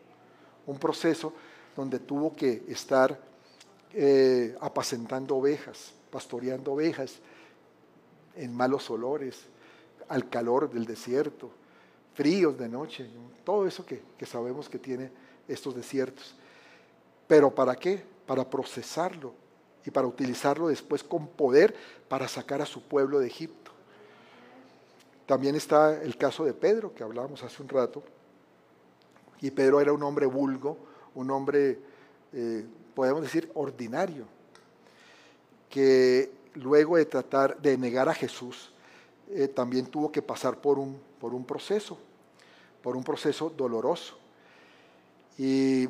un 0.67 0.79
proceso 0.79 1.33
donde 1.75 1.99
tuvo 1.99 2.35
que 2.35 2.65
estar 2.69 3.19
eh, 3.95 4.57
apacentando 4.61 5.37
ovejas, 5.37 5.93
pastoreando 6.11 6.73
ovejas, 6.73 7.19
en 8.37 8.55
malos 8.55 8.91
olores, 8.91 9.45
al 10.09 10.29
calor 10.29 10.71
del 10.71 10.85
desierto, 10.85 11.51
fríos 12.15 12.59
de 12.59 12.69
noche, 12.69 13.09
todo 13.45 13.67
eso 13.67 13.85
que, 13.87 14.03
sabemos 14.27 14.69
que 14.69 14.79
tiene 14.79 15.11
estos 15.49 15.75
desiertos. 15.75 16.35
Pero 17.27 17.55
¿para 17.55 17.75
qué? 17.77 18.05
Para 18.27 18.49
procesarlo 18.49 19.33
y 19.85 19.91
para 19.91 20.07
utilizarlo 20.07 20.69
después 20.69 21.03
con 21.03 21.27
poder 21.27 21.75
para 22.09 22.29
sacar 22.29 22.61
a 22.61 22.67
su 22.67 22.83
pueblo 22.83 23.19
de 23.19 23.27
Egipto. 23.27 23.71
También 25.27 25.55
está 25.55 26.03
el 26.03 26.17
caso 26.17 26.45
de 26.45 26.53
Pedro, 26.53 26.95
que 26.95 27.03
hablábamos 27.03 27.43
hace 27.43 27.63
un 27.63 27.69
rato. 27.69 28.03
Y 29.41 29.51
Pedro 29.51 29.81
era 29.81 29.93
un 29.93 30.03
hombre 30.03 30.27
vulgo, 30.27 30.77
un 31.15 31.31
hombre, 31.31 31.79
eh, 32.33 32.65
podemos 32.95 33.23
decir, 33.23 33.51
ordinario, 33.55 34.27
que 35.69 36.31
luego 36.55 36.97
de 36.97 37.07
tratar 37.07 37.61
de 37.61 37.77
negar 37.77 38.09
a 38.09 38.15
Jesús, 38.15 38.73
eh, 39.31 39.49
también 39.49 39.87
tuvo 39.87 40.13
que 40.13 40.23
pasar 40.23 40.61
por 40.61 40.79
un, 40.79 41.01
por 41.21 41.35
un 41.35 41.45
proceso, 41.45 41.99
por 42.83 42.97
un 42.97 43.05
proceso 43.05 43.51
doloroso. 43.51 44.19
Y 45.39 45.89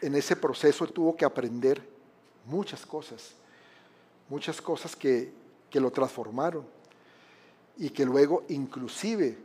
en 0.00 0.14
ese 0.14 0.36
proceso 0.36 0.86
tuvo 0.86 1.16
que 1.16 1.24
aprender 1.24 1.86
muchas 2.46 2.86
cosas, 2.86 3.34
muchas 4.28 4.60
cosas 4.60 4.96
que, 4.96 5.32
que 5.70 5.80
lo 5.80 5.90
transformaron 5.90 6.64
y 7.76 7.90
que 7.90 8.04
luego 8.04 8.44
inclusive 8.48 9.36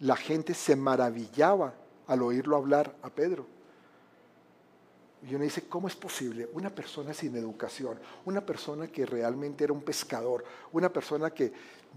la 0.00 0.16
gente 0.16 0.52
se 0.54 0.76
maravillaba 0.76 1.74
al 2.06 2.22
oírlo 2.22 2.56
hablar 2.56 2.94
a 3.02 3.10
Pedro. 3.10 3.46
Y 5.28 5.34
uno 5.34 5.44
dice, 5.44 5.62
¿cómo 5.68 5.88
es 5.88 5.96
posible? 5.96 6.48
Una 6.52 6.70
persona 6.70 7.14
sin 7.14 7.34
educación, 7.36 7.98
una 8.26 8.44
persona 8.44 8.86
que 8.86 9.06
realmente 9.06 9.64
era 9.64 9.72
un 9.72 9.82
pescador, 9.82 10.44
una 10.72 10.92
persona 10.92 11.30
que 11.30 11.52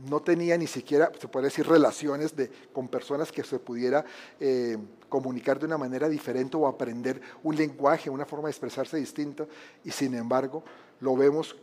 no 0.09 0.21
tenía 0.21 0.57
ni 0.57 0.67
siquiera, 0.67 1.11
se 1.19 1.27
puede 1.27 1.47
decir, 1.47 1.67
relaciones 1.67 2.35
de, 2.35 2.49
con 2.71 2.87
personas 2.87 3.31
que 3.31 3.43
se 3.43 3.59
pudiera 3.59 4.05
eh, 4.39 4.77
comunicar 5.09 5.59
de 5.59 5.65
una 5.65 5.77
manera 5.77 6.07
diferente 6.07 6.55
o 6.55 6.67
aprender 6.67 7.21
un 7.43 7.55
lenguaje, 7.55 8.09
una 8.09 8.25
forma 8.25 8.47
de 8.47 8.51
expresarse 8.51 8.97
distinta, 8.97 9.45
y 9.83 9.91
sin 9.91 10.15
embargo 10.15 10.63
lo 11.01 11.15
vemos 11.15 11.55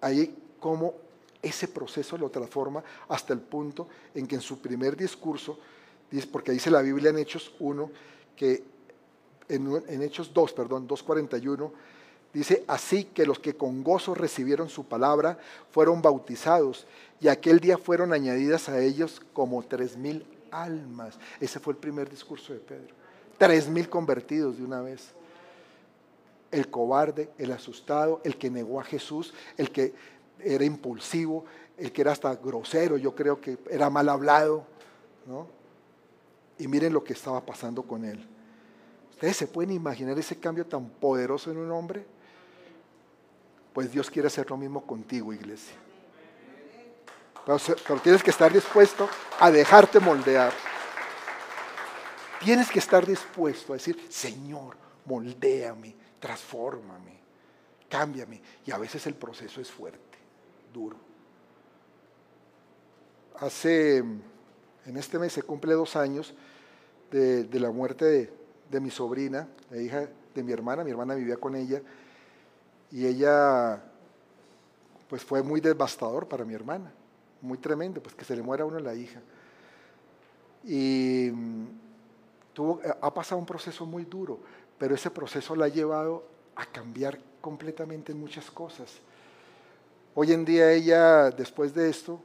ahí 0.00 0.36
como 0.58 0.94
ese 1.40 1.68
proceso 1.68 2.18
lo 2.18 2.30
transforma 2.30 2.82
hasta 3.08 3.32
el 3.32 3.40
punto 3.40 3.88
en 4.14 4.26
que 4.26 4.34
en 4.34 4.40
su 4.40 4.60
primer 4.60 4.96
discurso, 4.96 5.58
porque 6.32 6.52
dice 6.52 6.70
la 6.70 6.82
Biblia 6.82 7.10
en 7.10 7.18
Hechos 7.18 7.54
1, 7.60 7.90
que 8.34 8.64
en, 9.48 10.02
Hechos 10.02 10.32
2, 10.32 10.52
perdón, 10.52 10.88
2.41, 10.88 11.70
dice, 12.32 12.64
así 12.66 13.04
que 13.04 13.26
los 13.26 13.38
que 13.38 13.54
con 13.54 13.82
gozo 13.82 14.14
recibieron 14.14 14.68
su 14.68 14.84
palabra 14.84 15.38
fueron 15.70 16.02
bautizados 16.02 16.86
y 17.20 17.28
aquel 17.28 17.60
día 17.60 17.78
fueron 17.78 18.12
añadidas 18.12 18.68
a 18.68 18.80
ellos 18.80 19.22
como 19.32 19.62
tres 19.62 19.96
mil 19.96 20.24
almas. 20.50 21.18
Ese 21.40 21.58
fue 21.60 21.72
el 21.72 21.78
primer 21.78 22.08
discurso 22.08 22.52
de 22.52 22.60
Pedro. 22.60 22.94
Tres 23.38 23.68
mil 23.68 23.88
convertidos 23.88 24.58
de 24.58 24.64
una 24.64 24.80
vez. 24.82 25.12
El 26.50 26.70
cobarde, 26.70 27.30
el 27.38 27.52
asustado, 27.52 28.20
el 28.24 28.36
que 28.36 28.50
negó 28.50 28.80
a 28.80 28.84
Jesús, 28.84 29.34
el 29.56 29.70
que 29.70 29.92
era 30.40 30.64
impulsivo, 30.64 31.44
el 31.76 31.92
que 31.92 32.00
era 32.02 32.12
hasta 32.12 32.34
grosero, 32.36 32.96
yo 32.96 33.14
creo 33.14 33.40
que 33.40 33.58
era 33.70 33.90
mal 33.90 34.08
hablado. 34.08 34.64
¿no? 35.26 35.46
Y 36.58 36.66
miren 36.66 36.92
lo 36.92 37.04
que 37.04 37.12
estaba 37.12 37.44
pasando 37.44 37.82
con 37.82 38.04
él. 38.04 38.26
¿Ustedes 39.18 39.36
se 39.36 39.48
pueden 39.48 39.72
imaginar 39.72 40.16
ese 40.16 40.38
cambio 40.38 40.64
tan 40.64 40.88
poderoso 40.88 41.50
en 41.50 41.56
un 41.56 41.72
hombre? 41.72 42.06
Pues 43.72 43.90
Dios 43.90 44.08
quiere 44.08 44.28
hacer 44.28 44.48
lo 44.48 44.56
mismo 44.56 44.86
contigo, 44.86 45.32
iglesia. 45.32 45.74
Pero, 47.44 48.00
tienes 48.00 48.22
que 48.22 48.30
estar 48.30 48.52
dispuesto 48.52 49.10
a 49.40 49.50
dejarte 49.50 49.98
moldear. 49.98 50.52
Tienes 52.44 52.70
que 52.70 52.78
estar 52.78 53.04
dispuesto 53.04 53.72
a 53.72 53.76
decir, 53.76 54.06
Señor, 54.08 54.76
moldéame, 55.04 55.96
transfórmame, 56.20 57.18
cámbiame. 57.88 58.40
Y 58.64 58.70
a 58.70 58.78
veces 58.78 59.04
el 59.08 59.14
proceso 59.14 59.60
es 59.60 59.68
fuerte, 59.68 60.18
duro. 60.72 60.96
Hace, 63.40 63.96
en 63.96 64.96
este 64.96 65.18
mes 65.18 65.32
se 65.32 65.42
cumple 65.42 65.74
dos 65.74 65.96
años 65.96 66.34
de, 67.10 67.42
de 67.42 67.58
la 67.58 67.72
muerte 67.72 68.04
de, 68.04 68.37
de 68.70 68.80
mi 68.80 68.90
sobrina, 68.90 69.48
la 69.70 69.78
hija 69.78 70.08
de 70.34 70.42
mi 70.42 70.52
hermana, 70.52 70.84
mi 70.84 70.90
hermana 70.90 71.14
vivía 71.14 71.36
con 71.36 71.54
ella, 71.54 71.80
y 72.90 73.06
ella 73.06 73.82
pues 75.08 75.24
fue 75.24 75.42
muy 75.42 75.60
devastador 75.60 76.28
para 76.28 76.44
mi 76.44 76.54
hermana, 76.54 76.92
muy 77.40 77.58
tremendo, 77.58 78.02
pues 78.02 78.14
que 78.14 78.24
se 78.24 78.36
le 78.36 78.42
muera 78.42 78.64
a 78.64 78.66
uno 78.66 78.78
la 78.78 78.94
hija. 78.94 79.20
Y 80.64 81.30
mm, 81.32 81.66
tuvo, 82.52 82.80
eh, 82.82 82.94
ha 83.00 83.14
pasado 83.14 83.38
un 83.38 83.46
proceso 83.46 83.86
muy 83.86 84.04
duro, 84.04 84.38
pero 84.78 84.94
ese 84.94 85.10
proceso 85.10 85.56
la 85.56 85.66
ha 85.66 85.68
llevado 85.68 86.24
a 86.56 86.66
cambiar 86.66 87.18
completamente 87.40 88.12
en 88.12 88.20
muchas 88.20 88.50
cosas. 88.50 88.98
Hoy 90.14 90.32
en 90.32 90.44
día 90.44 90.72
ella, 90.72 91.30
después 91.30 91.72
de 91.72 91.88
esto, 91.88 92.20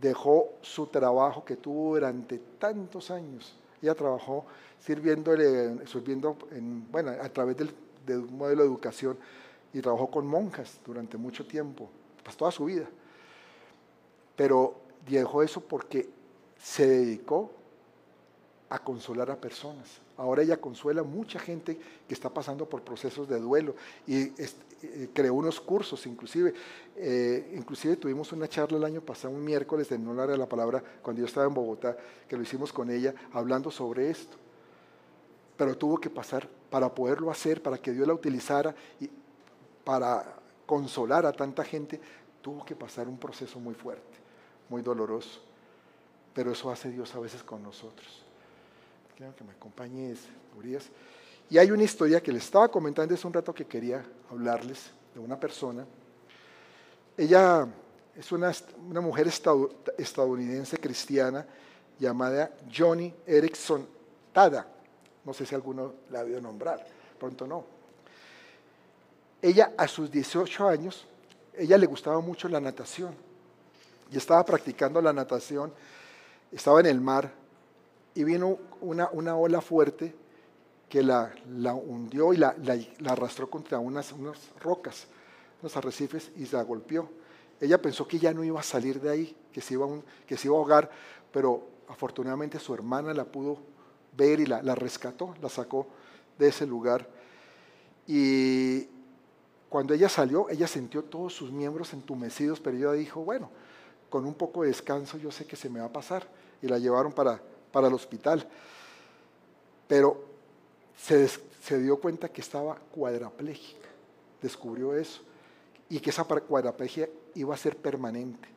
dejó 0.00 0.50
su 0.60 0.86
trabajo 0.86 1.44
que 1.44 1.56
tuvo 1.56 1.94
durante 1.94 2.38
tantos 2.58 3.10
años. 3.10 3.56
Ella 3.82 3.94
trabajó 3.94 4.46
sirviéndole, 4.78 5.86
sirviendo 5.86 6.36
en, 6.50 6.90
bueno, 6.90 7.10
a 7.10 7.28
través 7.28 7.56
del, 7.56 7.74
de 8.06 8.18
un 8.18 8.36
modelo 8.36 8.62
de 8.62 8.68
educación 8.68 9.18
y 9.72 9.80
trabajó 9.80 10.10
con 10.10 10.26
monjas 10.26 10.80
durante 10.84 11.16
mucho 11.16 11.46
tiempo, 11.46 11.88
pues 12.22 12.36
toda 12.36 12.50
su 12.50 12.64
vida. 12.64 12.86
Pero 14.36 14.74
dejó 15.06 15.42
eso 15.42 15.60
porque 15.60 16.08
se 16.58 16.86
dedicó 16.86 17.50
a 18.68 18.78
consolar 18.78 19.30
a 19.30 19.36
personas. 19.36 20.00
Ahora 20.18 20.42
ella 20.42 20.56
consuela 20.56 21.02
a 21.02 21.04
mucha 21.04 21.38
gente 21.38 21.78
que 22.08 22.14
está 22.14 22.30
pasando 22.30 22.66
por 22.66 22.82
procesos 22.82 23.28
de 23.28 23.38
duelo 23.38 23.74
y 24.06 24.32
eh, 24.82 25.10
creó 25.12 25.34
unos 25.34 25.60
cursos, 25.60 26.06
inclusive. 26.06 26.54
Eh, 26.96 27.52
inclusive 27.54 27.96
tuvimos 27.96 28.32
una 28.32 28.48
charla 28.48 28.78
el 28.78 28.84
año 28.84 29.02
pasado, 29.02 29.34
un 29.34 29.44
miércoles, 29.44 29.90
de 29.90 29.98
no 29.98 30.14
de 30.26 30.38
la 30.38 30.48
palabra, 30.48 30.82
cuando 31.02 31.20
yo 31.20 31.26
estaba 31.26 31.46
en 31.46 31.52
Bogotá, 31.52 31.96
que 32.28 32.36
lo 32.36 32.42
hicimos 32.42 32.72
con 32.72 32.90
ella, 32.90 33.14
hablando 33.32 33.70
sobre 33.70 34.10
esto. 34.10 34.36
Pero 35.56 35.76
tuvo 35.76 35.98
que 35.98 36.08
pasar 36.08 36.48
para 36.70 36.94
poderlo 36.94 37.30
hacer, 37.30 37.62
para 37.62 37.78
que 37.78 37.92
Dios 37.92 38.06
la 38.06 38.14
utilizara 38.14 38.74
y 39.00 39.10
para 39.84 40.40
consolar 40.64 41.26
a 41.26 41.32
tanta 41.32 41.62
gente, 41.62 42.00
tuvo 42.40 42.64
que 42.64 42.74
pasar 42.74 43.06
un 43.06 43.18
proceso 43.18 43.60
muy 43.60 43.74
fuerte, 43.74 44.18
muy 44.68 44.80
doloroso. 44.80 45.40
Pero 46.34 46.52
eso 46.52 46.70
hace 46.70 46.90
Dios 46.90 47.14
a 47.14 47.20
veces 47.20 47.42
con 47.42 47.62
nosotros. 47.62 48.25
Quiero 49.16 49.34
que 49.34 49.44
me 49.44 49.52
acompañes, 49.52 50.18
Urias. 50.58 50.90
Y 51.48 51.56
hay 51.56 51.70
una 51.70 51.84
historia 51.84 52.22
que 52.22 52.30
les 52.30 52.44
estaba 52.44 52.68
comentando 52.68 53.14
hace 53.14 53.26
un 53.26 53.32
rato 53.32 53.54
que 53.54 53.64
quería 53.64 54.04
hablarles 54.30 54.90
de 55.14 55.20
una 55.20 55.40
persona. 55.40 55.86
Ella 57.16 57.66
es 58.14 58.30
una, 58.30 58.52
mujer 59.00 59.26
estadounidense 59.26 60.76
cristiana 60.76 61.46
llamada 61.98 62.50
Johnny 62.70 63.14
Erickson 63.26 63.86
Tada. 64.34 64.66
No 65.24 65.32
sé 65.32 65.46
si 65.46 65.54
alguno 65.54 65.94
la 66.10 66.20
ha 66.20 66.24
oído 66.24 66.42
nombrar, 66.42 66.86
pronto 67.18 67.46
no. 67.46 67.64
Ella 69.40 69.72
a 69.78 69.88
sus 69.88 70.10
18 70.10 70.68
años, 70.68 71.06
ella 71.56 71.78
le 71.78 71.86
gustaba 71.86 72.20
mucho 72.20 72.50
la 72.50 72.60
natación 72.60 73.14
y 74.12 74.18
estaba 74.18 74.44
practicando 74.44 75.00
la 75.00 75.14
natación, 75.14 75.72
estaba 76.52 76.80
en 76.80 76.86
el 76.86 77.00
mar 77.00 77.45
y 78.16 78.24
vino 78.24 78.58
una, 78.80 79.10
una 79.12 79.36
ola 79.36 79.60
fuerte 79.60 80.14
que 80.88 81.02
la, 81.02 81.32
la 81.50 81.74
hundió 81.74 82.32
y 82.32 82.38
la, 82.38 82.56
la, 82.62 83.12
arrastró 83.12 83.50
contra 83.50 83.78
unas, 83.78 84.10
unas 84.12 84.38
rocas, 84.60 85.06
unos 85.60 85.76
arrecifes 85.76 86.32
y 86.36 86.46
la 86.46 86.62
golpeó. 86.62 87.10
Ella 87.60 87.80
pensó 87.80 88.08
que 88.08 88.18
ya 88.18 88.32
no 88.32 88.42
iba 88.42 88.58
a 88.58 88.62
salir 88.62 89.00
de 89.00 89.10
ahí, 89.10 89.36
que 89.52 89.60
se 89.60 89.74
iba, 89.74 89.86
que 90.26 90.36
se 90.38 90.48
iba 90.48 90.56
a 90.56 90.58
ahogar, 90.58 90.90
pero 91.30 91.68
afortunadamente 91.88 92.58
su 92.58 92.72
hermana 92.72 93.12
la 93.12 93.24
pudo 93.24 93.58
ver 94.16 94.40
y 94.40 94.46
la, 94.46 94.62
la 94.62 94.74
rescató, 94.74 95.34
la 95.42 95.50
sacó 95.50 95.86
de 96.38 96.48
ese 96.48 96.66
lugar. 96.66 97.06
Y 98.06 98.88
cuando 99.68 99.92
ella 99.92 100.08
salió, 100.08 100.48
ella 100.48 100.66
sintió 100.66 101.04
todos 101.04 101.34
sus 101.34 101.52
miembros 101.52 101.92
entumecidos, 101.92 102.60
pero 102.60 102.78
ella 102.78 102.92
dijo, 102.92 103.22
bueno, 103.22 103.50
con 104.08 104.24
un 104.24 104.34
poco 104.34 104.62
de 104.62 104.68
descanso 104.68 105.18
yo 105.18 105.30
sé 105.30 105.44
que 105.46 105.56
se 105.56 105.68
me 105.68 105.80
va 105.80 105.86
a 105.86 105.92
pasar. 105.92 106.26
Y 106.62 106.68
la 106.68 106.78
llevaron 106.78 107.12
para, 107.12 107.42
para 107.76 107.88
el 107.88 107.92
hospital. 107.92 108.48
Pero 109.86 110.24
se, 110.96 111.78
dio 111.78 112.00
cuenta 112.00 112.30
que 112.30 112.40
estaba 112.40 112.74
cuadraplégica, 112.76 113.86
descubrió 114.40 114.96
eso, 114.96 115.20
y 115.90 116.00
que 116.00 116.08
esa 116.08 116.24
cuadraplegia 116.24 117.06
iba 117.34 117.54
a 117.54 117.58
ser 117.58 117.76
permanente, 117.76 118.48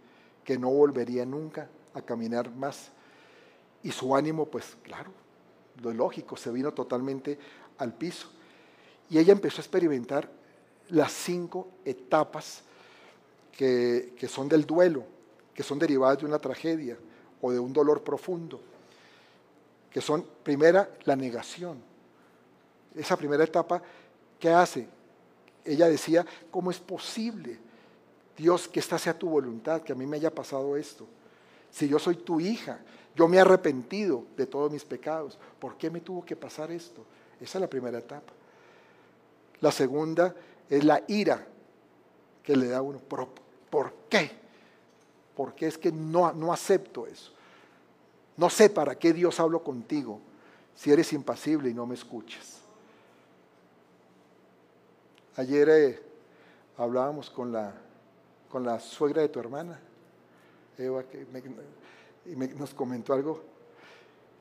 que 0.45 0.57
no 0.57 0.69
volvería 0.69 1.25
nunca 1.25 1.67
a 1.93 2.01
caminar 2.01 2.49
más. 2.49 2.91
Y 3.83 3.91
su 3.91 4.15
ánimo, 4.15 4.45
pues 4.45 4.77
claro, 4.83 5.11
lo 5.83 5.91
lógico, 5.91 6.37
se 6.37 6.49
vino 6.49 6.73
totalmente 6.73 7.37
al 7.77 7.93
piso. 7.95 8.29
Y 9.09 9.17
ella 9.17 9.33
empezó 9.33 9.57
a 9.57 9.65
experimentar 9.65 10.31
las 10.91 11.11
cinco 11.11 11.67
etapas 11.83 12.63
que 13.51 14.29
son 14.29 14.47
del 14.47 14.65
duelo, 14.65 15.03
que 15.53 15.61
son 15.61 15.77
derivadas 15.77 16.19
de 16.19 16.25
una 16.25 16.39
tragedia 16.39 16.97
o 17.41 17.51
de 17.51 17.59
un 17.59 17.73
dolor 17.73 18.01
profundo 18.01 18.61
que 19.91 20.01
son, 20.01 20.25
primera, 20.43 20.89
la 21.05 21.15
negación. 21.15 21.81
Esa 22.95 23.17
primera 23.17 23.43
etapa, 23.43 23.81
¿qué 24.39 24.49
hace? 24.49 24.87
Ella 25.65 25.87
decía, 25.87 26.25
¿cómo 26.51 26.71
es 26.71 26.79
posible, 26.79 27.59
Dios, 28.37 28.67
que 28.67 28.79
esta 28.79 28.97
sea 28.97 29.17
tu 29.17 29.29
voluntad, 29.29 29.81
que 29.81 29.91
a 29.91 29.95
mí 29.95 30.05
me 30.05 30.17
haya 30.17 30.33
pasado 30.33 30.75
esto? 30.77 31.07
Si 31.71 31.87
yo 31.87 31.99
soy 31.99 32.15
tu 32.15 32.39
hija, 32.39 32.79
yo 33.15 33.27
me 33.27 33.37
he 33.37 33.39
arrepentido 33.39 34.25
de 34.37 34.45
todos 34.45 34.71
mis 34.71 34.83
pecados, 34.83 35.37
¿por 35.59 35.77
qué 35.77 35.89
me 35.89 36.01
tuvo 36.01 36.23
que 36.23 36.35
pasar 36.35 36.71
esto? 36.71 37.03
Esa 37.39 37.57
es 37.57 37.61
la 37.61 37.69
primera 37.69 37.99
etapa. 37.99 38.33
La 39.61 39.71
segunda 39.71 40.33
es 40.69 40.83
la 40.83 41.03
ira 41.07 41.45
que 42.43 42.55
le 42.55 42.67
da 42.67 42.81
uno. 42.81 42.99
¿Por, 42.99 43.27
¿por 43.69 43.93
qué? 44.09 44.31
Porque 45.35 45.67
es 45.67 45.77
que 45.77 45.91
no, 45.91 46.31
no 46.33 46.53
acepto 46.53 47.07
eso. 47.07 47.33
No 48.39 48.49
sé 48.49 48.69
para 48.69 48.95
qué 48.97 49.11
Dios 49.11 49.37
hablo 49.41 49.61
contigo 49.61 50.21
si 50.73 50.89
eres 50.93 51.11
impasible 51.11 51.69
y 51.69 51.73
no 51.73 51.85
me 51.85 51.95
escuchas. 51.95 52.61
Ayer 55.35 55.67
eh, 55.67 55.99
hablábamos 56.77 57.29
con 57.29 57.51
la, 57.51 57.73
con 58.49 58.63
la 58.63 58.79
suegra 58.79 59.21
de 59.21 59.27
tu 59.27 59.41
hermana, 59.41 59.77
Eva, 60.77 61.03
que 61.03 61.27
y 62.27 62.35
nos 62.55 62.73
comentó 62.73 63.13
algo 63.13 63.43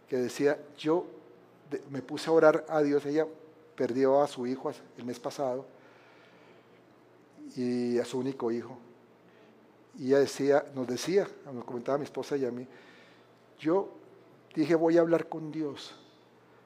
que 0.09 0.17
decía, 0.17 0.57
yo 0.77 1.05
me 1.91 2.01
puse 2.01 2.31
a 2.31 2.35
orar 2.35 2.67
a 2.69 2.81
Dios, 2.83 3.05
ella 3.05 3.27
perdió 3.75 4.23
a 4.23 4.29
su 4.29 4.47
hijo 4.47 4.71
el 4.97 5.05
mes 5.05 5.19
pasado 5.19 5.67
y 7.57 7.99
a 7.99 8.05
su 8.05 8.21
único 8.21 8.53
hijo. 8.53 8.79
Y 9.99 10.07
ella 10.07 10.21
decía, 10.21 10.65
nos 10.73 10.87
decía, 10.87 11.27
nos 11.53 11.65
comentaba 11.65 11.99
mi 11.99 12.05
esposa 12.05 12.37
y 12.37 12.45
a 12.45 12.53
mí, 12.53 12.65
yo 13.59 13.89
dije, 14.55 14.75
voy 14.75 14.97
a 14.97 15.01
hablar 15.01 15.29
con 15.29 15.51
Dios. 15.51 15.95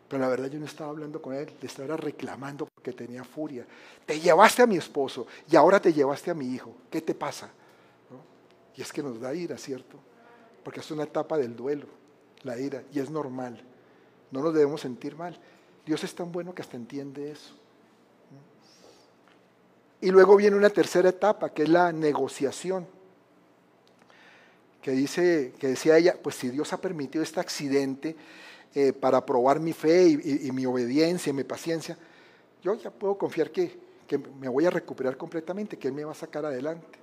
Pero 0.08 0.22
la 0.22 0.28
verdad 0.28 0.48
yo 0.48 0.58
no 0.58 0.66
estaba 0.66 0.90
hablando 0.90 1.22
con 1.22 1.34
él, 1.34 1.50
le 1.60 1.66
estaba 1.66 1.96
reclamando 1.96 2.66
porque 2.66 2.92
tenía 2.92 3.24
furia. 3.24 3.66
Te 4.04 4.20
llevaste 4.20 4.62
a 4.62 4.66
mi 4.66 4.76
esposo 4.76 5.26
y 5.50 5.56
ahora 5.56 5.80
te 5.80 5.92
llevaste 5.92 6.30
a 6.30 6.34
mi 6.34 6.46
hijo. 6.48 6.74
¿Qué 6.90 7.00
te 7.00 7.14
pasa? 7.14 7.50
Y 8.76 8.82
es 8.82 8.92
que 8.92 9.02
nos 9.02 9.20
da 9.20 9.34
ira, 9.34 9.56
¿cierto? 9.56 9.98
Porque 10.62 10.80
es 10.80 10.90
una 10.90 11.04
etapa 11.04 11.36
del 11.36 11.56
duelo, 11.56 11.86
la 12.42 12.58
ira, 12.58 12.82
y 12.92 13.00
es 13.00 13.10
normal. 13.10 13.60
No 14.30 14.42
nos 14.42 14.54
debemos 14.54 14.80
sentir 14.80 15.16
mal. 15.16 15.38
Dios 15.84 16.04
es 16.04 16.14
tan 16.14 16.30
bueno 16.30 16.54
que 16.54 16.62
hasta 16.62 16.76
entiende 16.76 17.30
eso. 17.30 17.54
Y 20.00 20.10
luego 20.10 20.36
viene 20.36 20.56
una 20.56 20.70
tercera 20.70 21.08
etapa, 21.08 21.50
que 21.50 21.62
es 21.62 21.68
la 21.68 21.92
negociación 21.92 22.86
que, 24.82 24.90
dice, 24.90 25.54
que 25.58 25.68
decía 25.68 25.96
ella, 25.96 26.16
pues 26.20 26.34
si 26.34 26.50
Dios 26.50 26.72
ha 26.72 26.80
permitido 26.80 27.22
este 27.22 27.38
accidente 27.38 28.16
eh, 28.74 28.92
para 28.92 29.24
probar 29.24 29.60
mi 29.60 29.72
fe 29.72 30.08
y, 30.08 30.50
mi 30.50 30.66
obediencia 30.66 31.30
y 31.30 31.32
mi 31.32 31.44
paciencia, 31.44 31.96
yo 32.62 32.74
ya 32.74 32.90
puedo 32.90 33.16
confiar 33.16 33.52
que, 33.52 33.78
que, 34.08 34.18
me 34.18 34.48
voy 34.48 34.66
a 34.66 34.70
recuperar 34.70 35.16
completamente, 35.16 35.78
que 35.78 35.88
Él 35.88 35.94
me 35.94 36.04
va 36.04 36.12
a 36.12 36.16
sacar 36.16 36.44
adelante. 36.44 37.00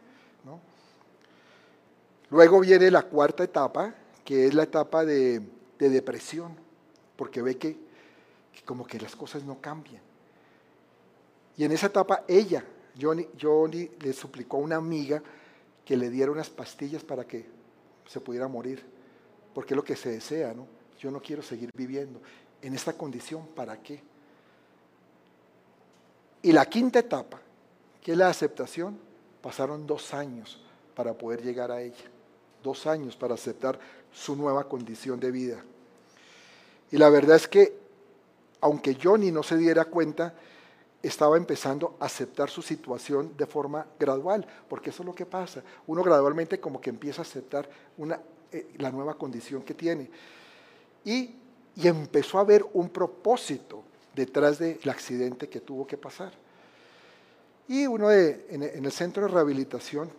Luego 2.31 2.59
viene 2.59 2.91
la 2.91 3.01
cuarta 3.01 3.43
etapa, 3.43 3.95
que 4.23 4.45
es 4.45 4.53
la 4.53 4.63
etapa 4.63 5.03
de, 5.03 5.41
de 5.79 5.89
depresión, 5.89 6.55
porque 7.15 7.41
ve 7.41 7.57
que, 7.57 7.75
que, 8.53 8.61
como 8.63 8.85
que 8.85 8.99
las 8.99 9.15
cosas 9.15 9.43
no 9.43 9.59
cambian. 9.59 10.01
Y 11.57 11.63
en 11.63 11.71
esa 11.71 11.87
etapa 11.87 12.23
ella, 12.27 12.63
Johnny, 12.99 13.27
Johnny 13.41 13.89
le 14.01 14.13
suplicó 14.13 14.57
a 14.57 14.59
una 14.59 14.75
amiga 14.75 15.23
que 15.83 15.97
le 15.97 16.11
diera 16.11 16.31
unas 16.31 16.51
pastillas 16.51 17.03
para 17.03 17.25
que 17.25 17.58
se 18.09 18.19
pudiera 18.19 18.47
morir, 18.47 18.83
porque 19.53 19.73
es 19.73 19.75
lo 19.75 19.83
que 19.83 19.95
se 19.95 20.09
desea, 20.09 20.51
¿no? 20.51 20.65
Yo 20.99 21.11
no 21.11 21.21
quiero 21.21 21.43
seguir 21.43 21.69
viviendo 21.75 22.19
en 22.59 22.73
esta 22.73 22.93
condición, 22.93 23.45
¿para 23.55 23.79
qué? 23.81 24.01
Y 26.41 26.51
la 26.51 26.65
quinta 26.65 26.97
etapa, 26.97 27.39
que 28.01 28.13
es 28.13 28.17
la 28.17 28.29
aceptación, 28.29 28.97
pasaron 29.43 29.85
dos 29.85 30.15
años 30.15 30.59
para 30.95 31.13
poder 31.13 31.43
llegar 31.43 31.71
a 31.71 31.81
ella, 31.81 32.09
dos 32.63 32.87
años 32.87 33.15
para 33.15 33.35
aceptar 33.35 33.79
su 34.11 34.35
nueva 34.35 34.67
condición 34.67 35.19
de 35.19 35.29
vida. 35.29 35.63
Y 36.89 36.97
la 36.97 37.09
verdad 37.09 37.35
es 37.35 37.47
que, 37.47 37.77
aunque 38.59 38.97
Johnny 39.01 39.31
no 39.31 39.43
se 39.43 39.55
diera 39.55 39.85
cuenta, 39.85 40.33
estaba 41.01 41.37
empezando 41.37 41.95
a 41.99 42.05
aceptar 42.05 42.49
su 42.49 42.61
situación 42.61 43.35
de 43.37 43.45
forma 43.45 43.85
gradual, 43.99 44.45
porque 44.67 44.89
eso 44.89 45.03
es 45.03 45.07
lo 45.07 45.15
que 45.15 45.25
pasa. 45.25 45.63
Uno 45.87 46.03
gradualmente 46.03 46.59
como 46.59 46.81
que 46.81 46.89
empieza 46.89 47.21
a 47.21 47.25
aceptar 47.25 47.69
una, 47.97 48.19
eh, 48.51 48.73
la 48.77 48.91
nueva 48.91 49.13
condición 49.13 49.61
que 49.61 49.73
tiene. 49.73 50.09
Y, 51.05 51.35
y 51.75 51.87
empezó 51.87 52.39
a 52.39 52.43
ver 52.43 52.65
un 52.73 52.89
propósito 52.89 53.83
detrás 54.13 54.59
del 54.59 54.89
accidente 54.89 55.47
que 55.47 55.61
tuvo 55.61 55.87
que 55.87 55.97
pasar. 55.97 56.33
Y 57.67 57.87
uno 57.87 58.09
de, 58.09 58.47
en, 58.49 58.63
en 58.63 58.83
el 58.83 58.91
centro 58.91 59.23
de 59.23 59.29
rehabilitación, 59.29 60.09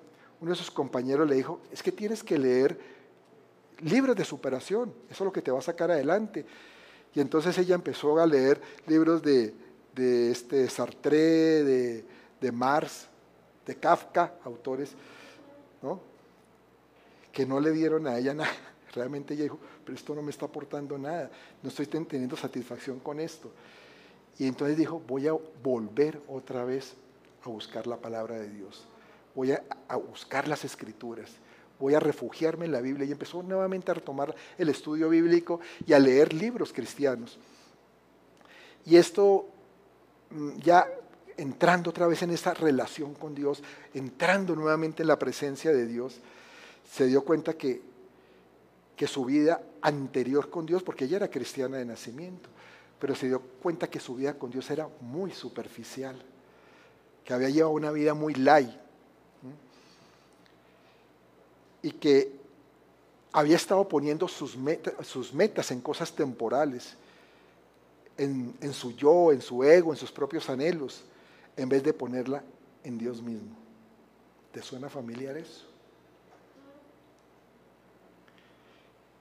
uno 0.41 0.51
de 0.53 0.57
sus 0.57 0.71
compañeros 0.71 1.29
le 1.29 1.35
dijo, 1.35 1.61
es 1.71 1.83
que 1.83 1.93
tienes 1.93 2.23
que 2.23 2.39
leer 2.39 2.79
libros 3.81 4.17
de 4.17 4.25
superación, 4.25 4.95
eso 5.11 5.25
es 5.25 5.27
lo 5.27 5.33
que 5.33 5.43
te 5.43 5.51
va 5.51 5.59
a 5.59 5.63
sacar 5.63 5.91
adelante. 5.91 6.47
Y 7.15 7.21
entonces 7.21 7.59
ella 7.59 7.75
empezó 7.75 8.19
a 8.19 8.27
leer 8.27 8.61
libros 8.87 9.23
de, 9.23 9.53
de 9.95 10.31
este 10.31 10.69
Sartre, 10.69 11.65
de, 11.65 12.05
de 12.41 12.53
Marx, 12.53 13.07
de 13.67 13.77
Kafka, 13.77 14.35
autores, 14.45 14.93
¿no? 15.83 16.01
que 17.33 17.47
no 17.47 17.61
le 17.61 17.71
dieron 17.71 18.07
a 18.07 18.19
ella 18.19 18.35
nada. 18.35 18.51
Realmente 18.93 19.35
ella 19.35 19.45
dijo, 19.45 19.59
pero 19.85 19.97
esto 19.97 20.15
no 20.15 20.23
me 20.23 20.31
está 20.31 20.47
aportando 20.47 20.99
nada, 20.99 21.31
no 21.63 21.69
estoy 21.69 21.87
teniendo 21.87 22.37
satisfacción 22.37 22.99
con 22.99 23.21
esto. 23.21 23.51
Y 24.39 24.47
entonces 24.47 24.77
dijo, 24.77 25.01
voy 25.07 25.29
a 25.29 25.33
volver 25.63 26.21
otra 26.29 26.65
vez 26.65 26.95
a 27.45 27.49
buscar 27.49 27.87
la 27.87 27.97
palabra 27.97 28.37
de 28.37 28.49
Dios, 28.49 28.85
voy 29.35 29.53
a, 29.53 29.63
a 29.89 29.97
buscar 29.97 30.49
las 30.49 30.65
escrituras 30.65 31.31
voy 31.81 31.95
a 31.95 32.01
refugiarme 32.01 32.67
en 32.67 32.73
la 32.73 32.83
Biblia 32.83 33.07
y 33.07 33.13
empezó 33.13 33.43
nuevamente 33.43 33.91
a 33.91 33.95
retomar 33.95 34.35
el 34.59 34.69
estudio 34.69 35.09
bíblico 35.09 35.61
y 35.87 35.95
a 35.95 35.99
leer 35.99 36.35
libros 36.35 36.73
cristianos. 36.73 37.39
Y 38.85 38.97
esto 38.97 39.49
ya 40.59 40.87
entrando 41.37 41.91
otra 41.91 42.07
vez 42.07 42.23
en 42.23 42.31
esa 42.31 42.55
relación 42.55 43.15
con 43.15 43.35
Dios, 43.35 43.63
entrando 43.95 44.55
nuevamente 44.55 45.03
en 45.03 45.09
la 45.09 45.19
presencia 45.19 45.73
de 45.73 45.87
Dios, 45.87 46.21
se 46.91 47.07
dio 47.07 47.25
cuenta 47.25 47.55
que, 47.55 47.81
que 48.97 49.07
su 49.07 49.25
vida 49.25 49.63
anterior 49.81 50.51
con 50.51 50.67
Dios, 50.67 50.83
porque 50.83 51.07
ella 51.07 51.17
era 51.17 51.31
cristiana 51.31 51.79
de 51.79 51.85
nacimiento, 51.85 52.49
pero 52.99 53.15
se 53.15 53.29
dio 53.29 53.41
cuenta 53.41 53.89
que 53.89 54.01
su 54.01 54.17
vida 54.17 54.35
con 54.35 54.51
Dios 54.51 54.71
era 54.71 54.89
muy 55.01 55.31
superficial, 55.33 56.21
que 57.25 57.33
había 57.33 57.49
llevado 57.49 57.75
una 57.75 57.91
vida 57.91 58.13
muy 58.15 58.35
light, 58.35 58.71
y 61.83 61.93
que 61.93 62.39
había 63.33 63.57
estado 63.57 63.89
poniendo 63.89 64.29
sus 64.29 64.57
metas 65.33 65.71
en 65.71 65.81
cosas 65.81 66.13
temporales, 66.13 66.97
en, 68.21 68.75
su 68.75 68.95
yo, 68.95 69.33
en 69.33 69.41
su 69.41 69.65
ego, 69.65 69.93
en 69.93 69.97
sus 69.97 70.13
propios 70.13 70.51
anhelos, 70.51 71.03
en 71.57 71.69
vez 71.69 71.83
de 71.83 71.95
ponerla 71.95 72.43
en 72.85 72.99
Dios 72.99 73.23
mismo. 73.23 73.57
¿Te 74.53 74.63
suena 74.63 74.91
familiar 74.91 75.37
eso? 75.39 75.65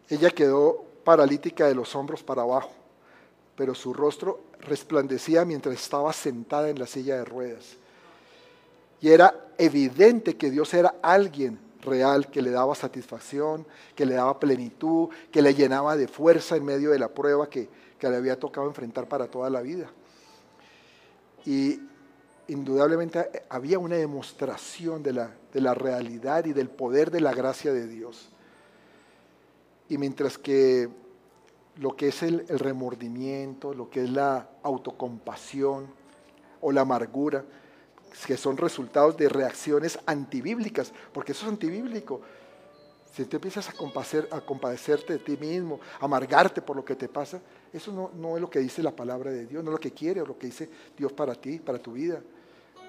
Ella 0.09 0.29
quedó 0.29 0.83
paralítica 1.03 1.67
de 1.67 1.75
los 1.75 1.95
hombros 1.95 2.23
para 2.23 2.41
abajo, 2.41 2.71
pero 3.55 3.73
su 3.73 3.93
rostro 3.93 4.41
resplandecía 4.59 5.45
mientras 5.45 5.75
estaba 5.75 6.11
sentada 6.11 6.69
en 6.69 6.79
la 6.79 6.87
silla 6.87 7.15
de 7.15 7.25
ruedas. 7.25 7.77
Y 8.99 9.09
era 9.09 9.33
evidente 9.57 10.35
que 10.35 10.51
Dios 10.51 10.73
era 10.73 10.95
alguien 11.01 11.57
real 11.81 12.29
que 12.29 12.41
le 12.41 12.49
daba 12.49 12.75
satisfacción, 12.75 13.65
que 13.95 14.05
le 14.05 14.15
daba 14.15 14.39
plenitud, 14.39 15.07
que 15.31 15.41
le 15.41 15.53
llenaba 15.53 15.95
de 15.95 16.09
fuerza 16.09 16.57
en 16.57 16.65
medio 16.65 16.89
de 16.89 16.99
la 16.99 17.07
prueba 17.07 17.49
que, 17.49 17.69
le 18.07 18.15
había 18.15 18.39
tocado 18.39 18.67
enfrentar 18.67 19.07
para 19.07 19.27
toda 19.27 19.49
la 19.49 19.61
vida. 19.61 19.89
Y 21.45 21.81
indudablemente 22.47 23.43
había 23.49 23.79
una 23.79 23.95
demostración 23.95 25.03
de 25.03 25.13
la, 25.13 25.35
de 25.51 25.61
la 25.61 25.73
realidad 25.73 26.45
y 26.45 26.53
del 26.53 26.69
poder 26.69 27.11
de 27.11 27.21
la 27.21 27.33
gracia 27.33 27.73
de 27.73 27.87
Dios. 27.87 28.29
Y 29.89 29.97
mientras 29.97 30.37
que 30.37 30.89
lo 31.77 31.95
que 31.95 32.09
es 32.09 32.23
el, 32.23 32.45
el 32.47 32.59
remordimiento, 32.59 33.73
lo 33.73 33.89
que 33.89 34.03
es 34.03 34.09
la 34.09 34.49
autocompasión 34.63 35.87
o 36.61 36.71
la 36.71 36.81
amargura, 36.81 37.43
que 38.25 38.37
son 38.37 38.57
resultados 38.57 39.17
de 39.17 39.29
reacciones 39.29 39.99
antibíblicas, 40.05 40.93
porque 41.13 41.31
eso 41.31 41.45
es 41.45 41.51
antibíblico. 41.51 42.21
Si 43.13 43.25
te 43.25 43.37
empiezas 43.37 43.67
a, 43.69 43.73
compadecer, 43.73 44.27
a 44.31 44.39
compadecerte 44.39 45.13
de 45.13 45.19
ti 45.19 45.35
mismo, 45.37 45.79
amargarte 45.99 46.61
por 46.61 46.75
lo 46.75 46.85
que 46.85 46.95
te 46.95 47.07
pasa, 47.07 47.41
eso 47.73 47.91
no, 47.91 48.11
no, 48.15 48.35
es 48.35 48.41
lo 48.41 48.49
que 48.49 48.59
dice 48.59 48.83
la 48.83 48.95
palabra 48.95 49.31
de 49.31 49.45
Dios, 49.45 49.63
no 49.63 49.71
es 49.71 49.73
lo 49.73 49.79
que 49.79 49.91
quiere 49.91 50.21
o 50.21 50.25
lo 50.25 50.37
que 50.37 50.47
dice 50.47 50.69
Dios 50.97 51.11
para 51.11 51.35
ti, 51.35 51.59
para 51.59 51.79
tu 51.79 51.93
vida. 51.93 52.21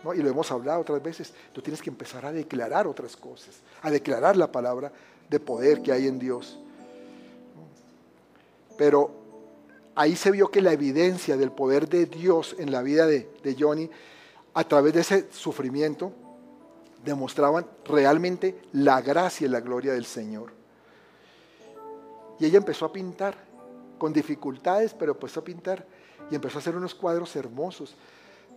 ¿no? 0.04 0.14
Y 0.14 0.18
lo 0.18 0.30
hemos 0.30 0.50
hablado 0.50 0.80
otras 0.80 1.02
veces, 1.02 1.32
tú 1.52 1.62
tienes 1.62 1.82
que 1.82 1.90
empezar 1.90 2.24
a 2.26 2.32
declarar 2.32 2.86
otras 2.86 3.16
cosas, 3.16 3.56
a 3.82 3.90
declarar 3.90 4.36
la 4.36 4.50
palabra 4.50 4.92
de 5.28 5.40
poder 5.40 5.82
que 5.82 5.92
hay 5.92 6.06
en 6.06 6.18
Dios. 6.18 6.58
Pero 8.76 9.10
ahí 9.94 10.16
se 10.16 10.30
vio 10.30 10.50
que 10.50 10.62
la 10.62 10.72
evidencia 10.72 11.36
del 11.36 11.50
poder 11.50 11.88
de 11.88 12.06
Dios 12.06 12.56
en 12.58 12.72
la 12.72 12.82
vida 12.82 13.06
de, 13.06 13.28
de 13.42 13.56
Johnny 13.58 13.90
a 14.54 14.64
través 14.64 14.94
de 14.94 15.00
ese 15.00 15.26
sufrimiento, 15.30 16.12
demostraban 17.04 17.66
realmente 17.84 18.62
la 18.72 19.00
gracia 19.00 19.46
y 19.46 19.50
la 19.50 19.60
gloria 19.60 19.92
del 19.92 20.04
Señor. 20.04 20.52
Y 22.38 22.46
ella 22.46 22.58
empezó 22.58 22.86
a 22.86 22.92
pintar, 22.92 23.36
con 23.98 24.12
dificultades, 24.12 24.94
pero 24.94 25.12
empezó 25.12 25.40
a 25.40 25.44
pintar 25.44 25.86
y 26.30 26.34
empezó 26.34 26.58
a 26.58 26.60
hacer 26.60 26.74
unos 26.74 26.94
cuadros 26.94 27.36
hermosos, 27.36 27.94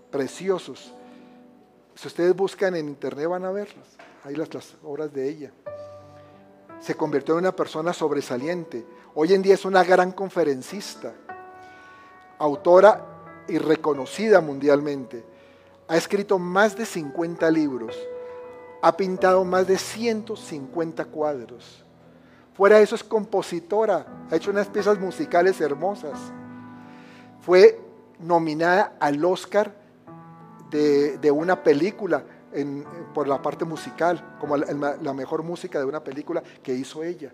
preciosos. 0.09 0.93
Si 1.95 2.07
ustedes 2.07 2.33
buscan 2.35 2.75
en 2.75 2.87
internet 2.87 3.27
van 3.27 3.43
a 3.43 3.51
verlos, 3.51 3.87
ahí 4.23 4.35
las, 4.35 4.53
las 4.53 4.75
obras 4.83 5.11
de 5.11 5.27
ella. 5.27 5.51
Se 6.79 6.95
convirtió 6.95 7.33
en 7.35 7.39
una 7.39 7.55
persona 7.55 7.93
sobresaliente. 7.93 8.85
Hoy 9.15 9.33
en 9.33 9.41
día 9.41 9.53
es 9.53 9.65
una 9.65 9.83
gran 9.83 10.11
conferencista, 10.11 11.13
autora 12.39 13.43
y 13.47 13.57
reconocida 13.57 14.39
mundialmente 14.39 15.33
ha 15.87 15.97
escrito 15.97 16.39
más 16.39 16.75
de 16.77 16.85
50 16.85 17.49
libros, 17.51 17.95
ha 18.83 18.97
pintado 18.97 19.45
más 19.45 19.65
de 19.65 19.77
150 19.77 21.05
cuadros. 21.05 21.85
Fuera 22.53 22.77
de 22.77 22.83
eso 22.83 22.95
es 22.95 23.03
compositora, 23.03 24.05
ha 24.29 24.35
hecho 24.35 24.51
unas 24.51 24.67
piezas 24.67 24.99
musicales 24.99 25.61
hermosas. 25.61 26.19
Fue 27.39 27.79
nominada 28.19 28.97
al 28.99 29.23
Oscar 29.23 29.73
de, 30.69 31.31
una 31.31 31.63
película 31.63 32.25
por 33.13 33.29
la 33.29 33.41
parte 33.41 33.63
musical, 33.63 34.35
como 34.37 34.57
la, 34.57 34.97
la 35.01 35.13
mejor 35.13 35.43
música 35.43 35.79
de 35.79 35.85
una 35.85 36.03
película 36.03 36.43
que 36.61 36.73
hizo 36.73 37.03
ella. 37.03 37.31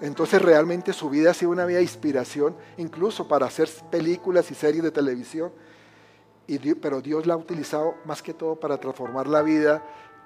Entonces 0.00 0.40
realmente 0.40 0.94
su 0.94 1.10
vida 1.10 1.32
ha 1.32 1.34
sido 1.34 1.50
una 1.50 1.66
vida 1.66 1.76
de 1.76 1.84
inspiración, 1.84 2.56
incluso 2.78 3.28
para 3.28 3.44
hacer 3.44 3.68
películas 3.90 4.50
y 4.50 4.54
series 4.54 4.82
de 4.82 4.90
televisión 4.90 5.52
pero 6.58 7.00
Dios 7.00 7.26
la 7.26 7.34
ha 7.34 7.36
utilizado 7.36 7.94
más 8.04 8.22
que 8.22 8.34
todo 8.34 8.56
para 8.56 8.78
transformar 8.78 9.28
la 9.28 9.42
vida 9.42 9.82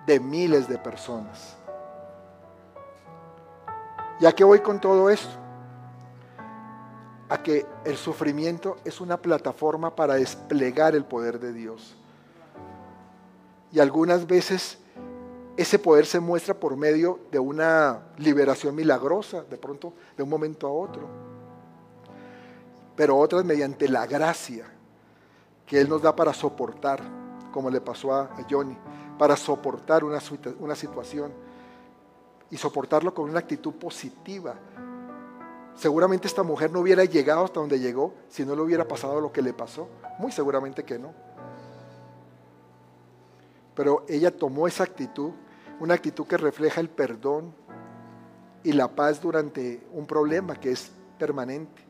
de 0.06 0.20
miles 0.20 0.68
de 0.68 0.78
personas. 0.78 1.56
¿Ya 4.20 4.32
que 4.32 4.44
voy 4.44 4.60
con 4.60 4.80
todo 4.80 5.10
esto? 5.10 5.36
A 7.28 7.42
que 7.42 7.66
el 7.84 7.96
sufrimiento 7.96 8.76
es 8.84 9.00
una 9.00 9.16
plataforma 9.16 9.94
para 9.94 10.14
desplegar 10.14 10.94
el 10.94 11.04
poder 11.04 11.38
de 11.40 11.52
Dios. 11.52 11.94
Y 13.72 13.80
algunas 13.80 14.26
veces 14.26 14.78
ese 15.56 15.78
poder 15.78 16.06
se 16.06 16.20
muestra 16.20 16.54
por 16.54 16.76
medio 16.76 17.20
de 17.30 17.38
una 17.38 18.02
liberación 18.18 18.74
milagrosa, 18.74 19.42
de 19.42 19.56
pronto, 19.56 19.92
de 20.16 20.22
un 20.22 20.28
momento 20.28 20.66
a 20.66 20.72
otro. 20.72 21.08
Pero 22.96 23.18
otras 23.18 23.44
mediante 23.44 23.88
la 23.88 24.06
gracia 24.06 24.73
que 25.66 25.80
Él 25.80 25.88
nos 25.88 26.02
da 26.02 26.14
para 26.14 26.32
soportar, 26.32 27.00
como 27.52 27.70
le 27.70 27.80
pasó 27.80 28.12
a 28.14 28.30
Johnny, 28.48 28.76
para 29.18 29.36
soportar 29.36 30.04
una, 30.04 30.18
una 30.58 30.74
situación 30.74 31.32
y 32.50 32.56
soportarlo 32.56 33.14
con 33.14 33.28
una 33.30 33.38
actitud 33.38 33.72
positiva. 33.74 34.54
Seguramente 35.74 36.28
esta 36.28 36.42
mujer 36.42 36.70
no 36.70 36.80
hubiera 36.80 37.04
llegado 37.04 37.44
hasta 37.44 37.60
donde 37.60 37.80
llegó 37.80 38.14
si 38.28 38.44
no 38.44 38.54
le 38.54 38.62
hubiera 38.62 38.86
pasado 38.86 39.20
lo 39.20 39.32
que 39.32 39.42
le 39.42 39.52
pasó. 39.52 39.88
Muy 40.18 40.30
seguramente 40.30 40.84
que 40.84 40.98
no. 40.98 41.12
Pero 43.74 44.04
ella 44.08 44.36
tomó 44.36 44.68
esa 44.68 44.84
actitud, 44.84 45.32
una 45.80 45.94
actitud 45.94 46.26
que 46.26 46.36
refleja 46.36 46.80
el 46.80 46.88
perdón 46.88 47.52
y 48.62 48.72
la 48.72 48.88
paz 48.88 49.20
durante 49.20 49.84
un 49.92 50.06
problema 50.06 50.54
que 50.54 50.70
es 50.70 50.92
permanente. 51.18 51.82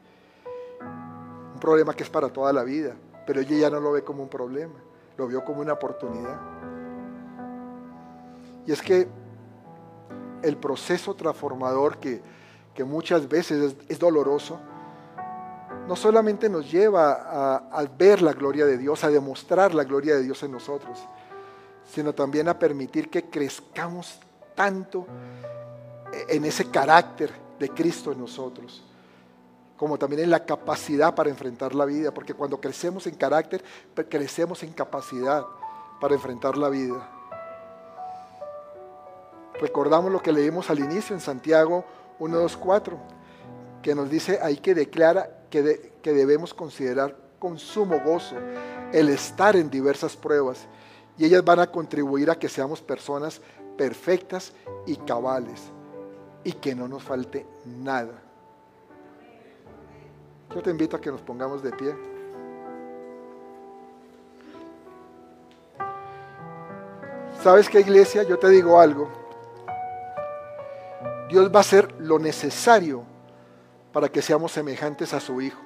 Un 0.80 1.60
problema 1.60 1.94
que 1.94 2.04
es 2.04 2.10
para 2.10 2.30
toda 2.30 2.52
la 2.52 2.64
vida 2.64 2.96
pero 3.26 3.40
ella 3.40 3.56
ya 3.56 3.70
no 3.70 3.80
lo 3.80 3.92
ve 3.92 4.02
como 4.02 4.22
un 4.22 4.28
problema, 4.28 4.74
lo 5.16 5.26
vio 5.26 5.44
como 5.44 5.60
una 5.60 5.72
oportunidad. 5.72 6.40
Y 8.66 8.72
es 8.72 8.80
que 8.80 9.08
el 10.42 10.56
proceso 10.56 11.14
transformador 11.14 11.98
que, 11.98 12.22
muchas 12.84 13.28
veces 13.28 13.76
es, 13.88 13.98
doloroso, 13.98 14.58
no 15.86 15.96
solamente 15.96 16.48
nos 16.48 16.70
lleva 16.70 17.12
a, 17.12 17.56
a, 17.56 17.84
ver 17.84 18.20
la 18.22 18.32
gloria 18.32 18.66
de 18.66 18.78
Dios, 18.78 19.04
a 19.04 19.10
demostrar 19.10 19.74
la 19.74 19.84
gloria 19.84 20.16
de 20.16 20.22
Dios 20.22 20.42
en 20.42 20.52
nosotros, 20.52 20.98
sino 21.84 22.14
también 22.14 22.48
a 22.48 22.58
permitir 22.58 23.10
que 23.10 23.24
crezcamos 23.30 24.18
tanto 24.54 25.06
en 26.28 26.44
ese 26.44 26.70
carácter 26.70 27.30
de 27.58 27.68
Cristo 27.70 28.12
en 28.12 28.18
nosotros, 28.18 28.82
como 29.76 29.98
también 29.98 30.22
en 30.22 30.30
la 30.30 30.44
capacidad 30.44 31.14
para 31.14 31.30
enfrentar 31.30 31.74
la 31.74 31.84
vida, 31.84 32.12
porque 32.12 32.34
cuando 32.34 32.60
crecemos 32.60 33.06
en 33.06 33.14
carácter, 33.14 33.64
crecemos 34.08 34.62
en 34.62 34.72
capacidad 34.72 35.44
para 36.00 36.14
enfrentar 36.14 36.56
la 36.56 36.68
vida. 36.68 37.10
Recordamos 39.60 40.12
lo 40.12 40.22
que 40.22 40.32
leímos 40.32 40.70
al 40.70 40.80
inicio 40.80 41.14
en 41.14 41.20
Santiago 41.20 41.84
1.2.4, 42.20 42.96
que 43.82 43.94
nos 43.94 44.10
dice 44.10 44.38
ahí 44.42 44.58
que 44.58 44.74
declara 44.74 45.44
que, 45.50 45.92
que 46.02 46.12
debemos 46.12 46.54
considerar 46.54 47.16
con 47.38 47.58
sumo 47.58 48.00
gozo 48.00 48.36
el 48.92 49.08
estar 49.08 49.56
en 49.56 49.70
diversas 49.70 50.16
pruebas 50.16 50.66
y 51.18 51.24
ellas 51.24 51.44
van 51.44 51.60
a 51.60 51.70
contribuir 51.70 52.30
a 52.30 52.38
que 52.38 52.48
seamos 52.48 52.80
personas 52.80 53.40
perfectas 53.76 54.52
y 54.86 54.96
cabales 54.96 55.60
y 56.42 56.52
que 56.52 56.74
no 56.74 56.88
nos 56.88 57.02
falte 57.02 57.46
nada. 57.64 58.23
Yo 60.54 60.62
te 60.62 60.70
invito 60.70 60.96
a 60.96 61.00
que 61.00 61.10
nos 61.10 61.20
pongamos 61.20 61.62
de 61.64 61.72
pie. 61.72 61.96
¿Sabes 67.42 67.68
qué 67.68 67.80
iglesia? 67.80 68.22
Yo 68.22 68.38
te 68.38 68.48
digo 68.48 68.80
algo. 68.80 69.10
Dios 71.28 71.52
va 71.52 71.58
a 71.58 71.60
hacer 71.60 71.92
lo 71.98 72.20
necesario 72.20 73.02
para 73.92 74.08
que 74.08 74.22
seamos 74.22 74.52
semejantes 74.52 75.12
a 75.12 75.18
su 75.18 75.40
Hijo. 75.40 75.60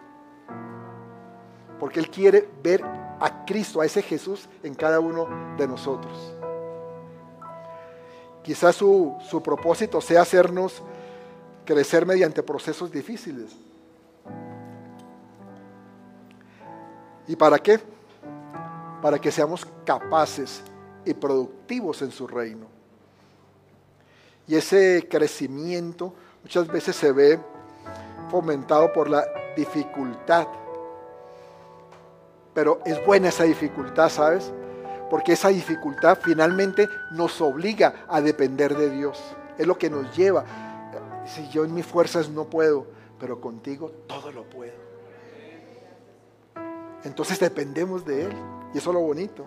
Porque 1.79 2.01
Él 2.01 2.09
quiere 2.11 2.49
ver 2.63 2.83
a 2.83 3.45
Cristo, 3.45 3.83
a 3.83 3.87
ese 3.87 4.01
Jesús 4.01 4.49
en 4.63 4.75
cada 4.75 5.01
uno 5.01 5.55
de 5.59 5.69
nosotros. 5.69 6.35
Quizás 8.43 8.75
su, 8.75 9.19
su 9.29 9.43
propósito 9.43 10.01
sea 10.01 10.23
hacernos 10.23 10.83
crecer 11.67 12.07
mediante 12.07 12.43
procesos 12.43 12.91
difíciles. 12.91 13.68
¿Y 17.29 17.37
para 17.37 17.59
qué? 17.59 17.79
Para 19.03 19.19
que 19.19 19.31
seamos 19.31 19.67
capaces 19.85 20.63
y 21.05 21.13
productivos 21.15 22.01
en 22.03 22.11
su 22.11 22.27
reino. 22.27 22.67
Y 24.47 24.57
ese 24.57 25.07
crecimiento 25.09 26.15
muchas 26.43 26.67
veces 26.67 26.97
se 26.97 27.13
ve 27.13 27.39
fomentado 28.31 28.93
por 28.95 29.11
la 29.11 29.25
dificultad. 29.55 30.49
Pero 32.55 32.81
es 32.87 33.05
buena 33.05 33.29
esa 33.29 33.45
dificultad, 33.45 34.09
¿sabes? 34.09 34.51
Porque 35.11 35.35
esa 35.35 35.49
dificultad 35.49 36.19
finalmente 36.21 36.89
nos 37.13 37.41
obliga 37.43 38.07
a 38.09 38.23
depender 38.23 38.75
de 38.75 38.91
Dios. 38.91 39.23
Es 39.59 39.67
lo 39.67 39.77
que 39.77 39.91
nos 39.91 40.17
lleva. 40.17 40.45
Si 41.27 41.47
yo 41.51 41.65
en 41.65 41.75
mis 41.75 41.85
fuerzas 41.85 42.31
no 42.31 42.45
puedo, 42.45 42.87
pero 43.21 43.39
contigo 43.39 43.91
todo 44.07 44.33
lo 44.33 44.45
puedo. 44.45 44.88
Entonces 47.05 47.39
dependemos 47.39 48.05
de 48.05 48.27
Él. 48.27 48.33
Y 48.75 48.79
eso 48.79 48.91
es 48.91 48.95
lo 48.95 49.01
bonito. 49.01 49.45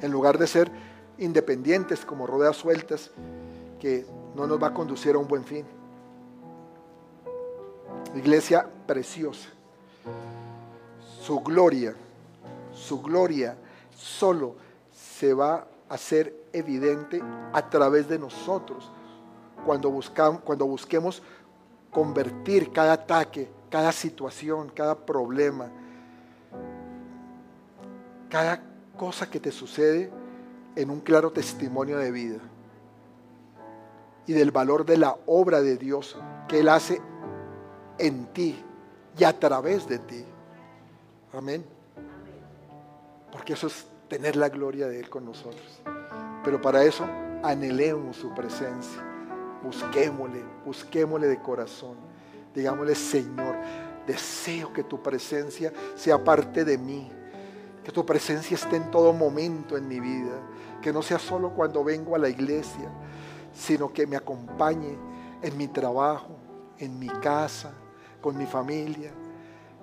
En 0.00 0.10
lugar 0.10 0.38
de 0.38 0.46
ser 0.46 0.70
independientes 1.18 2.04
como 2.04 2.26
ruedas 2.26 2.56
sueltas 2.56 3.10
que 3.80 4.06
no 4.34 4.46
nos 4.46 4.62
va 4.62 4.68
a 4.68 4.74
conducir 4.74 5.14
a 5.14 5.18
un 5.18 5.28
buen 5.28 5.44
fin. 5.44 5.64
Iglesia 8.14 8.68
preciosa. 8.86 9.48
Su 11.20 11.40
gloria, 11.40 11.94
su 12.72 13.00
gloria 13.00 13.56
solo 13.94 14.56
se 14.90 15.32
va 15.34 15.66
a 15.88 15.94
hacer 15.94 16.34
evidente 16.52 17.22
a 17.52 17.70
través 17.70 18.08
de 18.08 18.18
nosotros 18.18 18.90
cuando, 19.64 19.90
buscamos, 19.90 20.40
cuando 20.42 20.66
busquemos 20.66 21.22
convertir 21.90 22.72
cada 22.72 22.94
ataque, 22.94 23.48
cada 23.70 23.92
situación, 23.92 24.70
cada 24.74 24.94
problema, 24.94 25.70
cada 28.32 28.62
cosa 28.96 29.28
que 29.28 29.38
te 29.38 29.52
sucede 29.52 30.10
en 30.74 30.88
un 30.88 31.00
claro 31.00 31.32
testimonio 31.32 31.98
de 31.98 32.10
vida 32.10 32.38
y 34.26 34.32
del 34.32 34.50
valor 34.50 34.86
de 34.86 34.96
la 34.96 35.14
obra 35.26 35.60
de 35.60 35.76
Dios 35.76 36.16
que 36.48 36.60
Él 36.60 36.70
hace 36.70 37.02
en 37.98 38.24
ti 38.32 38.58
y 39.18 39.24
a 39.24 39.38
través 39.38 39.86
de 39.86 39.98
ti. 39.98 40.24
Amén. 41.34 41.62
Porque 43.30 43.52
eso 43.52 43.66
es 43.66 43.84
tener 44.08 44.34
la 44.36 44.48
gloria 44.48 44.88
de 44.88 45.00
Él 45.00 45.10
con 45.10 45.26
nosotros. 45.26 45.82
Pero 46.42 46.58
para 46.58 46.84
eso 46.84 47.04
anhelemos 47.42 48.16
su 48.16 48.32
presencia. 48.32 49.02
Busquémosle, 49.62 50.42
busquémosle 50.64 51.26
de 51.26 51.38
corazón. 51.38 51.98
Digámosle, 52.54 52.94
Señor, 52.94 53.56
deseo 54.06 54.72
que 54.72 54.84
tu 54.84 55.02
presencia 55.02 55.70
sea 55.96 56.24
parte 56.24 56.64
de 56.64 56.78
mí 56.78 57.12
que 57.84 57.90
tu 57.90 58.06
presencia 58.06 58.54
esté 58.54 58.76
en 58.76 58.90
todo 58.90 59.12
momento 59.12 59.76
en 59.76 59.88
mi 59.88 60.00
vida. 60.00 60.40
Que 60.80 60.92
no 60.92 61.02
sea 61.02 61.18
solo 61.18 61.50
cuando 61.50 61.82
vengo 61.84 62.14
a 62.14 62.18
la 62.18 62.28
iglesia, 62.28 62.90
sino 63.52 63.92
que 63.92 64.06
me 64.06 64.16
acompañe 64.16 64.96
en 65.42 65.56
mi 65.56 65.68
trabajo, 65.68 66.36
en 66.78 66.98
mi 66.98 67.08
casa, 67.08 67.72
con 68.20 68.36
mi 68.36 68.46
familia. 68.46 69.12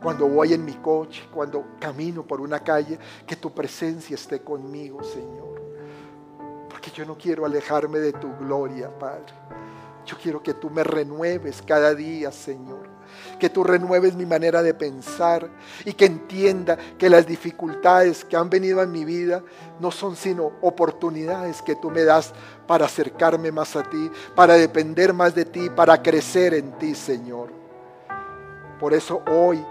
Cuando 0.02 0.28
voy 0.28 0.54
en 0.54 0.64
mi 0.64 0.76
coche, 0.76 1.28
cuando 1.34 1.66
camino 1.80 2.26
por 2.26 2.39
una 2.39 2.60
calle, 2.60 2.97
que 3.26 3.36
tu 3.36 3.52
presencia 3.54 4.16
esté 4.16 4.41
conmigo, 4.41 5.04
Señor. 5.04 5.62
Porque 6.70 6.91
yo 6.91 7.06
no 7.06 7.18
quiero 7.18 7.45
alejarme 7.45 8.00
de 8.00 8.14
tu 8.14 8.34
gloria, 8.38 8.97
Padre. 8.97 9.34
Yo 10.06 10.18
quiero 10.22 10.41
que 10.41 10.54
tú 10.54 10.70
me 10.70 10.84
renueves 10.84 11.62
cada 11.62 11.93
día, 11.93 12.32
Señor 12.32 12.99
que 13.39 13.49
tú 13.49 13.64
renueves 13.64 14.16
mi 14.16 14.26
manera 14.26 14.62
de 14.62 14.74
pensar 14.74 15.49
y 15.86 15.93
que 15.93 16.05
entienda 16.05 16.78
que 16.97 17.10
las 17.10 17.26
dificultades 17.26 18.26
que 18.26 18.36
han 18.36 18.49
venido 18.49 18.82
en 18.82 18.91
mi 18.91 19.05
vida 19.05 19.43
no 19.80 19.91
son 19.91 20.16
sino 20.16 20.51
oportunidades 20.62 21.62
que 21.62 21.76
tú 21.76 21.89
me 21.89 22.03
das 22.03 22.34
para 22.68 22.86
acercarme 22.86 23.51
más 23.51 23.76
a 23.76 23.84
ti, 23.84 24.12
para 24.36 24.55
depender 24.55 25.14
más 25.14 25.34
de 25.34 25.45
ti, 25.45 25.70
para 25.70 26.01
crecer 26.01 26.53
en 26.53 26.72
ti, 26.78 26.93
Señor. 26.95 27.49
Por 28.80 28.93
eso 28.93 29.22
hoy, 29.30 29.64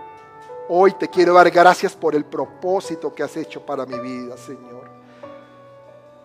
hoy 0.69 0.93
te 0.93 1.09
quiero 1.09 1.35
dar 1.35 1.51
gracias 1.51 1.95
por 1.95 2.15
el 2.15 2.25
propósito 2.25 3.15
que 3.15 3.23
has 3.23 3.37
hecho 3.37 3.65
para 3.65 3.87
mi 3.87 3.99
vida, 3.99 4.37
Señor. 4.37 4.89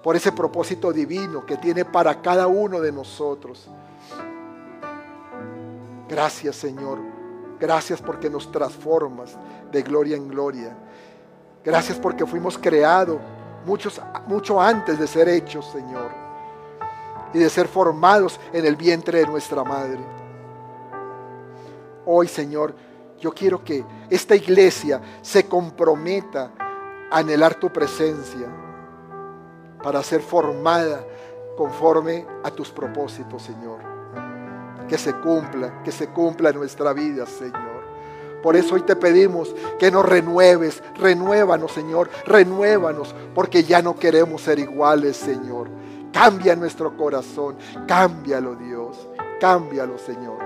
Por 0.02 0.16
ese 0.18 0.34
propósito 0.34 0.92
divino 0.92 1.46
que 1.46 1.56
tiene 1.58 1.86
para 1.86 2.22
cada 2.22 2.48
uno 2.48 2.82
de 2.82 2.92
nosotros. 2.92 3.70
Gracias 6.14 6.58
Señor. 6.58 7.00
Gracias 7.60 8.00
porque 8.00 8.30
nos 8.30 8.52
transformas 8.52 9.36
de 9.72 9.82
gloria 9.82 10.16
en 10.16 10.28
gloria. 10.28 10.78
Gracias 11.64 11.98
porque 11.98 12.24
fuimos 12.24 12.56
creados 12.56 13.18
muchos, 13.66 14.00
mucho 14.28 14.62
antes 14.62 15.00
de 15.00 15.08
ser 15.08 15.28
hechos, 15.28 15.66
Señor. 15.72 16.12
Y 17.34 17.40
de 17.40 17.50
ser 17.50 17.68
formados 17.68 18.40
en 18.52 18.64
el 18.64 18.76
vientre 18.76 19.22
de 19.22 19.26
nuestra 19.26 19.64
madre. 19.64 20.02
Hoy, 22.06 22.28
Señor, 22.28 22.76
yo 23.20 23.34
quiero 23.34 23.64
que 23.64 23.84
esta 24.08 24.36
iglesia 24.36 25.02
se 25.24 25.48
comprometa 25.48 26.52
a 27.10 27.18
anhelar 27.18 27.56
tu 27.56 27.74
presencia 27.74 28.48
para 29.82 30.04
ser 30.04 30.22
formada 30.22 31.04
conforme 31.58 32.28
a 32.44 32.52
tus 32.52 32.70
propósitos, 32.70 33.42
Señor 33.42 33.93
que 34.88 34.98
se 34.98 35.14
cumpla, 35.14 35.82
que 35.84 35.92
se 35.92 36.08
cumpla 36.08 36.50
en 36.50 36.58
nuestra 36.58 36.94
vida, 36.94 37.26
Señor. 37.26 37.84
Por 38.44 38.58
eso 38.58 38.76
hoy 38.76 38.82
te 38.82 38.98
pedimos 38.98 39.56
que 39.80 39.90
nos 39.90 40.06
renueves, 40.06 40.84
renuévanos, 40.96 41.72
Señor, 41.72 42.10
renuévanos, 42.26 43.16
porque 43.34 43.64
ya 43.64 43.82
no 43.82 43.96
queremos 43.96 44.42
ser 44.42 44.60
iguales, 44.60 45.16
Señor. 45.16 45.70
Cambia 46.12 46.56
nuestro 46.56 46.96
corazón, 46.98 47.56
cámbialo, 47.88 48.56
Dios, 48.56 49.08
cámbialo, 49.40 49.98
Señor. 49.98 50.43